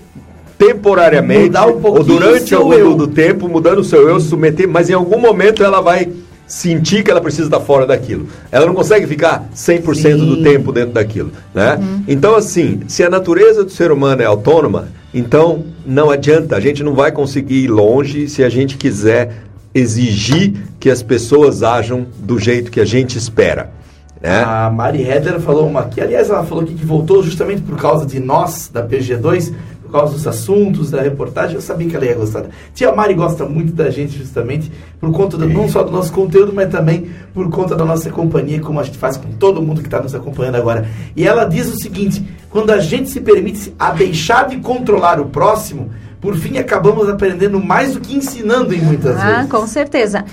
temporariamente 0.56 1.54
um 1.58 1.86
ou 1.86 2.02
durante 2.02 2.54
algum 2.54 2.72
eu. 2.72 2.94
do 2.94 3.06
tempo, 3.06 3.46
mudando 3.46 3.80
o 3.80 3.84
seu 3.84 4.08
eu, 4.08 4.18
se 4.18 4.28
submeter, 4.28 4.66
mas 4.66 4.88
em 4.88 4.94
algum 4.94 5.20
momento 5.20 5.62
ela 5.62 5.82
vai 5.82 6.08
sentir 6.46 7.02
que 7.02 7.10
ela 7.10 7.20
precisa 7.20 7.48
estar 7.48 7.60
fora 7.60 7.86
daquilo. 7.86 8.28
Ela 8.50 8.64
não 8.64 8.72
consegue 8.72 9.06
ficar 9.06 9.50
100% 9.54 9.94
Sim. 9.94 10.16
do 10.16 10.42
tempo 10.42 10.72
dentro 10.72 10.92
daquilo, 10.92 11.30
né? 11.52 11.76
Uhum. 11.76 12.04
Então 12.08 12.34
assim, 12.34 12.80
se 12.88 13.04
a 13.04 13.10
natureza 13.10 13.64
do 13.64 13.70
ser 13.70 13.92
humano 13.92 14.22
é 14.22 14.24
autônoma, 14.24 14.88
então 15.12 15.64
não 15.84 16.10
adianta, 16.10 16.56
a 16.56 16.60
gente 16.60 16.82
não 16.82 16.94
vai 16.94 17.12
conseguir 17.12 17.64
ir 17.64 17.68
longe 17.68 18.28
se 18.28 18.42
a 18.42 18.48
gente 18.48 18.78
quiser 18.78 19.42
exigir 19.74 20.54
que 20.80 20.88
as 20.88 21.02
pessoas 21.02 21.62
ajam 21.62 22.06
do 22.18 22.38
jeito 22.38 22.70
que 22.70 22.80
a 22.80 22.84
gente 22.84 23.18
espera. 23.18 23.76
É. 24.22 24.42
A 24.42 24.70
Mari 24.70 25.02
Hedler 25.02 25.40
falou 25.40 25.66
uma 25.66 25.80
aqui, 25.80 26.00
aliás, 26.00 26.30
ela 26.30 26.44
falou 26.44 26.64
aqui 26.64 26.74
que 26.74 26.84
voltou 26.84 27.22
justamente 27.22 27.62
por 27.62 27.76
causa 27.76 28.06
de 28.06 28.18
nós, 28.18 28.70
da 28.72 28.86
PG2, 28.86 29.52
por 29.82 29.92
causa 29.92 30.14
dos 30.14 30.26
assuntos, 30.26 30.90
da 30.90 31.00
reportagem. 31.00 31.54
Eu 31.54 31.60
sabia 31.60 31.88
que 31.88 31.94
ela 31.94 32.04
ia 32.04 32.14
gostar. 32.14 32.46
Tia 32.74 32.92
Mari 32.92 33.14
gosta 33.14 33.44
muito 33.44 33.72
da 33.72 33.90
gente, 33.90 34.18
justamente, 34.18 34.70
por 34.98 35.12
conta 35.12 35.36
do, 35.36 35.48
não 35.48 35.68
só 35.68 35.82
do 35.82 35.92
nosso 35.92 36.12
conteúdo, 36.12 36.52
mas 36.52 36.70
também 36.70 37.10
por 37.32 37.48
conta 37.50 37.76
da 37.76 37.84
nossa 37.84 38.10
companhia, 38.10 38.60
como 38.60 38.80
a 38.80 38.82
gente 38.82 38.98
faz 38.98 39.16
com 39.16 39.30
todo 39.32 39.62
mundo 39.62 39.80
que 39.80 39.86
está 39.86 40.02
nos 40.02 40.14
acompanhando 40.14 40.56
agora. 40.56 40.88
E 41.14 41.26
ela 41.26 41.44
diz 41.44 41.72
o 41.72 41.78
seguinte: 41.78 42.24
quando 42.50 42.70
a 42.70 42.78
gente 42.78 43.10
se 43.10 43.20
permite 43.20 43.72
a 43.78 43.92
deixar 43.92 44.48
de 44.48 44.56
controlar 44.56 45.20
o 45.20 45.26
próximo, 45.26 45.90
por 46.20 46.34
fim 46.36 46.58
acabamos 46.58 47.08
aprendendo 47.08 47.62
mais 47.62 47.92
do 47.92 48.00
que 48.00 48.16
ensinando 48.16 48.74
em 48.74 48.80
muitas 48.80 49.16
ah, 49.16 49.36
vezes. 49.36 49.50
Com 49.50 49.66
certeza. 49.66 50.24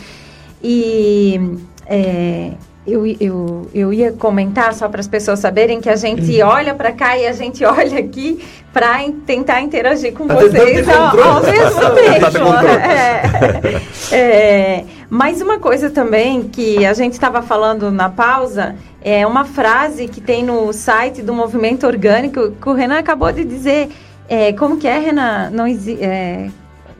E. 0.63 1.57
É 1.85 2.51
eu, 2.85 3.05
eu, 3.19 3.69
eu 3.73 3.93
ia 3.93 4.11
comentar 4.11 4.73
só 4.73 4.89
para 4.89 4.99
as 4.99 5.07
pessoas 5.07 5.39
saberem 5.39 5.79
que 5.79 5.89
a 5.89 5.95
gente 5.95 6.41
olha 6.41 6.73
para 6.73 6.91
cá 6.91 7.17
e 7.17 7.25
a 7.25 7.31
gente 7.31 7.63
olha 7.65 7.99
aqui 7.99 8.43
para 8.73 8.99
tentar 9.25 9.61
interagir 9.61 10.13
com 10.13 10.27
Tá 10.27 10.35
vocês 10.35 10.87
ao, 10.89 11.19
ao 11.19 11.41
mesmo 11.41 11.79
Tá 11.81 11.91
tempo. 11.91 13.83
É, 14.11 14.15
é, 14.15 14.85
mas 15.09 15.41
uma 15.41 15.59
coisa 15.59 15.89
também 15.89 16.43
que 16.43 16.85
a 16.85 16.93
gente 16.93 17.13
estava 17.13 17.41
falando 17.41 17.91
na 17.91 18.09
pausa 18.09 18.75
é 19.01 19.25
uma 19.25 19.45
frase 19.45 20.07
que 20.07 20.19
tem 20.21 20.43
no 20.43 20.71
site 20.73 21.21
do 21.21 21.33
Movimento 21.33 21.85
Orgânico 21.87 22.51
que 22.51 22.69
o 22.69 22.73
Renan 22.73 22.99
acabou 22.99 23.31
de 23.31 23.43
dizer. 23.43 23.89
É, 24.29 24.53
como 24.53 24.77
que 24.77 24.87
é, 24.87 24.97
Renan? 24.99 25.49
Não 25.51 25.67
exi- 25.67 25.97
é, 26.01 26.47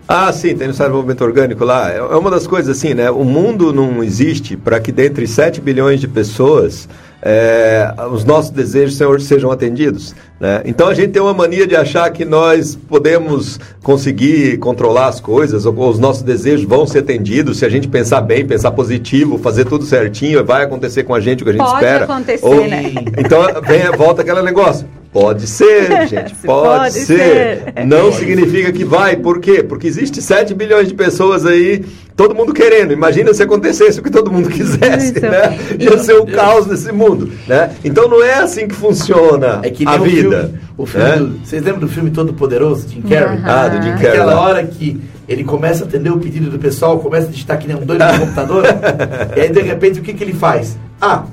Ah, 0.08 0.32
sim, 0.34 0.56
tem 0.56 0.68
no 0.68 0.74
do 0.74 0.90
movimento 0.90 1.24
orgânico 1.24 1.64
lá. 1.64 1.92
É 1.92 1.98
é 1.98 2.02
uma 2.18 2.30
das 2.30 2.46
coisas 2.46 2.78
assim, 2.78 2.94
né? 2.94 3.10
O 3.10 3.24
mundo 3.24 3.72
não 3.72 4.04
existe 4.04 4.58
para 4.58 4.80
que 4.80 4.92
dentre 4.92 5.26
7 5.26 5.62
bilhões 5.62 6.00
de 6.02 6.08
pessoas 6.08 6.88
é, 7.26 7.90
os 8.12 8.26
nossos 8.26 8.52
desejos 8.52 8.98
sejam- 9.26 9.50
atendidos. 9.50 10.14
Né? 10.42 10.62
Então 10.66 10.90
a 10.90 10.94
gente 10.94 11.12
tem 11.14 11.22
uma 11.22 11.34
mania 11.34 11.66
de 11.66 11.74
achar 11.74 12.10
que 12.12 12.26
nós 12.26 12.76
podemos 12.76 13.58
conseguir 13.82 14.58
controlar 14.58 15.08
as 15.08 15.22
coisas, 15.22 15.66
ou 15.66 15.74
os 15.90 15.98
nossos 16.00 16.22
desejos 16.22 16.66
vão 16.66 16.86
ser 16.86 17.00
atendidos 17.00 17.60
se 17.60 17.66
a 17.66 17.70
gente 17.70 17.88
pensar 17.88 18.20
bem, 18.20 18.46
pensar 18.46 18.72
positivo, 18.72 19.38
fazer 19.38 19.64
tudo 19.64 19.86
certinho, 19.86 20.44
vai 20.44 20.64
acontecer 20.66 21.04
com 21.04 21.16
a 21.16 21.22
gente 21.22 21.44
o 21.44 21.46
que 21.46 21.52
a 21.52 21.54
gente 21.54 21.62
Pode 21.64 21.76
espera. 21.76 22.04
acontecer, 22.04 22.68
né? 22.68 22.92
Então 23.18 23.40
vem, 23.66 23.90
volta 23.98 24.22
aquele 24.22 24.42
negócio. 24.42 24.86
Pode 25.14 25.46
ser, 25.46 26.08
gente, 26.10 26.34
pode, 26.44 26.80
Pode 26.80 26.94
ser. 27.06 27.06
ser. 27.06 27.86
Não 27.86 28.12
significa 28.12 28.72
que 28.72 28.84
vai. 28.84 29.16
Por 29.16 29.40
quê? 29.40 29.62
Porque 29.62 29.86
existe 29.86 30.22
7 30.22 30.56
bilhões 30.56 30.88
de 30.88 30.96
pessoas 30.96 31.46
aí, 31.46 31.86
todo 32.16 32.34
mundo 32.34 32.52
querendo. 32.52 32.92
Imagina 32.94 33.32
se 33.32 33.44
acontecesse 33.44 34.00
o 34.00 34.04
que 34.04 34.10
todo 34.10 34.32
mundo 34.32 34.50
quisesse, 34.52 35.14
Isso. 35.14 35.22
né? 35.22 35.58
Ia 35.80 35.98
ser 36.00 36.14
o 36.16 36.26
caos 36.26 36.66
nesse 36.66 36.92
mundo, 36.92 37.30
né? 37.48 37.72
Então 37.86 38.08
não 38.10 38.24
é 38.24 38.34
assim 38.40 38.68
que 38.68 38.74
funciona 38.74 39.60
É 39.62 39.70
que 39.70 39.86
nem 39.86 39.94
a 39.96 40.02
o 40.02 40.04
vida. 40.04 40.40
Filme, 40.48 40.60
o 40.78 40.86
filme 40.88 41.08
né? 41.10 41.16
do- 41.18 41.40
vocês 41.46 41.62
lembram 41.64 41.82
do 41.82 41.88
filme 41.88 42.10
Todo 42.10 42.34
Poderoso, 42.34 42.90
Jim 42.90 43.02
Carrey? 43.04 43.38
Aham. 43.38 43.44
Ah, 43.46 43.68
do 43.68 43.84
Jim 43.84 43.92
Carrey. 43.92 44.08
Aquela 44.08 44.42
hora 44.42 44.64
que 44.66 45.00
ele 45.30 45.44
começa 45.44 45.84
a 45.84 45.88
atender 45.88 46.10
o 46.12 46.18
pedido 46.18 46.50
do 46.50 46.58
pessoal, 46.58 46.98
começa 47.00 47.28
a 47.28 47.30
digitar 47.30 47.60
que 47.60 47.68
nem 47.68 47.78
um 47.78 47.86
doido 47.86 48.04
no 48.04 48.20
computador, 48.20 48.64
e 49.38 49.40
aí 49.40 49.50
de 49.50 49.62
repente 49.62 50.00
o 50.00 50.04
que, 50.04 50.12
que 50.14 50.24
ele 50.24 50.34
faz? 50.34 50.76
Ah, 51.00 51.24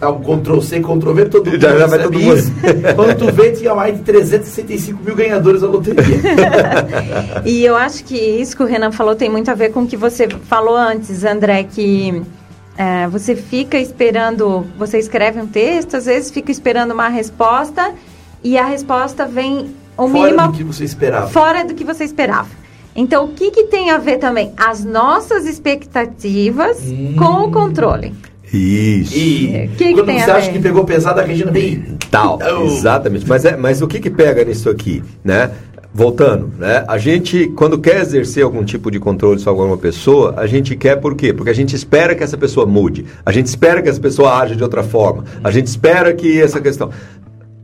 dá 0.00 0.10
um 0.10 0.20
Ctrl 0.20 0.60
C, 0.60 0.80
Ctrl 0.80 1.12
V, 1.12 1.24
todo 1.26 1.50
mundo 1.50 1.60
Já- 1.60 1.76
já 1.78 1.86
vai 1.86 2.02
todo 2.02 2.18
mundo. 2.18 2.36
isso. 2.38 2.52
Quando 2.94 3.16
tu 3.18 3.32
vê, 3.32 3.50
tinha 3.52 3.74
mais 3.74 3.96
de 3.96 4.02
365 4.02 5.02
mil 5.02 5.14
ganhadores 5.16 5.60
da 5.62 5.66
loteria. 5.68 6.02
E 7.44 7.64
eu 7.64 7.76
acho 7.76 8.04
que 8.04 8.16
isso 8.16 8.56
que 8.56 8.62
o 8.62 8.66
Renan 8.66 8.92
falou 8.92 9.14
tem 9.14 9.28
muito 9.30 9.50
a 9.50 9.54
ver 9.54 9.70
com 9.72 9.82
o 9.82 9.86
que 9.86 9.96
você 9.96 10.28
falou 10.28 10.76
antes, 10.76 11.24
André, 11.24 11.64
que 11.64 12.22
é, 12.76 13.06
você 13.08 13.34
fica 13.34 13.78
esperando, 13.78 14.64
você 14.78 14.98
escreve 14.98 15.40
um 15.40 15.46
texto, 15.46 15.96
às 15.96 16.06
vezes 16.06 16.30
fica 16.30 16.50
esperando 16.52 16.92
uma 16.92 17.08
resposta 17.08 17.92
e 18.44 18.56
a 18.58 18.64
resposta 18.64 19.26
vem 19.26 19.74
o 19.96 20.08
Fora 20.08 20.30
mínimo 20.30 20.46
do 20.48 20.52
que 20.52 20.62
você 20.64 20.84
esperava. 20.84 21.26
fora 21.28 21.64
do 21.64 21.74
que 21.74 21.84
você 21.84 22.04
esperava. 22.04 22.48
Então, 22.94 23.24
o 23.24 23.28
que, 23.28 23.50
que 23.50 23.64
tem 23.64 23.90
a 23.90 23.98
ver 23.98 24.18
também? 24.18 24.52
As 24.56 24.84
nossas 24.84 25.44
expectativas 25.46 26.78
Hum. 26.84 27.14
com 27.16 27.44
o 27.44 27.50
controle. 27.50 28.12
Isso. 28.52 29.16
E 29.16 29.68
Que 29.76 29.84
que 29.86 29.92
quando 29.94 30.06
tem 30.06 30.18
você 30.18 30.30
acha 30.30 30.50
que 30.50 30.58
pegou 30.58 30.84
pesado, 30.84 31.20
a 31.20 31.22
Regina 31.22 31.50
vem. 31.50 31.82
Tal, 32.10 32.38
Oh. 32.42 32.64
exatamente. 32.64 33.26
Mas, 33.28 33.44
é, 33.44 33.56
mas 33.56 33.82
o 33.82 33.86
que 33.86 34.00
que 34.00 34.10
pega 34.10 34.44
nisso 34.44 34.70
aqui, 34.70 35.02
né? 35.22 35.50
Voltando, 35.92 36.52
né? 36.58 36.84
A 36.86 36.96
gente, 36.98 37.48
quando 37.56 37.78
quer 37.78 38.00
exercer 38.00 38.44
algum 38.44 38.64
tipo 38.64 38.90
de 38.90 39.00
controle 39.00 39.38
sobre 39.38 39.60
alguma 39.60 39.78
pessoa, 39.78 40.34
a 40.36 40.46
gente 40.46 40.76
quer 40.76 40.96
por 40.96 41.14
quê? 41.14 41.32
Porque 41.32 41.50
a 41.50 41.54
gente 41.54 41.74
espera 41.74 42.14
que 42.14 42.22
essa 42.22 42.36
pessoa 42.36 42.66
mude. 42.66 43.04
A 43.24 43.32
gente 43.32 43.46
espera 43.46 43.82
que 43.82 43.88
essa 43.88 44.00
pessoa 44.00 44.38
haja 44.38 44.54
de 44.54 44.62
outra 44.62 44.82
forma. 44.82 45.24
A 45.42 45.50
gente 45.50 45.66
espera 45.66 46.12
que 46.14 46.40
essa 46.40 46.60
questão... 46.60 46.90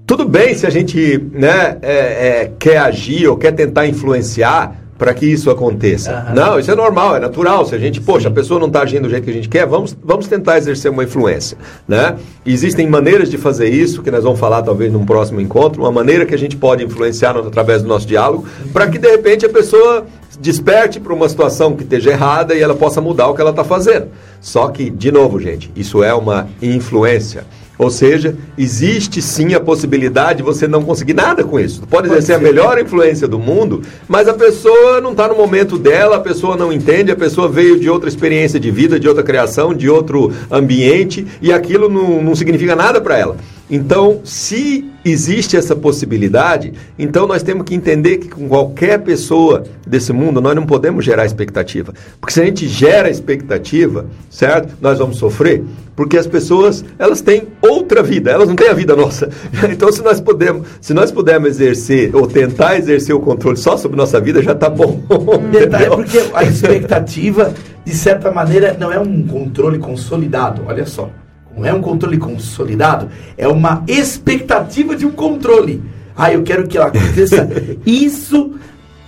Tudo 0.06 0.28
bem 0.28 0.54
se 0.54 0.66
a 0.66 0.70
gente 0.70 1.18
né, 1.32 1.78
é, 1.80 1.92
é, 1.92 2.52
quer 2.58 2.78
agir 2.78 3.26
ou 3.26 3.36
quer 3.36 3.52
tentar 3.52 3.86
influenciar 3.86 4.83
para 4.98 5.12
que 5.12 5.26
isso 5.26 5.50
aconteça. 5.50 6.12
Aham. 6.12 6.34
Não, 6.34 6.58
isso 6.58 6.70
é 6.70 6.74
normal, 6.74 7.16
é 7.16 7.20
natural. 7.20 7.64
Se 7.66 7.74
a 7.74 7.78
gente, 7.78 8.00
poxa, 8.00 8.28
a 8.28 8.30
pessoa 8.30 8.60
não 8.60 8.68
está 8.68 8.82
agindo 8.82 9.02
do 9.02 9.10
jeito 9.10 9.24
que 9.24 9.30
a 9.30 9.34
gente 9.34 9.48
quer, 9.48 9.66
vamos, 9.66 9.96
vamos 10.04 10.26
tentar 10.28 10.56
exercer 10.58 10.90
uma 10.90 11.02
influência. 11.04 11.58
Né? 11.86 12.16
Existem 12.46 12.86
maneiras 12.88 13.28
de 13.28 13.36
fazer 13.36 13.68
isso, 13.68 14.02
que 14.02 14.10
nós 14.10 14.22
vamos 14.22 14.38
falar 14.38 14.62
talvez 14.62 14.92
num 14.92 15.04
próximo 15.04 15.40
encontro, 15.40 15.82
uma 15.82 15.90
maneira 15.92 16.24
que 16.24 16.34
a 16.34 16.38
gente 16.38 16.56
pode 16.56 16.84
influenciar 16.84 17.34
no- 17.34 17.40
através 17.46 17.82
do 17.82 17.88
nosso 17.88 18.06
diálogo, 18.06 18.46
para 18.72 18.86
que 18.88 18.98
de 18.98 19.08
repente 19.10 19.44
a 19.44 19.48
pessoa 19.48 20.06
desperte 20.40 20.98
para 20.98 21.12
uma 21.14 21.28
situação 21.28 21.74
que 21.76 21.82
esteja 21.84 22.10
errada 22.10 22.54
e 22.54 22.60
ela 22.60 22.74
possa 22.74 23.00
mudar 23.00 23.28
o 23.28 23.34
que 23.34 23.40
ela 23.40 23.50
está 23.50 23.62
fazendo. 23.64 24.08
Só 24.40 24.68
que, 24.68 24.90
de 24.90 25.10
novo, 25.12 25.38
gente, 25.40 25.70
isso 25.76 26.02
é 26.02 26.12
uma 26.12 26.48
influência. 26.60 27.44
Ou 27.76 27.90
seja, 27.90 28.36
existe 28.56 29.20
sim 29.20 29.54
a 29.54 29.60
possibilidade 29.60 30.38
de 30.38 30.42
você 30.44 30.68
não 30.68 30.82
conseguir 30.82 31.14
nada 31.14 31.42
com 31.42 31.58
isso. 31.58 31.80
Tu 31.80 31.86
pode 31.88 32.08
Pode 32.08 32.18
exercer 32.18 32.36
a 32.36 32.38
ser. 32.38 32.44
melhor 32.44 32.78
influência 32.78 33.26
do 33.26 33.38
mundo, 33.38 33.82
mas 34.06 34.28
a 34.28 34.34
pessoa 34.34 35.00
não 35.00 35.10
está 35.10 35.26
no 35.26 35.34
momento 35.34 35.76
dela, 35.76 36.16
a 36.16 36.20
pessoa 36.20 36.56
não 36.56 36.72
entende, 36.72 37.10
a 37.10 37.16
pessoa 37.16 37.48
veio 37.48 37.78
de 37.78 37.90
outra 37.90 38.08
experiência 38.08 38.60
de 38.60 38.70
vida, 38.70 39.00
de 39.00 39.08
outra 39.08 39.22
criação, 39.22 39.74
de 39.74 39.88
outro 39.88 40.32
ambiente, 40.50 41.26
e 41.42 41.52
aquilo 41.52 41.88
não, 41.88 42.22
não 42.22 42.34
significa 42.34 42.76
nada 42.76 43.00
para 43.00 43.18
ela. 43.18 43.36
Então, 43.74 44.20
se 44.22 44.88
existe 45.04 45.56
essa 45.56 45.74
possibilidade, 45.74 46.72
então 46.96 47.26
nós 47.26 47.42
temos 47.42 47.64
que 47.64 47.74
entender 47.74 48.18
que 48.18 48.28
com 48.28 48.48
qualquer 48.48 49.00
pessoa 49.00 49.64
desse 49.84 50.12
mundo 50.12 50.40
nós 50.40 50.54
não 50.54 50.64
podemos 50.64 51.04
gerar 51.04 51.26
expectativa. 51.26 51.92
Porque 52.20 52.32
se 52.32 52.40
a 52.40 52.44
gente 52.44 52.68
gera 52.68 53.10
expectativa, 53.10 54.06
certo? 54.30 54.76
Nós 54.80 55.00
vamos 55.00 55.16
sofrer, 55.16 55.64
porque 55.96 56.16
as 56.16 56.24
pessoas, 56.24 56.84
elas 57.00 57.20
têm 57.20 57.48
outra 57.60 58.00
vida, 58.00 58.30
elas 58.30 58.46
não 58.46 58.54
têm 58.54 58.68
a 58.68 58.74
vida 58.74 58.94
nossa. 58.94 59.28
Então, 59.68 59.90
se 59.90 60.02
nós 60.02 60.20
podemos, 60.20 60.68
se 60.80 60.94
nós 60.94 61.10
pudermos 61.10 61.48
exercer 61.48 62.14
ou 62.14 62.28
tentar 62.28 62.76
exercer 62.76 63.12
o 63.12 63.18
controle 63.18 63.56
só 63.56 63.76
sobre 63.76 63.96
nossa 63.96 64.20
vida, 64.20 64.40
já 64.40 64.52
está 64.52 64.70
bom. 64.70 65.00
Detalhe, 65.50 65.88
porque 65.88 66.22
a 66.32 66.44
expectativa, 66.44 67.52
de 67.84 67.92
certa 67.92 68.30
maneira, 68.30 68.76
não 68.78 68.92
é 68.92 69.00
um 69.00 69.26
controle 69.26 69.80
consolidado. 69.80 70.62
Olha 70.64 70.86
só. 70.86 71.10
Não 71.56 71.64
é 71.64 71.72
um 71.72 71.80
controle 71.80 72.18
consolidado, 72.18 73.08
é 73.36 73.46
uma 73.46 73.84
expectativa 73.86 74.96
de 74.96 75.06
um 75.06 75.10
controle. 75.10 75.82
Ah, 76.16 76.32
eu 76.32 76.42
quero 76.42 76.66
que 76.66 76.76
ela 76.76 76.88
aconteça. 76.88 77.48
Isso, 77.86 78.52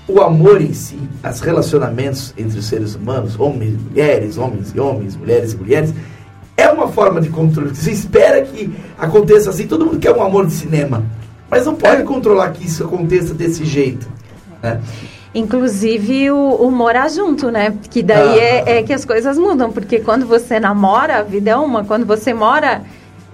o 0.09 0.20
amor 0.20 0.61
em 0.61 0.72
si, 0.72 0.99
os 1.28 1.40
relacionamentos 1.40 2.32
entre 2.36 2.59
os 2.59 2.66
seres 2.66 2.94
humanos, 2.94 3.38
homens 3.38 3.74
e 3.74 3.78
mulheres, 3.78 4.38
homens 4.38 4.72
e 4.74 4.80
homens, 4.80 5.16
mulheres 5.16 5.53
e 5.53 5.57
mulheres, 5.57 5.94
é 6.57 6.68
uma 6.68 6.88
forma 6.88 7.20
de 7.20 7.28
controle. 7.28 7.74
Você 7.74 7.90
espera 7.90 8.42
que 8.42 8.72
aconteça 8.99 9.51
assim, 9.51 9.66
todo 9.66 9.84
mundo 9.84 9.99
quer 9.99 10.12
um 10.12 10.22
amor 10.22 10.47
de 10.47 10.53
cinema. 10.53 11.05
Mas 11.51 11.66
não 11.66 11.74
pode 11.74 12.03
controlar 12.03 12.51
que 12.51 12.66
isso 12.66 12.84
aconteça 12.84 13.34
desse 13.34 13.64
jeito. 13.64 14.09
Né? 14.62 14.80
Inclusive 15.37 16.30
o, 16.30 16.55
o 16.55 16.70
morar 16.70 17.11
junto, 17.11 17.51
né? 17.51 17.74
Que 17.91 18.03
daí 18.03 18.41
Ah. 18.41 18.43
é, 18.43 18.78
é 18.78 18.82
que 18.82 18.93
as 18.93 19.05
coisas 19.05 19.37
mudam, 19.37 19.70
porque 19.70 20.01
quando 20.01 20.26
você 20.26 20.59
namora, 20.59 21.18
a 21.18 21.22
vida 21.22 21.51
é 21.51 21.57
uma, 21.57 21.84
quando 21.84 22.07
você 22.07 22.32
mora 22.32 22.80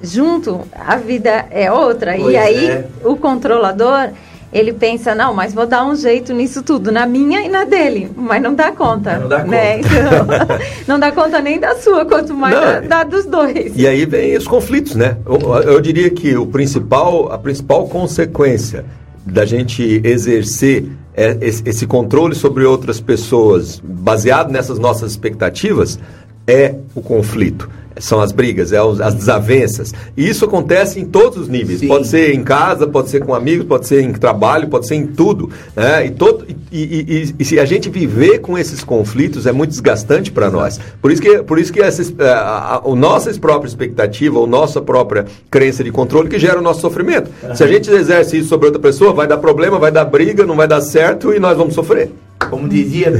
junto, 0.02 0.62
a 0.74 0.96
vida 0.96 1.46
é 1.52 1.70
outra. 1.70 2.16
Pois 2.16 2.34
e 2.34 2.36
aí 2.36 2.66
é. 2.66 2.86
o 3.04 3.14
controlador, 3.14 4.08
ele 4.52 4.72
pensa, 4.72 5.14
não, 5.14 5.32
mas 5.32 5.54
vou 5.54 5.64
dar 5.64 5.84
um 5.84 5.94
jeito 5.94 6.34
nisso 6.34 6.64
tudo, 6.64 6.90
na 6.90 7.06
minha 7.06 7.40
e 7.40 7.48
na 7.48 7.62
dele, 7.62 8.10
mas 8.16 8.42
não 8.42 8.52
dá 8.52 8.72
conta. 8.72 9.18
Não 9.18 9.28
dá 9.28 9.44
né? 9.44 9.78
Então, 9.78 10.58
não 10.88 10.98
dá 10.98 11.12
conta 11.12 11.40
nem 11.40 11.60
da 11.60 11.76
sua, 11.76 12.04
quanto 12.04 12.34
mais 12.34 12.52
Não, 12.52 12.60
da, 12.62 12.80
da 12.80 13.04
dos 13.04 13.26
dois. 13.26 13.74
E 13.76 13.86
aí 13.86 14.04
vem 14.06 14.36
os 14.36 14.48
conflitos, 14.48 14.96
né? 14.96 15.18
Eu, 15.24 15.72
eu 15.72 15.80
diria 15.80 16.10
que 16.10 16.36
o 16.36 16.48
principal, 16.48 17.30
a 17.30 17.38
principal 17.38 17.86
consequência 17.86 18.84
da 19.24 19.46
gente 19.46 20.00
exercer 20.02 20.84
é, 20.84 21.01
esse, 21.14 21.62
esse 21.68 21.86
controle 21.86 22.34
sobre 22.34 22.64
outras 22.64 23.00
pessoas, 23.00 23.80
baseado 23.84 24.50
nessas 24.50 24.78
nossas 24.78 25.12
expectativas, 25.12 25.98
é 26.46 26.74
o 26.94 27.00
conflito. 27.00 27.68
São 28.00 28.20
as 28.22 28.32
brigas, 28.32 28.72
é 28.72 28.78
as 29.04 29.14
desavenças. 29.14 29.92
E 30.16 30.26
isso 30.26 30.46
acontece 30.46 30.98
em 30.98 31.04
todos 31.04 31.36
os 31.36 31.46
níveis. 31.46 31.80
Sim. 31.80 31.88
Pode 31.88 32.08
ser 32.08 32.34
em 32.34 32.42
casa, 32.42 32.86
pode 32.86 33.10
ser 33.10 33.20
com 33.22 33.34
amigos, 33.34 33.66
pode 33.66 33.86
ser 33.86 34.00
em 34.02 34.10
trabalho, 34.14 34.66
pode 34.68 34.86
ser 34.88 34.94
em 34.94 35.06
tudo. 35.06 35.50
Né? 35.76 36.06
E, 36.06 36.10
todo, 36.10 36.46
e, 36.48 36.56
e- 36.72 37.06
e- 37.28 37.34
e 37.38 37.44
se 37.44 37.60
a 37.60 37.66
gente 37.66 37.90
viver 37.90 38.38
com 38.38 38.56
esses 38.56 38.82
conflitos 38.82 39.46
é 39.46 39.52
muito 39.52 39.70
desgastante 39.70 40.32
para 40.32 40.50
nós. 40.50 40.80
Por 41.02 41.12
isso 41.12 41.20
que, 41.20 41.42
por 41.42 41.58
isso 41.58 41.70
que 41.70 41.82
essa, 41.82 42.00
es- 42.00 42.14
a, 42.18 42.32
a, 42.32 42.76
a 42.78 42.96
nossa 42.96 43.30
própria 43.34 43.68
expectativa, 43.68 44.46
nossa 44.46 44.80
própria 44.80 45.26
crença 45.50 45.84
de 45.84 45.90
controle 45.92 46.30
que 46.30 46.38
gera 46.38 46.58
o 46.58 46.62
nosso 46.62 46.80
sofrimento. 46.80 47.30
Se 47.54 47.62
a 47.62 47.66
gente 47.66 47.90
exerce 47.90 48.38
isso 48.38 48.48
sobre 48.48 48.66
outra 48.66 48.80
pessoa, 48.80 49.12
vai 49.12 49.26
dar 49.26 49.36
problema, 49.36 49.78
vai 49.78 49.92
dar 49.92 50.06
briga, 50.06 50.46
não 50.46 50.56
vai 50.56 50.66
dar 50.66 50.80
certo 50.80 51.30
e 51.34 51.38
nós 51.38 51.58
vamos 51.58 51.74
sofrer. 51.74 52.10
Como 52.48 52.66
diria, 52.70 53.12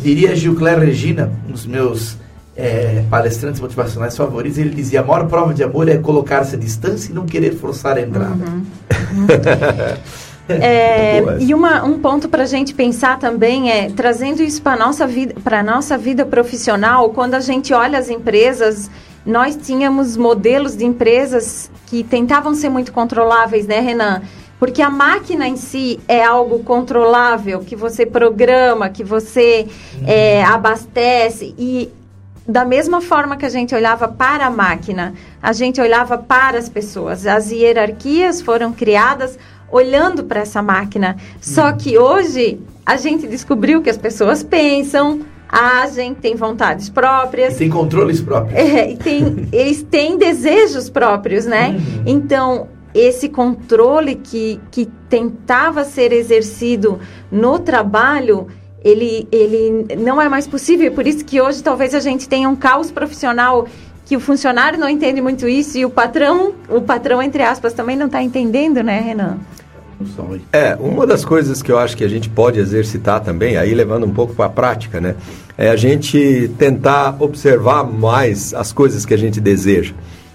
diria 0.00 0.36
Gilcler 0.36 0.78
Regina, 0.78 1.32
um 1.48 1.52
dos 1.52 1.66
meus 1.66 2.16
eh, 2.60 3.04
palestrantes 3.08 3.60
motivacionais 3.60 4.16
favoritos, 4.16 4.58
ele 4.58 4.70
dizia: 4.70 5.00
a 5.00 5.04
maior 5.04 5.26
prova 5.26 5.54
de 5.54 5.62
amor 5.62 5.88
é 5.88 5.98
colocar-se 5.98 6.56
à 6.56 6.58
distância 6.58 7.10
e 7.10 7.14
não 7.14 7.26
querer 7.26 7.54
forçar 7.54 7.96
a 7.96 8.00
entrada. 8.00 8.44
É, 10.48 11.20
Boa 11.22 11.34
essa. 11.34 11.44
e 11.44 11.54
uma, 11.54 11.84
um 11.84 11.98
ponto 11.98 12.28
para 12.28 12.42
a 12.42 12.46
gente 12.46 12.74
pensar 12.74 13.18
também 13.18 13.70
é 13.70 13.90
trazendo 13.90 14.42
isso 14.42 14.60
para 14.60 14.76
nossa 14.76 15.06
vida, 15.06 15.34
para 15.42 15.62
nossa 15.62 15.96
vida 15.96 16.24
profissional. 16.24 17.10
Quando 17.10 17.34
a 17.34 17.40
gente 17.40 17.72
olha 17.72 17.98
as 17.98 18.10
empresas 18.10 18.90
nós 19.24 19.56
tínhamos 19.56 20.16
modelos 20.16 20.76
de 20.76 20.84
empresas 20.84 21.70
que 21.86 22.02
tentavam 22.02 22.54
ser 22.54 22.70
muito 22.70 22.92
controláveis, 22.92 23.66
né, 23.66 23.80
Renan? 23.80 24.22
Porque 24.58 24.82
a 24.82 24.90
máquina 24.90 25.48
em 25.48 25.56
si 25.56 25.98
é 26.06 26.22
algo 26.22 26.60
controlável, 26.60 27.60
que 27.60 27.74
você 27.74 28.04
programa, 28.04 28.90
que 28.90 29.02
você 29.02 29.66
é, 30.06 30.44
abastece. 30.44 31.54
E 31.58 31.90
da 32.46 32.64
mesma 32.64 33.00
forma 33.00 33.36
que 33.36 33.46
a 33.46 33.48
gente 33.48 33.74
olhava 33.74 34.08
para 34.08 34.46
a 34.46 34.50
máquina, 34.50 35.14
a 35.42 35.52
gente 35.52 35.80
olhava 35.80 36.18
para 36.18 36.58
as 36.58 36.68
pessoas. 36.68 37.26
As 37.26 37.50
hierarquias 37.50 38.40
foram 38.40 38.72
criadas 38.72 39.38
olhando 39.70 40.24
para 40.24 40.40
essa 40.40 40.62
máquina. 40.62 41.16
Só 41.40 41.72
que 41.72 41.96
hoje 41.96 42.60
a 42.84 42.96
gente 42.96 43.26
descobriu 43.26 43.82
que 43.82 43.90
as 43.90 43.96
pessoas 43.98 44.42
pensam, 44.42 45.20
agem, 45.48 46.14
têm 46.14 46.34
vontades 46.34 46.88
próprias. 46.88 47.54
E 47.54 47.58
tem 47.58 47.70
controles 47.70 48.20
próprios. 48.20 48.58
É, 48.58 48.90
e 48.90 48.96
tem, 48.96 49.48
eles 49.52 49.82
têm 49.82 50.16
desejos 50.16 50.90
próprios, 50.90 51.46
né? 51.46 51.70
Uhum. 51.70 52.02
Então, 52.06 52.68
esse 52.94 53.28
controle 53.28 54.16
que, 54.16 54.60
que 54.70 54.86
tentava 55.08 55.84
ser 55.84 56.12
exercido 56.12 56.98
no 57.30 57.58
trabalho, 57.58 58.48
ele, 58.84 59.28
ele 59.30 59.96
não 59.98 60.20
é 60.20 60.28
mais 60.28 60.46
possível. 60.46 60.90
Por 60.92 61.06
isso 61.06 61.24
que 61.24 61.40
hoje 61.40 61.62
talvez 61.62 61.94
a 61.94 62.00
gente 62.00 62.28
tenha 62.28 62.48
um 62.48 62.56
caos 62.56 62.90
profissional 62.90 63.66
que 64.06 64.16
o 64.16 64.20
funcionário 64.20 64.78
não 64.78 64.88
entende 64.88 65.20
muito 65.20 65.46
isso 65.46 65.78
e 65.78 65.84
o 65.84 65.90
patrão, 65.90 66.52
o 66.68 66.80
patrão 66.80 67.22
entre 67.22 67.42
aspas, 67.42 67.72
também 67.72 67.96
não 67.96 68.06
está 68.06 68.20
entendendo, 68.22 68.82
né, 68.82 69.00
Renan? 69.00 69.38
É, 70.52 70.76
uma 70.80 71.06
das 71.06 71.24
coisas 71.24 71.62
que 71.62 71.70
eu 71.70 71.78
acho 71.78 71.96
que 71.96 72.02
a 72.02 72.08
gente 72.08 72.28
pode 72.28 72.58
exercitar 72.58 73.20
também, 73.20 73.56
aí 73.56 73.74
levando 73.74 74.06
um 74.06 74.12
pouco 74.12 74.34
para 74.34 74.46
a 74.46 74.48
prática, 74.48 75.00
né? 75.00 75.14
É 75.58 75.68
a 75.68 75.76
gente 75.76 76.50
tentar 76.58 77.16
observar 77.20 77.84
mais 77.84 78.54
as 78.54 78.72
coisas 78.72 79.04
que 79.04 79.12
a 79.12 79.18
gente 79.18 79.40
deseja. 79.40 79.92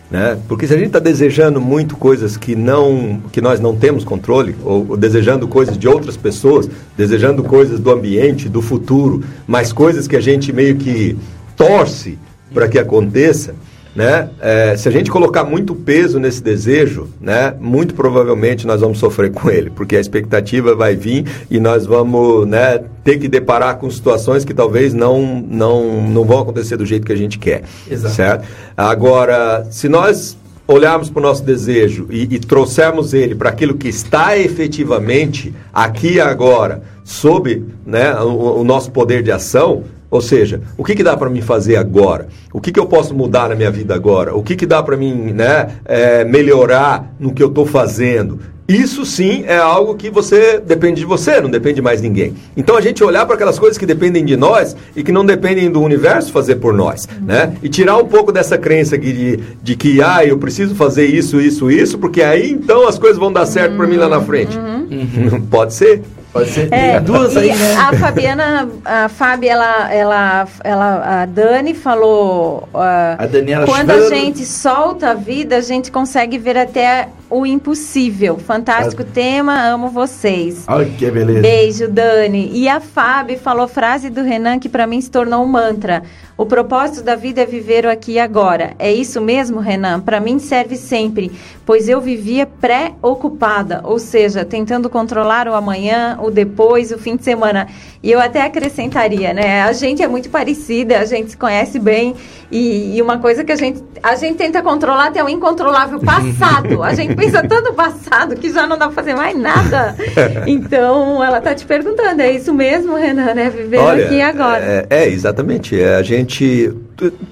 Né? 0.10 0.38
Porque 0.48 0.68
se 0.68 0.74
a 0.74 0.78
gente 0.78 0.88
está 0.88 1.00
desejando 1.00 1.60
muito 1.60 1.98
coisas 1.98 2.38
que 2.38 2.56
não 2.56 3.22
que 3.32 3.42
nós 3.42 3.60
não 3.60 3.76
temos 3.76 4.04
controle, 4.04 4.56
ou, 4.64 4.86
ou, 4.90 4.98
desejando 4.98 5.48
coisas 5.48 5.78
de 5.78 5.88
outras 5.88 6.16
pessoas, 6.16 6.70
desejando 6.96 7.44
coisas 7.44 7.80
do 7.80 7.92
ambiente, 7.92 8.48
do 8.48 8.62
futuro, 8.62 9.24
mas 9.48 9.74
coisas 9.74 10.08
que 10.08 10.16
a 10.16 10.22
gente 10.22 10.54
meio 10.54 10.76
que 10.76 11.18
torce 11.58 12.20
para 12.54 12.68
que 12.68 12.78
aconteça, 12.78 13.56
né? 13.96 14.30
É, 14.42 14.76
se 14.76 14.90
a 14.90 14.92
gente 14.92 15.10
colocar 15.10 15.46
muito 15.46 15.74
peso 15.74 16.20
nesse 16.20 16.44
desejo, 16.44 17.08
né, 17.22 17.56
muito 17.60 17.94
provavelmente 17.94 18.68
nós 18.68 18.82
vamos 18.82 19.00
sofrer 19.00 19.32
com 19.32 19.50
ele, 19.50 19.70
porque 19.70 19.96
a 19.96 20.00
expectativa 20.00 20.76
vai 20.76 20.96
vir 20.96 21.26
e 21.50 21.60
nós 21.60 21.86
vamos 21.86 22.46
né, 22.46 22.82
ter 23.04 23.18
que 23.18 23.30
deparar 23.30 23.78
com 23.78 23.90
situações 23.90 24.44
que 24.44 24.54
talvez 24.54 24.94
não, 24.94 25.42
não, 25.50 26.02
não 26.02 26.26
vão 26.26 26.40
acontecer 26.40 26.76
do 26.76 26.86
jeito 26.86 27.06
que 27.06 27.14
a 27.14 27.18
gente 27.18 27.40
quer. 27.40 27.64
Exato. 27.90 28.14
Certo? 28.14 28.48
Agora, 28.76 29.66
se 29.72 29.88
nós 29.88 30.38
olharmos 30.68 31.10
para 31.10 31.20
o 31.20 31.24
nosso 31.24 31.44
desejo 31.44 32.08
e, 32.10 32.24
e 32.24 32.40
trouxermos 32.40 33.14
ele 33.14 33.36
para 33.36 33.50
aquilo 33.50 33.76
que 33.76 33.88
está 33.88 34.38
efetivamente 34.38 35.54
aqui 35.74 36.14
e 36.14 36.20
agora, 36.20 36.82
sob 37.04 37.64
né, 37.86 38.14
o, 38.16 38.62
o 38.62 38.64
nosso 38.64 38.92
poder 38.92 39.22
de 39.22 39.32
ação, 39.32 39.84
ou 40.10 40.22
seja, 40.22 40.62
o 40.78 40.84
que, 40.84 40.96
que 40.96 41.04
dá 41.04 41.18
para 41.18 41.30
mim 41.30 41.42
fazer 41.42 41.76
agora? 41.76 42.28
O 42.54 42.62
que, 42.62 42.72
que 42.72 42.80
eu 42.80 42.86
posso 42.86 43.14
mudar 43.14 43.50
na 43.50 43.56
minha 43.56 43.72
vida 43.72 43.94
agora? 43.94 44.36
O 44.36 44.44
que, 44.44 44.56
que 44.56 44.66
dá 44.66 44.82
para 44.82 44.96
mim 44.96 45.34
né, 45.34 45.70
é, 45.86 46.24
melhorar 46.24 47.14
no 47.20 47.34
que 47.34 47.44
eu 47.44 47.50
estou 47.50 47.66
fazendo? 47.66 48.40
Isso 48.68 49.06
sim 49.06 49.44
é 49.46 49.58
algo 49.58 49.94
que 49.94 50.10
você 50.10 50.60
depende 50.60 51.02
de 51.02 51.06
você, 51.06 51.40
não 51.40 51.52
depende 51.52 51.84
mais 51.84 52.02
de 52.02 52.08
ninguém. 52.08 52.34
Então 52.58 52.76
a 52.76 52.82
gente 52.82 53.04
olhar 53.04 53.24
para 53.24 53.36
aquelas 53.36 53.60
coisas 53.60 53.78
que 53.78 53.86
dependem 53.86 54.26
de 54.26 54.36
nós 54.36 54.76
e 54.96 55.04
que 55.04 55.12
não 55.12 55.24
dependem 55.24 55.70
do 55.70 55.80
universo 55.82 56.32
fazer 56.32 56.56
por 56.56 56.74
nós, 56.74 57.08
né? 57.22 57.54
E 57.62 57.70
tirar 57.70 57.98
um 57.98 58.06
pouco 58.06 58.32
dessa 58.32 58.58
crença 58.58 58.98
de, 58.98 59.38
de 59.62 59.76
que 59.76 60.02
ah, 60.02 60.26
eu 60.26 60.40
preciso 60.40 60.74
fazer 60.74 61.06
isso, 61.06 61.40
isso, 61.40 61.70
isso, 61.70 62.00
porque 62.00 62.24
aí 62.24 62.50
então 62.50 62.88
as 62.88 62.98
coisas 62.98 63.20
vão 63.20 63.32
dar 63.32 63.46
certo 63.46 63.78
para 63.78 63.86
mim 63.86 63.98
lá 63.98 64.10
na 64.10 64.20
frente. 64.22 64.58
Uhum. 64.58 65.42
Pode 65.52 65.72
ser. 65.76 66.02
Pode 66.36 66.50
ser. 66.50 66.68
É, 66.74 67.00
duas 67.00 67.38
aí, 67.38 67.48
né? 67.48 67.76
A 67.76 67.94
Fabiana, 67.94 68.70
a 68.84 69.08
Fábia, 69.08 69.54
ela, 69.54 69.94
ela, 69.94 70.48
ela, 70.66 71.22
a 71.22 71.26
Dani 71.26 71.74
falou. 71.74 72.68
Uh, 72.74 73.16
a 73.18 73.26
Daniela 73.26 73.66
Quando 73.66 73.92
a 73.92 74.10
gente 74.10 74.46
solta 74.46 75.12
a 75.12 75.14
vida, 75.14 75.56
a 75.56 75.62
gente 75.62 75.90
consegue 75.90 76.38
ver 76.38 76.58
até 76.58 77.08
o 77.30 77.46
impossível. 77.46 78.38
Fantástico 78.38 79.02
a... 79.02 79.06
tema, 79.06 79.62
amo 79.68 79.90
vocês. 79.90 80.66
Olha 80.68 80.86
que 80.86 81.10
beleza. 81.10 81.42
Beijo, 81.42 81.88
Dani. 81.88 82.52
E 82.54 82.68
a 82.70 82.80
Fábia 82.80 83.38
falou 83.38 83.68
frase 83.68 84.10
do 84.10 84.22
Renan 84.22 84.60
que 84.60 84.70
para 84.70 84.88
mim 84.88 85.02
se 85.02 85.10
tornou 85.10 85.44
um 85.44 85.48
mantra. 85.48 86.04
O 86.38 86.46
propósito 86.46 87.02
da 87.02 87.16
vida 87.16 87.42
é 87.42 87.46
viver 87.46 87.86
o 87.86 87.90
aqui 87.90 88.14
e 88.14 88.20
agora. 88.20 88.74
É 88.78 88.92
isso 88.92 89.22
mesmo, 89.22 89.60
Renan? 89.60 90.02
Para 90.02 90.20
mim 90.20 90.38
serve 90.38 90.76
sempre, 90.76 91.32
pois 91.66 91.88
eu 91.88 92.02
vivia 92.02 92.46
pré-ocupada, 92.46 93.80
ou 93.86 93.98
seja, 93.98 94.44
tentando 94.44 94.90
controlar 94.90 95.48
o 95.48 95.54
amanhã, 95.54 96.18
o 96.22 96.30
depois, 96.30 96.92
o 96.92 96.98
fim 96.98 97.16
de 97.16 97.24
semana. 97.24 97.68
E 98.06 98.12
eu 98.12 98.20
até 98.20 98.44
acrescentaria, 98.44 99.34
né? 99.34 99.64
A 99.64 99.74
gente 99.74 100.04
é 100.04 100.08
muito 100.08 100.30
parecida, 100.30 101.00
a 101.00 101.06
gente 101.06 101.32
se 101.32 101.38
conhece 101.38 101.80
bem 101.80 102.14
e, 102.52 102.96
e 102.96 103.02
uma 103.02 103.18
coisa 103.18 103.44
que 103.44 103.52
a 103.52 103.56
gente 103.56 103.84
a 104.04 104.16
gente 104.16 104.38
tenta 104.38 104.62
controlar 104.62 105.08
até 105.08 105.24
o 105.24 105.28
incontrolável 105.28 106.00
passado. 106.00 106.84
A 106.84 106.94
gente 106.94 107.16
pensa 107.16 107.42
tanto 107.42 107.70
no 107.70 107.74
passado 107.74 108.36
que 108.36 108.52
já 108.52 108.68
não 108.68 108.78
dá 108.78 108.86
para 108.86 108.94
fazer 108.94 109.16
mais 109.16 109.36
nada. 109.36 109.96
Então, 110.46 111.24
ela 111.24 111.42
tá 111.42 111.56
te 111.56 111.66
perguntando, 111.66 112.22
é 112.22 112.32
isso 112.32 112.54
mesmo, 112.54 112.96
Renan, 112.96 113.34
né? 113.34 113.50
Viver 113.50 113.80
Olha, 113.80 114.06
aqui 114.06 114.22
agora. 114.22 114.64
É, 114.64 114.88
é 114.90 115.10
exatamente. 115.10 115.80
É, 115.80 115.96
a 115.96 116.04
gente 116.04 116.72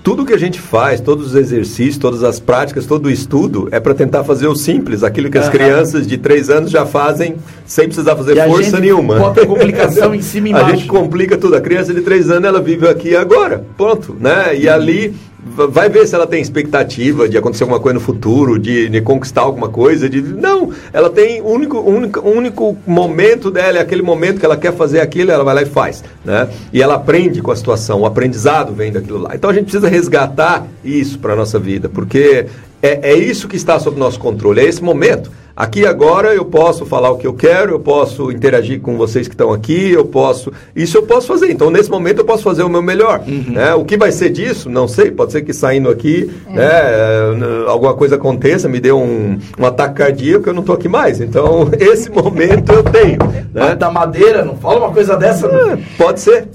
tudo 0.04 0.26
que 0.26 0.34
a 0.34 0.38
gente 0.38 0.60
faz, 0.60 1.00
todos 1.00 1.28
os 1.28 1.36
exercícios, 1.36 1.98
todas 1.98 2.22
as 2.24 2.40
práticas, 2.40 2.86
todo 2.86 3.06
o 3.06 3.10
estudo 3.10 3.70
é 3.72 3.80
para 3.80 3.94
tentar 3.94 4.24
fazer 4.24 4.48
o 4.48 4.56
simples, 4.56 5.04
aquilo 5.04 5.30
que 5.30 5.38
as 5.38 5.46
uhum. 5.46 5.52
crianças 5.52 6.06
de 6.06 6.18
3 6.18 6.50
anos 6.50 6.72
já 6.72 6.86
fazem 6.86 7.36
sem 7.66 7.86
precisar 7.86 8.16
fazer 8.16 8.38
e 8.38 8.46
força 8.46 8.80
nenhuma. 8.80 9.18
Bota 9.18 9.46
complicação 9.46 10.14
em 10.14 10.22
cima 10.22 10.48
e 10.50 10.52
embaixo. 10.52 10.63
A 10.66 10.76
gente 10.76 10.88
complica 10.88 11.38
tudo. 11.38 11.56
A 11.56 11.62
criança 11.62 11.94
de 11.94 12.02
3 12.02 12.30
anos 12.30 12.46
ela 12.46 12.62
vive 12.62 12.88
aqui 12.88 13.16
agora, 13.16 13.66
ponto, 13.78 14.16
né? 14.20 14.56
E 14.56 14.68
ali 14.70 15.14
vai 15.46 15.90
ver 15.90 16.08
se 16.08 16.16
ela 16.16 16.26
tem 16.26 16.42
expectativa 16.42 17.28
de 17.28 17.38
acontecer 17.38 17.64
alguma 17.64 17.80
coisa 17.80 17.96
no 17.96 18.00
futuro, 18.00 18.58
de, 18.58 18.88
de 18.88 19.02
conquistar 19.02 19.42
alguma 19.42 19.70
coisa. 19.70 20.10
De, 20.10 20.22
não, 20.22 20.72
ela 20.92 21.10
tem 21.10 21.42
o 21.42 21.48
único, 21.48 21.80
único, 21.80 22.20
único 22.22 22.78
momento 22.88 23.52
dela, 23.52 23.78
é 23.78 23.82
aquele 23.82 24.02
momento 24.02 24.40
que 24.40 24.46
ela 24.46 24.58
quer 24.58 24.74
fazer 24.74 25.02
aquilo, 25.02 25.32
ela 25.32 25.44
vai 25.44 25.56
lá 25.56 25.62
e 25.62 25.66
faz. 25.66 26.04
Né? 26.24 26.48
E 26.72 26.82
ela 26.82 26.96
aprende 26.96 27.42
com 27.42 27.52
a 27.52 27.56
situação, 27.56 28.02
o 28.02 28.06
aprendizado 28.06 28.74
vem 28.74 28.92
daquilo 28.92 29.20
lá. 29.20 29.36
Então 29.36 29.50
a 29.50 29.54
gente 29.54 29.66
precisa 29.66 29.90
resgatar 29.90 30.66
isso 30.84 31.20
para 31.20 31.34
a 31.34 31.36
nossa 31.36 31.60
vida, 31.60 31.90
porque 31.90 32.46
é, 32.82 33.12
é 33.12 33.16
isso 33.16 33.48
que 33.48 33.56
está 33.56 33.80
sob 33.80 34.00
nosso 34.00 34.20
controle, 34.20 34.62
é 34.62 34.66
esse 34.66 34.84
momento. 34.84 35.30
Aqui 35.56 35.86
agora 35.86 36.34
eu 36.34 36.46
posso 36.46 36.84
falar 36.84 37.12
o 37.12 37.18
que 37.18 37.28
eu 37.28 37.34
quero, 37.34 37.74
eu 37.74 37.80
posso 37.80 38.32
interagir 38.32 38.82
com 38.82 38.98
vocês 38.98 39.28
que 39.28 39.36
estão 39.36 39.54
aqui, 39.54 39.92
eu 39.92 40.04
posso. 40.04 40.52
Isso 40.76 40.98
eu 40.98 41.04
posso 41.04 41.28
fazer. 41.28 41.52
Então, 41.52 41.70
nesse 41.70 41.92
momento, 41.92 42.20
eu 42.20 42.26
posso 42.26 42.42
fazer 42.42 42.64
o 42.64 42.70
meu 42.70 42.82
melhor. 42.82 43.22
Uhum. 43.28 43.54
Né? 43.54 43.72
O 43.76 43.86
que 43.86 43.96
vai 43.96 44.12
ser 44.12 44.32
disso? 44.32 44.68
Não 44.68 44.88
sei. 44.88 45.12
Pode 45.12 45.32
ser 45.32 45.44
que 45.44 45.54
saindo 45.54 45.90
aqui, 45.90 46.32
é. 46.48 46.54
né, 46.54 47.66
alguma 47.68 47.94
coisa 47.94 48.16
aconteça, 48.16 48.68
me 48.68 48.80
dê 48.80 48.92
um, 48.92 49.38
um 49.60 49.66
ataque 49.66 49.96
cardíaco, 49.96 50.50
eu 50.50 50.54
não 50.54 50.62
estou 50.62 50.74
aqui 50.74 50.90
mais. 50.90 51.22
Então, 51.22 51.70
esse 51.80 52.10
momento 52.10 52.74
eu 52.74 52.84
tenho. 52.84 53.20
Né? 53.54 53.76
Da 53.76 53.92
madeira, 53.92 54.44
não 54.44 54.58
fala 54.58 54.80
uma 54.80 54.92
coisa 54.92 55.16
dessa. 55.16 55.46
É, 55.46 55.78
pode 56.00 56.20
ser. 56.20 56.48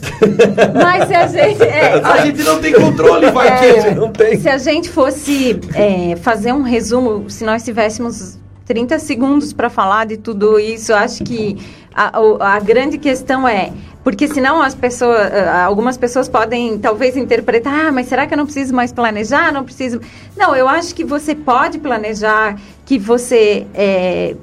Mas 0.74 1.07
se 1.07 1.14
a 1.14 1.26
gente. 1.28 1.62
É, 1.62 2.01
a 2.03 2.16
gente 2.26 2.42
não 2.42 2.59
tem 2.59 2.72
controle, 2.72 3.30
vai 3.30 3.46
é, 3.46 3.82
que 3.82 3.94
não 3.94 4.11
tem. 4.11 4.40
Se 4.40 4.49
a 4.49 4.59
gente 4.59 4.88
fosse 4.88 5.61
é, 5.72 6.16
fazer 6.16 6.53
um 6.53 6.62
resumo, 6.62 7.30
se 7.30 7.44
nós 7.44 7.62
tivéssemos 7.62 8.38
30 8.69 8.99
segundos 8.99 9.53
para 9.55 9.71
falar 9.71 10.05
de 10.05 10.19
tudo 10.19 10.61
isso. 10.61 10.93
Acho 10.93 11.25
que 11.25 11.57
a, 11.95 12.12
a, 12.57 12.61
grande 12.61 12.99
questão 12.99 13.49
é 13.49 13.73
porque 14.05 14.29
senão 14.29 14.62
as 14.62 14.75
pessoas, 14.75 15.33
algumas 15.64 15.97
pessoas 15.97 16.29
podem 16.29 16.79
talvez 16.79 17.16
interpretar, 17.16 17.87
ah, 17.87 17.93
mas 17.93 18.07
será 18.07 18.27
que 18.27 18.35
eu 18.35 18.39
não 18.39 18.45
preciso 18.45 18.75
mais 18.75 18.93
planejar? 18.93 19.51
Não 19.53 19.64
preciso. 19.64 20.01
Não, 20.37 20.55
eu 20.55 20.69
acho 20.69 20.95
que 20.95 21.03
você 21.03 21.35
pode 21.35 21.79
planejar, 21.79 22.61
que 22.85 22.99
você 22.99 23.66
é, 23.75 24.37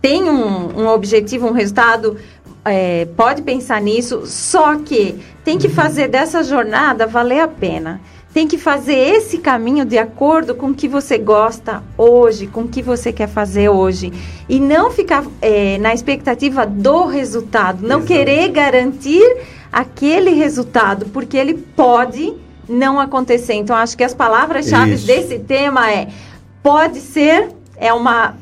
tem 0.00 0.24
um, 0.24 0.82
um 0.82 0.88
objetivo, 0.88 1.46
um 1.46 1.52
resultado. 1.52 2.16
É, 2.64 3.06
pode 3.16 3.42
pensar 3.42 3.80
nisso, 3.80 4.26
só 4.26 4.76
que 4.76 5.18
tem 5.44 5.56
que 5.56 5.68
uhum. 5.68 5.74
fazer 5.74 6.08
dessa 6.08 6.42
jornada 6.42 7.06
valer 7.06 7.40
a 7.40 7.48
pena 7.48 8.00
tem 8.38 8.46
que 8.46 8.56
fazer 8.56 8.94
esse 8.94 9.38
caminho 9.38 9.84
de 9.84 9.98
acordo 9.98 10.54
com 10.54 10.68
o 10.68 10.74
que 10.74 10.86
você 10.86 11.18
gosta 11.18 11.82
hoje, 11.96 12.46
com 12.46 12.60
o 12.60 12.68
que 12.68 12.80
você 12.80 13.12
quer 13.12 13.26
fazer 13.26 13.68
hoje. 13.68 14.12
E 14.48 14.60
não 14.60 14.92
ficar 14.92 15.24
é, 15.42 15.76
na 15.78 15.92
expectativa 15.92 16.64
do 16.64 17.06
resultado, 17.06 17.82
não 17.82 17.96
Exato. 17.96 18.06
querer 18.06 18.48
garantir 18.50 19.38
aquele 19.72 20.30
resultado, 20.30 21.06
porque 21.06 21.36
ele 21.36 21.54
pode 21.54 22.32
não 22.68 23.00
acontecer. 23.00 23.54
Então, 23.54 23.74
acho 23.74 23.96
que 23.96 24.04
as 24.04 24.14
palavras-chave 24.14 24.94
desse 24.98 25.40
tema 25.40 25.90
é 25.90 26.06
pode 26.62 27.00
ser, 27.00 27.48
é 27.76 27.92
uma 27.92 28.36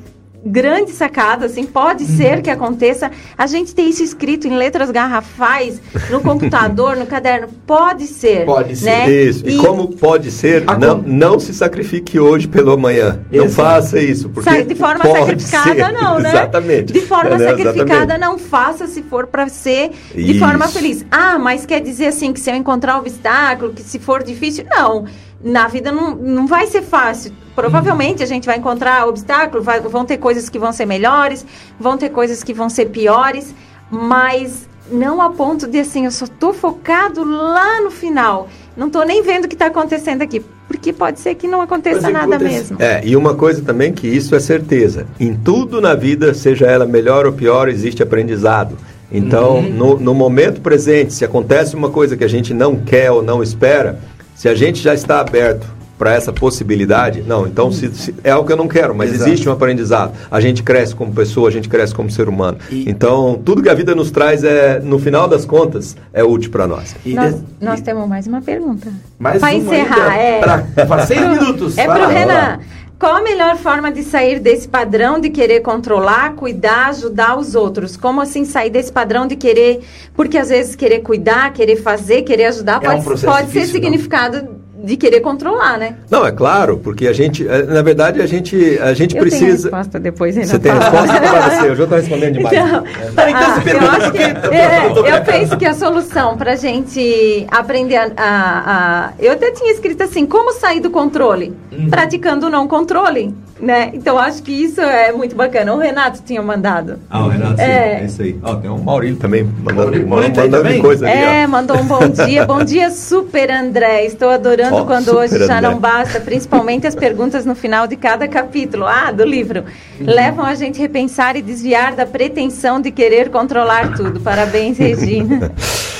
grande 0.47 0.93
sacada, 0.93 1.47
assim, 1.47 1.65
pode 1.65 2.05
Uhum. 2.05 2.17
ser 2.17 2.43
que 2.43 2.51
aconteça. 2.51 3.11
A 3.37 3.47
gente 3.47 3.75
ter 3.75 3.83
isso 3.83 4.03
escrito 4.03 4.47
em 4.47 4.57
letras 4.57 4.91
garrafais, 4.91 5.81
no 6.11 6.21
computador, 6.21 6.97
no 6.97 7.05
caderno, 7.07 7.49
pode 7.67 8.07
ser. 8.07 8.45
Pode 8.45 8.77
ser. 8.77 8.87
Né? 8.87 9.11
Isso. 9.11 9.49
E, 9.49 9.57
como 9.59 9.89
pode 9.89 10.31
ser, 10.31 10.65
A 10.67 10.79
não, 10.79 10.99
não 10.99 11.39
se 11.41 11.53
sacrifique 11.53 12.19
hoje 12.19 12.47
pelo 12.47 12.73
amanhã. 12.73 13.21
Não 13.31 13.45
Exato. 13.45 13.69
faça 13.69 13.99
isso. 14.01 14.29
Porque 14.29 14.63
de 14.63 14.75
forma 14.75 15.05
sacrificada, 15.05 15.75
ser. 15.87 15.93
não, 15.93 16.19
né? 16.19 16.29
Exatamente. 16.31 16.93
De 16.93 17.01
forma 17.01 17.31
É, 17.35 17.39
né? 17.39 17.49
sacrificada, 17.49 17.85
Exatamente. 18.15 18.21
não 18.21 18.39
faça 18.39 18.87
se 18.87 19.03
for 19.03 19.27
para 19.27 19.49
ser 19.49 19.91
de 20.15 20.31
Isso. 20.33 20.39
forma 20.39 20.69
feliz. 20.69 21.05
Ah, 21.11 21.39
mas 21.39 21.67
quer 21.67 21.81
dizer 21.81 22.07
assim 22.07 22.33
que 22.33 22.41
se 22.41 22.51
eu 22.51 22.55
encontrar 22.55 22.99
obstáculo, 22.99 23.73
que 23.73 23.83
se 23.83 23.99
for 23.99 24.23
difícil, 24.23 24.65
não. 24.71 25.05
Na 25.53 25.69
vida 25.69 25.93
não, 25.93 26.15
não 26.17 26.47
vai 26.47 26.67
ser 26.67 26.83
fácil. 26.83 27.31
Provavelmente 27.55 28.23
a 28.23 28.27
gente 28.27 28.47
vai 28.47 28.57
encontrar 28.59 29.07
obstáculo, 29.07 29.63
vai- 29.63 29.81
vão 29.81 30.05
ter 30.05 30.17
coisas 30.19 30.49
que 30.49 30.59
vão 30.59 30.73
ser 30.73 30.87
melhores, 30.87 31.47
vão 31.79 31.97
ter 31.97 32.11
coisas 32.11 32.43
que 32.43 32.53
vão 32.53 32.69
ser 32.69 32.87
piores, 32.87 33.55
mas 33.91 34.69
não 34.91 35.21
a 35.23 35.31
ponto 35.31 35.67
de 35.67 35.79
assim, 35.81 36.05
eu 36.05 36.11
só 36.11 36.27
tô 36.27 36.53
focado 36.53 37.25
lá 37.25 37.81
no 37.81 37.91
final. 37.91 38.49
Não 38.77 38.91
tô 38.91 39.03
nem 39.05 39.23
vendo 39.23 39.45
o 39.45 39.49
que 39.49 39.55
está 39.55 39.67
acontecendo 39.67 40.23
aqui, 40.23 40.45
porque 40.69 40.93
pode 40.93 41.21
ser 41.21 41.35
que 41.35 41.47
não 41.49 41.61
aconteça 41.61 42.11
nada 42.11 42.37
aconteça. 42.37 42.75
mesmo. 42.75 42.77
É, 42.83 43.01
e 43.05 43.17
uma 43.17 43.35
coisa 43.35 43.63
também 43.63 43.93
que 43.93 44.07
isso 44.07 44.35
é 44.35 44.41
certeza. 44.41 45.07
Em 45.19 45.35
tudo 45.35 45.81
na 45.81 45.95
vida, 45.95 46.35
seja 46.35 46.67
ela 46.67 46.87
melhor 46.87 47.25
ou 47.27 47.33
pior, 47.33 47.69
existe 47.69 48.03
aprendizado. 48.03 48.77
Então, 49.11 49.63
no, 49.63 49.99
no 49.99 50.13
momento 50.13 50.61
presente, 50.61 51.15
se 51.15 51.25
acontece 51.25 51.75
uma 51.77 51.89
coisa 51.91 52.17
que 52.17 52.25
a 52.25 52.29
gente 52.29 52.53
não 52.53 52.77
quer 52.77 53.11
ou 53.13 53.23
não 53.23 53.41
espera, 53.43 53.99
se 54.47 54.51
a 54.51 54.55
gente 54.55 54.81
já 54.81 54.95
está 54.95 55.19
aberto 55.21 55.67
para 55.99 56.13
essa 56.13 56.33
possibilidade, 56.33 57.25
não, 57.27 57.47
então 57.47 57.73
se, 57.73 57.89
se- 57.95 58.15
é 58.23 58.31
algo 58.31 58.47
que 58.47 58.53
eu 58.53 58.57
não 58.57 58.69
quero, 58.69 58.95
mas 58.95 59.11
Exato. 59.13 59.29
existe 59.31 59.49
um 59.49 59.53
aprendizado. 59.53 60.13
A 60.31 60.41
gente 60.41 60.63
cresce 60.63 60.95
como 60.95 61.11
pessoa, 61.13 61.49
a 61.49 61.51
gente 61.51 61.69
cresce 61.69 61.93
como 61.95 62.09
ser 62.11 62.29
humano. 62.29 62.59
E- 62.71 62.89
Então, 62.89 63.41
tudo 63.45 63.61
que 63.63 63.69
a 63.69 63.75
vida 63.75 63.95
nos 63.95 64.11
traz 64.13 64.45
é, 64.45 64.79
no 64.79 64.99
final 65.01 65.27
das 65.27 65.45
contas, 65.45 65.97
é 66.13 66.23
útil 66.23 66.51
para 66.51 66.67
nós. 66.69 66.95
E 67.05 67.15
Nós, 67.15 67.35
de- 67.35 67.41
nós 67.61 67.81
e- 67.81 67.83
temos 67.83 68.07
mais 68.09 68.27
uma 68.27 68.41
pergunta. 68.43 68.89
Mais 69.19 69.41
Para 69.41 69.49
uma 69.55 69.59
encerrar, 69.59 70.11
ainda, 70.13 70.67
é. 70.77 70.85
pra 70.85 71.07
seis 71.07 71.21
minutos. 71.29 71.77
É 71.79 71.87
lá, 71.89 71.99
vai 71.99 72.15
Renan. 72.15 72.59
Qual 72.99 73.15
a 73.15 73.21
melhor 73.21 73.57
forma 73.59 73.93
de 73.93 74.03
sair 74.03 74.41
desse 74.41 74.67
padrão 74.67 75.21
de 75.21 75.29
querer 75.29 75.61
controlar, 75.61 76.35
cuidar, 76.35 76.89
ajudar 76.89 77.39
os 77.39 77.55
outros? 77.55 77.95
Como 77.95 78.23
assim 78.23 78.47
sair 78.47 78.71
desse 78.71 78.91
padrão 78.91 79.27
de 79.27 79.37
querer, 79.37 79.83
porque 80.15 80.39
às 80.39 80.49
vezes 80.49 80.75
querer 80.75 81.01
cuidar, 81.01 81.53
querer 81.53 81.77
fazer, 81.77 82.23
querer 82.23 82.47
ajudar, 82.47 82.83
É 82.83 82.89
um 82.89 82.93
pode, 82.93 83.05
processo 83.05 83.27
pode 83.27 83.47
ser 83.49 83.61
difícil, 83.61 83.75
significado 83.75 84.66
de 84.85 84.97
querer 84.97 85.21
controlar, 85.21 85.79
né? 85.79 85.97
Não, 86.11 86.27
é 86.27 86.31
claro, 86.33 86.79
porque 86.79 87.07
a 87.09 87.13
gente, 87.13 87.47
eh, 87.49 87.63
na 87.65 87.83
verdade, 87.83 88.21
a 88.21 88.27
gente, 88.27 88.79
a 88.81 88.93
gente 88.95 89.17
Eu 89.17 89.23
tenho 89.23 89.35
a 89.35 89.39
precisa. 89.39 89.69
resposta 89.69 89.99
depois, 89.99 90.37
Renan. 90.37 90.49
Você 90.49 90.59
tem 90.59 90.73
resposta 90.73 91.21
para 91.21 91.41
você? 91.51 91.69
Eu 91.71 91.77
já 91.77 91.83
estou 91.85 91.99
respondendo 91.99 92.33
demais. 92.35 92.57
Então, 92.57 92.83
Tá, 93.15 93.31
então 93.31 93.43
ah, 93.43 93.63
eu, 93.67 93.91
acho 93.91 94.13
que, 94.13 94.23
é, 94.23 95.17
Eu 95.19 95.25
penso 95.25 95.57
que 95.57 95.65
a 95.65 95.75
solução 95.75 96.37
para 96.37 96.53
a 96.53 96.57
gente 96.57 97.47
aprender 97.51 97.97
a, 97.97 98.11
a- 98.17 99.07
a- 99.07 99.13
Eu 99.19 99.33
até 99.33 99.51
tinha 99.53 99.73
escrito 99.73 100.03
assim, 100.03 100.27
como 100.27 100.53
sair 100.53 100.81
do 100.81 100.91
controle? 100.91 101.55
Uhum. 101.73 101.89
Praticando 101.89 102.47
o 102.47 102.51
não 102.51 102.69
controle, 102.69 103.35
né? 103.59 103.91
Então, 103.95 104.19
acho 104.19 104.43
que 104.43 104.53
isso 104.53 104.81
é 104.81 105.11
muito 105.13 105.35
bacana. 105.35 105.75
O 105.75 105.79
Renato 105.79 106.21
tinha 106.25 106.43
mandado. 106.43 106.99
Ah, 107.09 107.25
o 107.25 107.29
Renato, 107.29 107.57
sim, 107.57 107.63
É. 107.63 108.01
é, 108.01 108.05
isso 108.05 108.23
aí. 108.23 108.39
Ó, 108.43 108.55
tem 108.57 108.71
um 108.71 108.79
Maurílio 108.83 109.17
também 109.17 109.45
mandando, 109.45 109.75
Maurílio- 109.83 110.09
mandando, 110.09 110.37
mandando 110.41 110.63
também? 110.65 110.81
coisa 110.83 111.07
ali, 111.09 111.19
É, 111.19 111.45
ó. 111.45 111.49
mandou 111.49 111.79
um 111.79 111.85
bom 111.85 112.07
dia. 112.27 112.45
Bom 112.47 112.63
dia, 112.63 112.91
super 112.91 113.51
André. 113.51 114.05
Estou 114.05 114.29
adorando 114.29 114.77
Ó, 114.77 114.85
quando 114.85 115.09
hoje 115.17 115.39
já 115.47 115.59
André. 115.59 115.61
não 115.71 115.79
basta, 115.79 116.21
principalmente 116.21 116.87
as 116.87 116.95
perguntas 116.95 117.45
no 117.47 117.55
final 117.55 117.87
de 117.87 117.97
cada 117.97 118.29
capítulo. 118.29 118.85
Ah, 118.87 119.11
do 119.11 119.25
livro. 119.25 119.65
Uhum. 120.01 120.07
Levam 120.07 120.45
a 120.45 120.55
gente 120.55 120.79
a 120.79 120.83
repensar 120.83 121.37
e 121.37 121.43
desviar 121.43 121.95
da 121.95 122.05
pretensão 122.05 122.81
de 122.81 122.91
querer 122.91 123.31
controlar 123.31 123.95
tudo. 123.97 124.21
Parabéns, 124.21 124.77
Regina. 124.79 125.51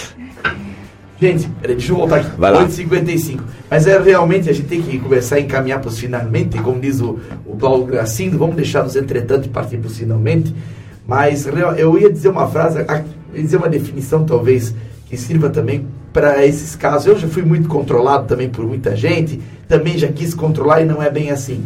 Gente, 1.21 1.49
deixa 1.63 1.93
eu 1.93 1.97
voltar 1.97 2.17
aqui. 2.17 2.31
Vai 2.37 2.53
lá. 2.53 2.67
8h55. 2.67 3.41
Mas 3.71 3.87
é 3.87 3.99
realmente, 3.99 4.51
a 4.51 4.53
gente 4.53 4.69
tem 4.69 4.83
que 4.83 4.99
começar 4.99 5.37
a 5.37 5.41
encaminhar 5.41 5.81
para 5.81 5.89
os 5.89 5.99
finalmente, 5.99 6.59
como 6.61 6.79
diz 6.79 7.01
o, 7.01 7.19
o 7.47 7.57
Paulo 7.57 7.85
Gracindo, 7.87 8.39
vamos 8.39 8.57
deixar 8.57 8.83
nos 8.83 8.97
entretanto 8.97 9.47
e 9.47 9.49
partir 9.49 9.79
para 9.79 9.89
os 9.89 9.97
finalmente. 9.97 10.55
Mas 11.07 11.47
eu 11.77 11.99
ia 11.99 12.11
dizer 12.11 12.29
uma 12.29 12.47
frase, 12.49 12.79
ia 12.79 13.43
dizer 13.43 13.57
uma 13.57 13.69
definição 13.69 14.25
talvez 14.25 14.75
que 15.09 15.17
sirva 15.17 15.49
também 15.49 15.87
para 16.13 16.45
esses 16.45 16.75
casos. 16.75 17.07
Eu 17.07 17.19
já 17.19 17.29
fui 17.29 17.43
muito 17.43 17.69
controlado 17.69 18.27
também 18.27 18.49
por 18.49 18.67
muita 18.67 18.95
gente, 18.97 19.41
também 19.69 19.97
já 19.97 20.09
quis 20.09 20.35
controlar 20.35 20.83
e 20.83 20.85
não 20.85 21.03
é 21.03 21.11
bem 21.11 21.31
assim. 21.31 21.65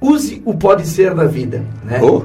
Use 0.00 0.42
o 0.44 0.54
pode 0.54 0.86
ser 0.86 1.14
na 1.14 1.24
vida, 1.24 1.64
né? 1.84 2.00
Oh. 2.02 2.22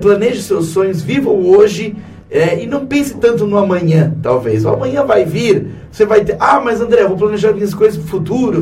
Planeje 0.00 0.42
seus 0.42 0.66
sonhos, 0.66 1.02
viva 1.02 1.28
o 1.28 1.56
hoje 1.56 1.96
é, 2.34 2.60
e 2.60 2.66
não 2.66 2.84
pense 2.84 3.14
tanto 3.14 3.46
no 3.46 3.56
amanhã, 3.56 4.12
talvez. 4.20 4.64
O 4.64 4.70
amanhã 4.70 5.04
vai 5.04 5.24
vir, 5.24 5.68
você 5.90 6.04
vai 6.04 6.24
ter. 6.24 6.36
Ah, 6.40 6.60
mas 6.60 6.80
André, 6.80 7.02
eu 7.02 7.08
vou 7.08 7.16
planejar 7.16 7.52
minhas 7.52 7.72
coisas 7.72 7.96
pro 7.96 8.08
futuro. 8.08 8.60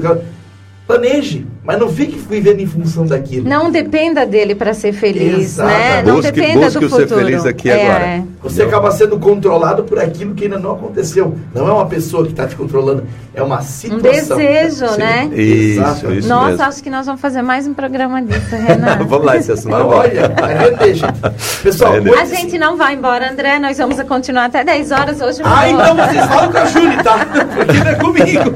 Cara." 0.87 0.99
Planeje, 1.01 1.47
mas 1.65 1.79
não 1.79 1.89
fique 1.89 2.19
vivendo 2.29 2.61
em 2.61 2.67
função 2.67 3.07
daquilo. 3.07 3.49
Não 3.49 3.71
dependa 3.71 4.27
dele 4.27 4.55
para 4.55 4.75
ser 4.75 4.93
feliz, 4.93 5.57
né? 5.57 6.03
Não 6.05 6.17
Busque- 6.17 6.33
dependa 6.33 6.65
busque 6.67 6.79
do 6.81 6.87
o 6.87 6.91
ser 6.91 7.03
futuro. 7.03 7.21
feliz 7.25 7.47
aqui 7.47 7.71
É, 7.71 7.87
agora. 7.87 8.05
é. 8.05 8.23
Você 8.43 8.63
acaba 8.65 8.91
sendo 8.91 9.19
controlado 9.19 9.85
por 9.85 9.99
aquilo 9.99 10.35
que 10.35 10.45
ainda 10.45 10.59
não 10.59 10.73
aconteceu. 10.73 11.35
Não 11.55 11.69
é 11.69 11.73
uma 11.73 11.87
pessoa 11.87 12.25
que 12.25 12.33
está 12.33 12.47
te 12.47 12.57
controlando, 12.57 13.05
é 13.33 13.43
uma 13.43 13.61
Um 13.61 13.63
situação. 13.63 14.37
desejo, 14.37 14.89
Sim. 14.89 14.99
né? 14.99 15.31
Isso, 15.33 15.81
Exato. 15.81 16.13
isso 16.13 16.29
Nossa, 16.29 16.49
mesmo. 16.51 16.63
acho 16.65 16.83
que 16.83 16.91
nós 16.91 17.07
vamos 17.07 17.21
fazer 17.21 17.43
mais 17.43 17.67
um 17.67 17.73
programa 17.75 18.21
disso, 18.21 18.55
Renato. 18.57 19.05
Vamos 19.13 19.25
lá, 19.27 19.37
esse 19.37 19.53
assunto. 19.53 19.75
Olha, 19.77 20.29
vai 20.39 20.55
render, 20.59 20.95
gente. 20.95 21.21
Pessoal, 21.63 21.93
oito 21.95 22.15
A 22.19 22.25
gente 22.25 22.59
não 22.59 22.77
vai 22.77 22.95
embora, 22.95 23.31
André. 23.31 23.59
Nós 23.61 23.79
vamos 23.79 24.03
continuar 24.03 24.47
até 24.47 24.65
10 24.65 24.91
horas 24.91 25.21
hoje. 25.21 25.41
Ah, 25.45 25.69
então 25.71 25.95
vocês 25.97 26.27
falam 26.27 26.51
com 26.53 26.59
a 26.59 26.65
Júlia, 26.67 27.03
tá? 27.05 27.27
Porque 27.55 27.79
não 27.79 27.91
é 27.91 27.95
comigo. 27.95 28.55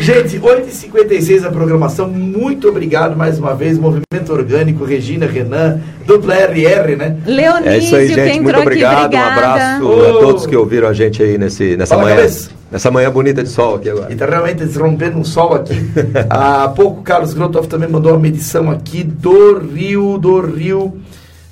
Gente, 0.00 0.38
8h56 0.38 1.44
a 1.44 1.50
programação. 1.50 2.08
Muito 2.08 2.68
obrigado 2.68 3.16
mais 3.16 3.38
uma 3.38 3.54
vez. 3.54 3.78
Movimento 3.78 4.32
Orgânico, 4.32 4.84
Regina, 4.84 5.26
Renan, 5.26 5.80
dupla 6.06 6.34
RR, 6.34 6.96
né? 6.96 7.16
Leonísio, 7.26 7.68
É 7.70 7.78
isso 7.78 7.96
aí, 7.96 8.08
gente. 8.08 8.40
Muito 8.40 8.48
entrou 8.48 8.62
aqui, 8.62 8.66
obrigado. 8.68 9.14
Um 9.14 9.18
abraço 9.18 9.84
Ô. 9.86 10.02
a 10.18 10.20
todos 10.20 10.46
que 10.46 10.56
ouviram 10.56 10.88
a 10.88 10.92
gente 10.92 11.22
aí 11.22 11.36
nesse, 11.36 11.76
nessa 11.76 11.94
Fala, 11.94 12.04
manhã. 12.08 12.16
cabeça. 12.16 12.50
Nessa 12.72 12.90
manhã 12.90 13.10
bonita 13.10 13.42
de 13.42 13.48
sol 13.50 13.76
aqui 13.76 13.90
agora. 13.90 14.12
E 14.12 14.16
tá 14.16 14.26
realmente 14.26 14.64
rompendo 14.78 15.18
um 15.18 15.24
sol 15.24 15.54
aqui. 15.54 15.74
Há 16.30 16.68
pouco 16.68 17.00
o 17.00 17.02
Carlos 17.02 17.34
Grotoff 17.34 17.68
também 17.68 17.88
mandou 17.88 18.12
uma 18.12 18.18
medição 18.18 18.70
aqui 18.70 19.04
do 19.04 19.58
Rio, 19.58 20.18
do 20.18 20.40
Rio. 20.40 20.98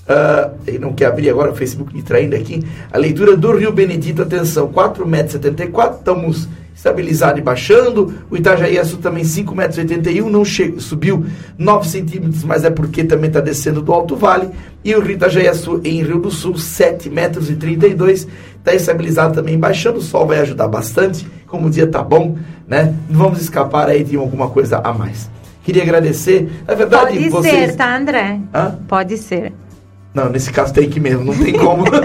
ah, 0.08 0.50
ele 0.66 0.78
não 0.78 0.92
quer 0.94 1.06
abrir 1.06 1.28
agora 1.30 1.52
o 1.52 1.54
Facebook 1.54 1.94
me 1.94 2.02
traindo 2.02 2.34
aqui. 2.34 2.64
A 2.90 2.98
leitura 2.98 3.36
do 3.36 3.52
Rio 3.56 3.72
Benedito, 3.72 4.22
atenção, 4.22 4.68
4,74 4.68 5.06
metros, 5.06 5.34
estamos 5.98 6.48
estabilizado 6.82 7.38
e 7.38 7.42
baixando. 7.42 8.12
O 8.28 8.36
Itajaí 8.36 8.76
também 9.00 9.22
5,81 9.22 9.54
metros, 9.54 10.32
não 10.32 10.44
che- 10.44 10.74
subiu 10.78 11.24
9 11.56 11.88
centímetros, 11.88 12.42
mas 12.42 12.64
é 12.64 12.70
porque 12.70 13.04
também 13.04 13.28
está 13.28 13.40
descendo 13.40 13.80
do 13.80 13.92
Alto 13.92 14.16
Vale. 14.16 14.50
E 14.84 14.92
o 14.94 15.08
Itajaí 15.10 15.46
em 15.84 16.02
Rio 16.02 16.18
do 16.18 16.30
Sul, 16.30 16.58
7 16.58 17.08
metros 17.08 17.48
e 17.48 17.54
32, 17.54 18.26
está 18.58 18.74
estabilizado 18.74 19.32
também 19.34 19.56
baixando. 19.56 19.98
O 20.00 20.02
sol 20.02 20.26
vai 20.26 20.40
ajudar 20.40 20.66
bastante, 20.66 21.24
como 21.46 21.68
o 21.68 21.70
dia 21.70 21.86
tá 21.86 22.02
bom, 22.02 22.36
né? 22.66 22.92
Não 23.08 23.20
vamos 23.20 23.40
escapar 23.40 23.88
aí 23.88 24.02
de 24.02 24.16
alguma 24.16 24.48
coisa 24.50 24.78
a 24.78 24.92
mais. 24.92 25.30
Queria 25.62 25.84
agradecer, 25.84 26.50
na 26.66 26.74
verdade, 26.74 27.12
Pode 27.16 27.28
vocês... 27.30 27.70
ser, 27.70 27.76
tá, 27.76 27.96
André? 27.96 28.40
Hã? 28.52 28.76
Pode 28.88 29.16
ser. 29.18 29.52
Não, 30.12 30.28
nesse 30.28 30.50
caso 30.50 30.74
tem 30.74 30.90
que 30.90 30.98
mesmo, 30.98 31.24
não 31.24 31.34
tem 31.38 31.52
como. 31.52 31.84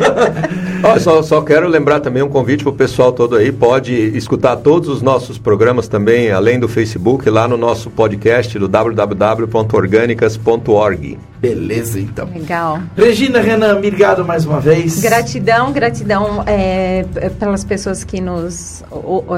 Só, 0.99 1.21
só 1.21 1.41
quero 1.41 1.67
lembrar 1.67 1.99
também 1.99 2.23
um 2.23 2.29
convite 2.29 2.63
para 2.63 2.71
o 2.71 2.75
pessoal 2.75 3.11
todo 3.11 3.35
aí. 3.35 3.51
Pode 3.51 3.93
escutar 3.93 4.55
todos 4.57 4.89
os 4.89 5.01
nossos 5.01 5.37
programas 5.37 5.87
também, 5.87 6.31
além 6.31 6.59
do 6.59 6.67
Facebook, 6.67 7.29
lá 7.29 7.47
no 7.47 7.57
nosso 7.57 7.89
podcast 7.89 8.57
do 8.57 8.67
www.orgânicas.org. 8.67 11.19
Beleza, 11.39 11.99
então. 11.99 12.27
Legal. 12.33 12.79
Regina, 12.95 13.39
Renan, 13.39 13.75
obrigado 13.75 14.25
mais 14.25 14.45
uma 14.45 14.59
vez. 14.59 14.99
Gratidão, 14.99 15.71
gratidão 15.71 16.43
é, 16.47 17.05
pelas 17.39 17.63
pessoas 17.63 18.03
que 18.03 18.19
nos 18.19 18.83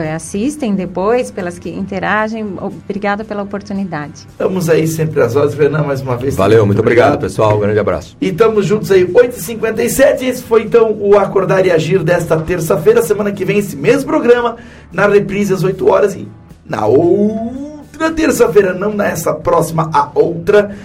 é, 0.01 0.13
assistem 0.13 0.75
depois, 0.75 1.29
pelas 1.29 1.59
que 1.59 1.69
interagem. 1.69 2.55
Obrigada 2.61 3.25
pela 3.25 3.43
oportunidade. 3.43 4.25
Estamos 4.29 4.69
aí 4.69 4.87
sempre 4.87 5.21
às 5.21 5.35
horas. 5.35 5.53
Renan, 5.53 5.83
mais 5.83 6.01
uma 6.01 6.15
vez. 6.15 6.35
Valeu, 6.35 6.65
muito 6.65 6.79
obrigado, 6.79 7.19
pessoal. 7.19 7.57
Um 7.57 7.59
grande 7.59 7.79
abraço. 7.79 8.15
E 8.21 8.29
estamos 8.29 8.65
juntos 8.65 8.91
aí, 8.91 9.05
8h57. 9.05 10.21
Esse 10.21 10.43
foi 10.43 10.63
então 10.63 10.95
o 10.99 11.17
Acordar 11.17 11.65
e 11.65 11.71
Agir 11.71 12.01
desta 12.01 12.37
terça-feira. 12.39 13.01
Semana 13.01 13.31
que 13.31 13.43
vem, 13.43 13.57
esse 13.57 13.75
mesmo 13.75 14.09
programa, 14.09 14.55
na 14.91 15.07
reprise 15.07 15.53
às 15.53 15.63
8 15.63 15.89
horas. 15.89 16.15
E 16.15 16.27
na 16.65 16.85
outra 16.85 18.11
terça-feira, 18.11 18.73
não 18.73 18.93
nessa 18.93 19.33
próxima, 19.33 19.89
a 19.91 20.09
outra. 20.13 20.75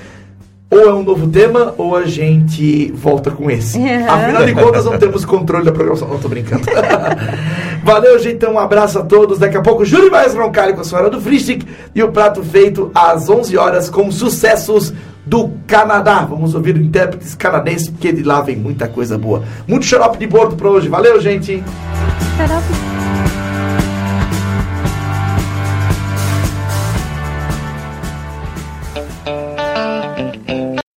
Ou 0.70 0.80
é 0.80 0.92
um 0.92 1.02
novo 1.02 1.28
tema, 1.28 1.74
ou 1.78 1.96
a 1.96 2.04
gente 2.04 2.90
volta 2.92 3.30
com 3.30 3.50
esse. 3.50 3.78
Uhum. 3.78 4.10
Afinal 4.10 4.44
de 4.44 4.54
contas, 4.54 4.84
não 4.84 4.98
temos 4.98 5.24
controle 5.24 5.64
da 5.64 5.72
programação. 5.72 6.08
Não, 6.08 6.18
tô 6.18 6.28
brincando. 6.28 6.64
Valeu, 7.84 8.18
gente. 8.18 8.36
Então, 8.36 8.54
um 8.54 8.58
abraço 8.58 8.98
a 8.98 9.04
todos. 9.04 9.38
Daqui 9.38 9.56
a 9.56 9.62
pouco, 9.62 9.84
Júlio 9.84 10.10
Mais 10.10 10.34
Roncalho 10.34 10.74
com 10.74 10.80
a 10.80 10.84
senhora 10.84 11.10
do 11.10 11.20
Fristic. 11.20 11.64
E 11.94 12.02
o 12.02 12.10
prato 12.10 12.42
feito 12.42 12.90
às 12.94 13.28
11 13.28 13.56
horas 13.56 13.88
com 13.88 14.10
sucessos 14.10 14.92
do 15.24 15.52
Canadá. 15.66 16.26
Vamos 16.28 16.54
ouvir 16.54 16.76
intérpretes 16.76 17.34
canadense, 17.34 17.90
porque 17.90 18.12
de 18.12 18.22
lá 18.22 18.40
vem 18.40 18.56
muita 18.56 18.88
coisa 18.88 19.16
boa. 19.16 19.44
Muito 19.66 19.86
xarope 19.86 20.18
de 20.18 20.26
bordo 20.26 20.56
para 20.56 20.68
hoje. 20.68 20.88
Valeu, 20.88 21.20
gente! 21.20 21.62
Xarope. 22.36 22.93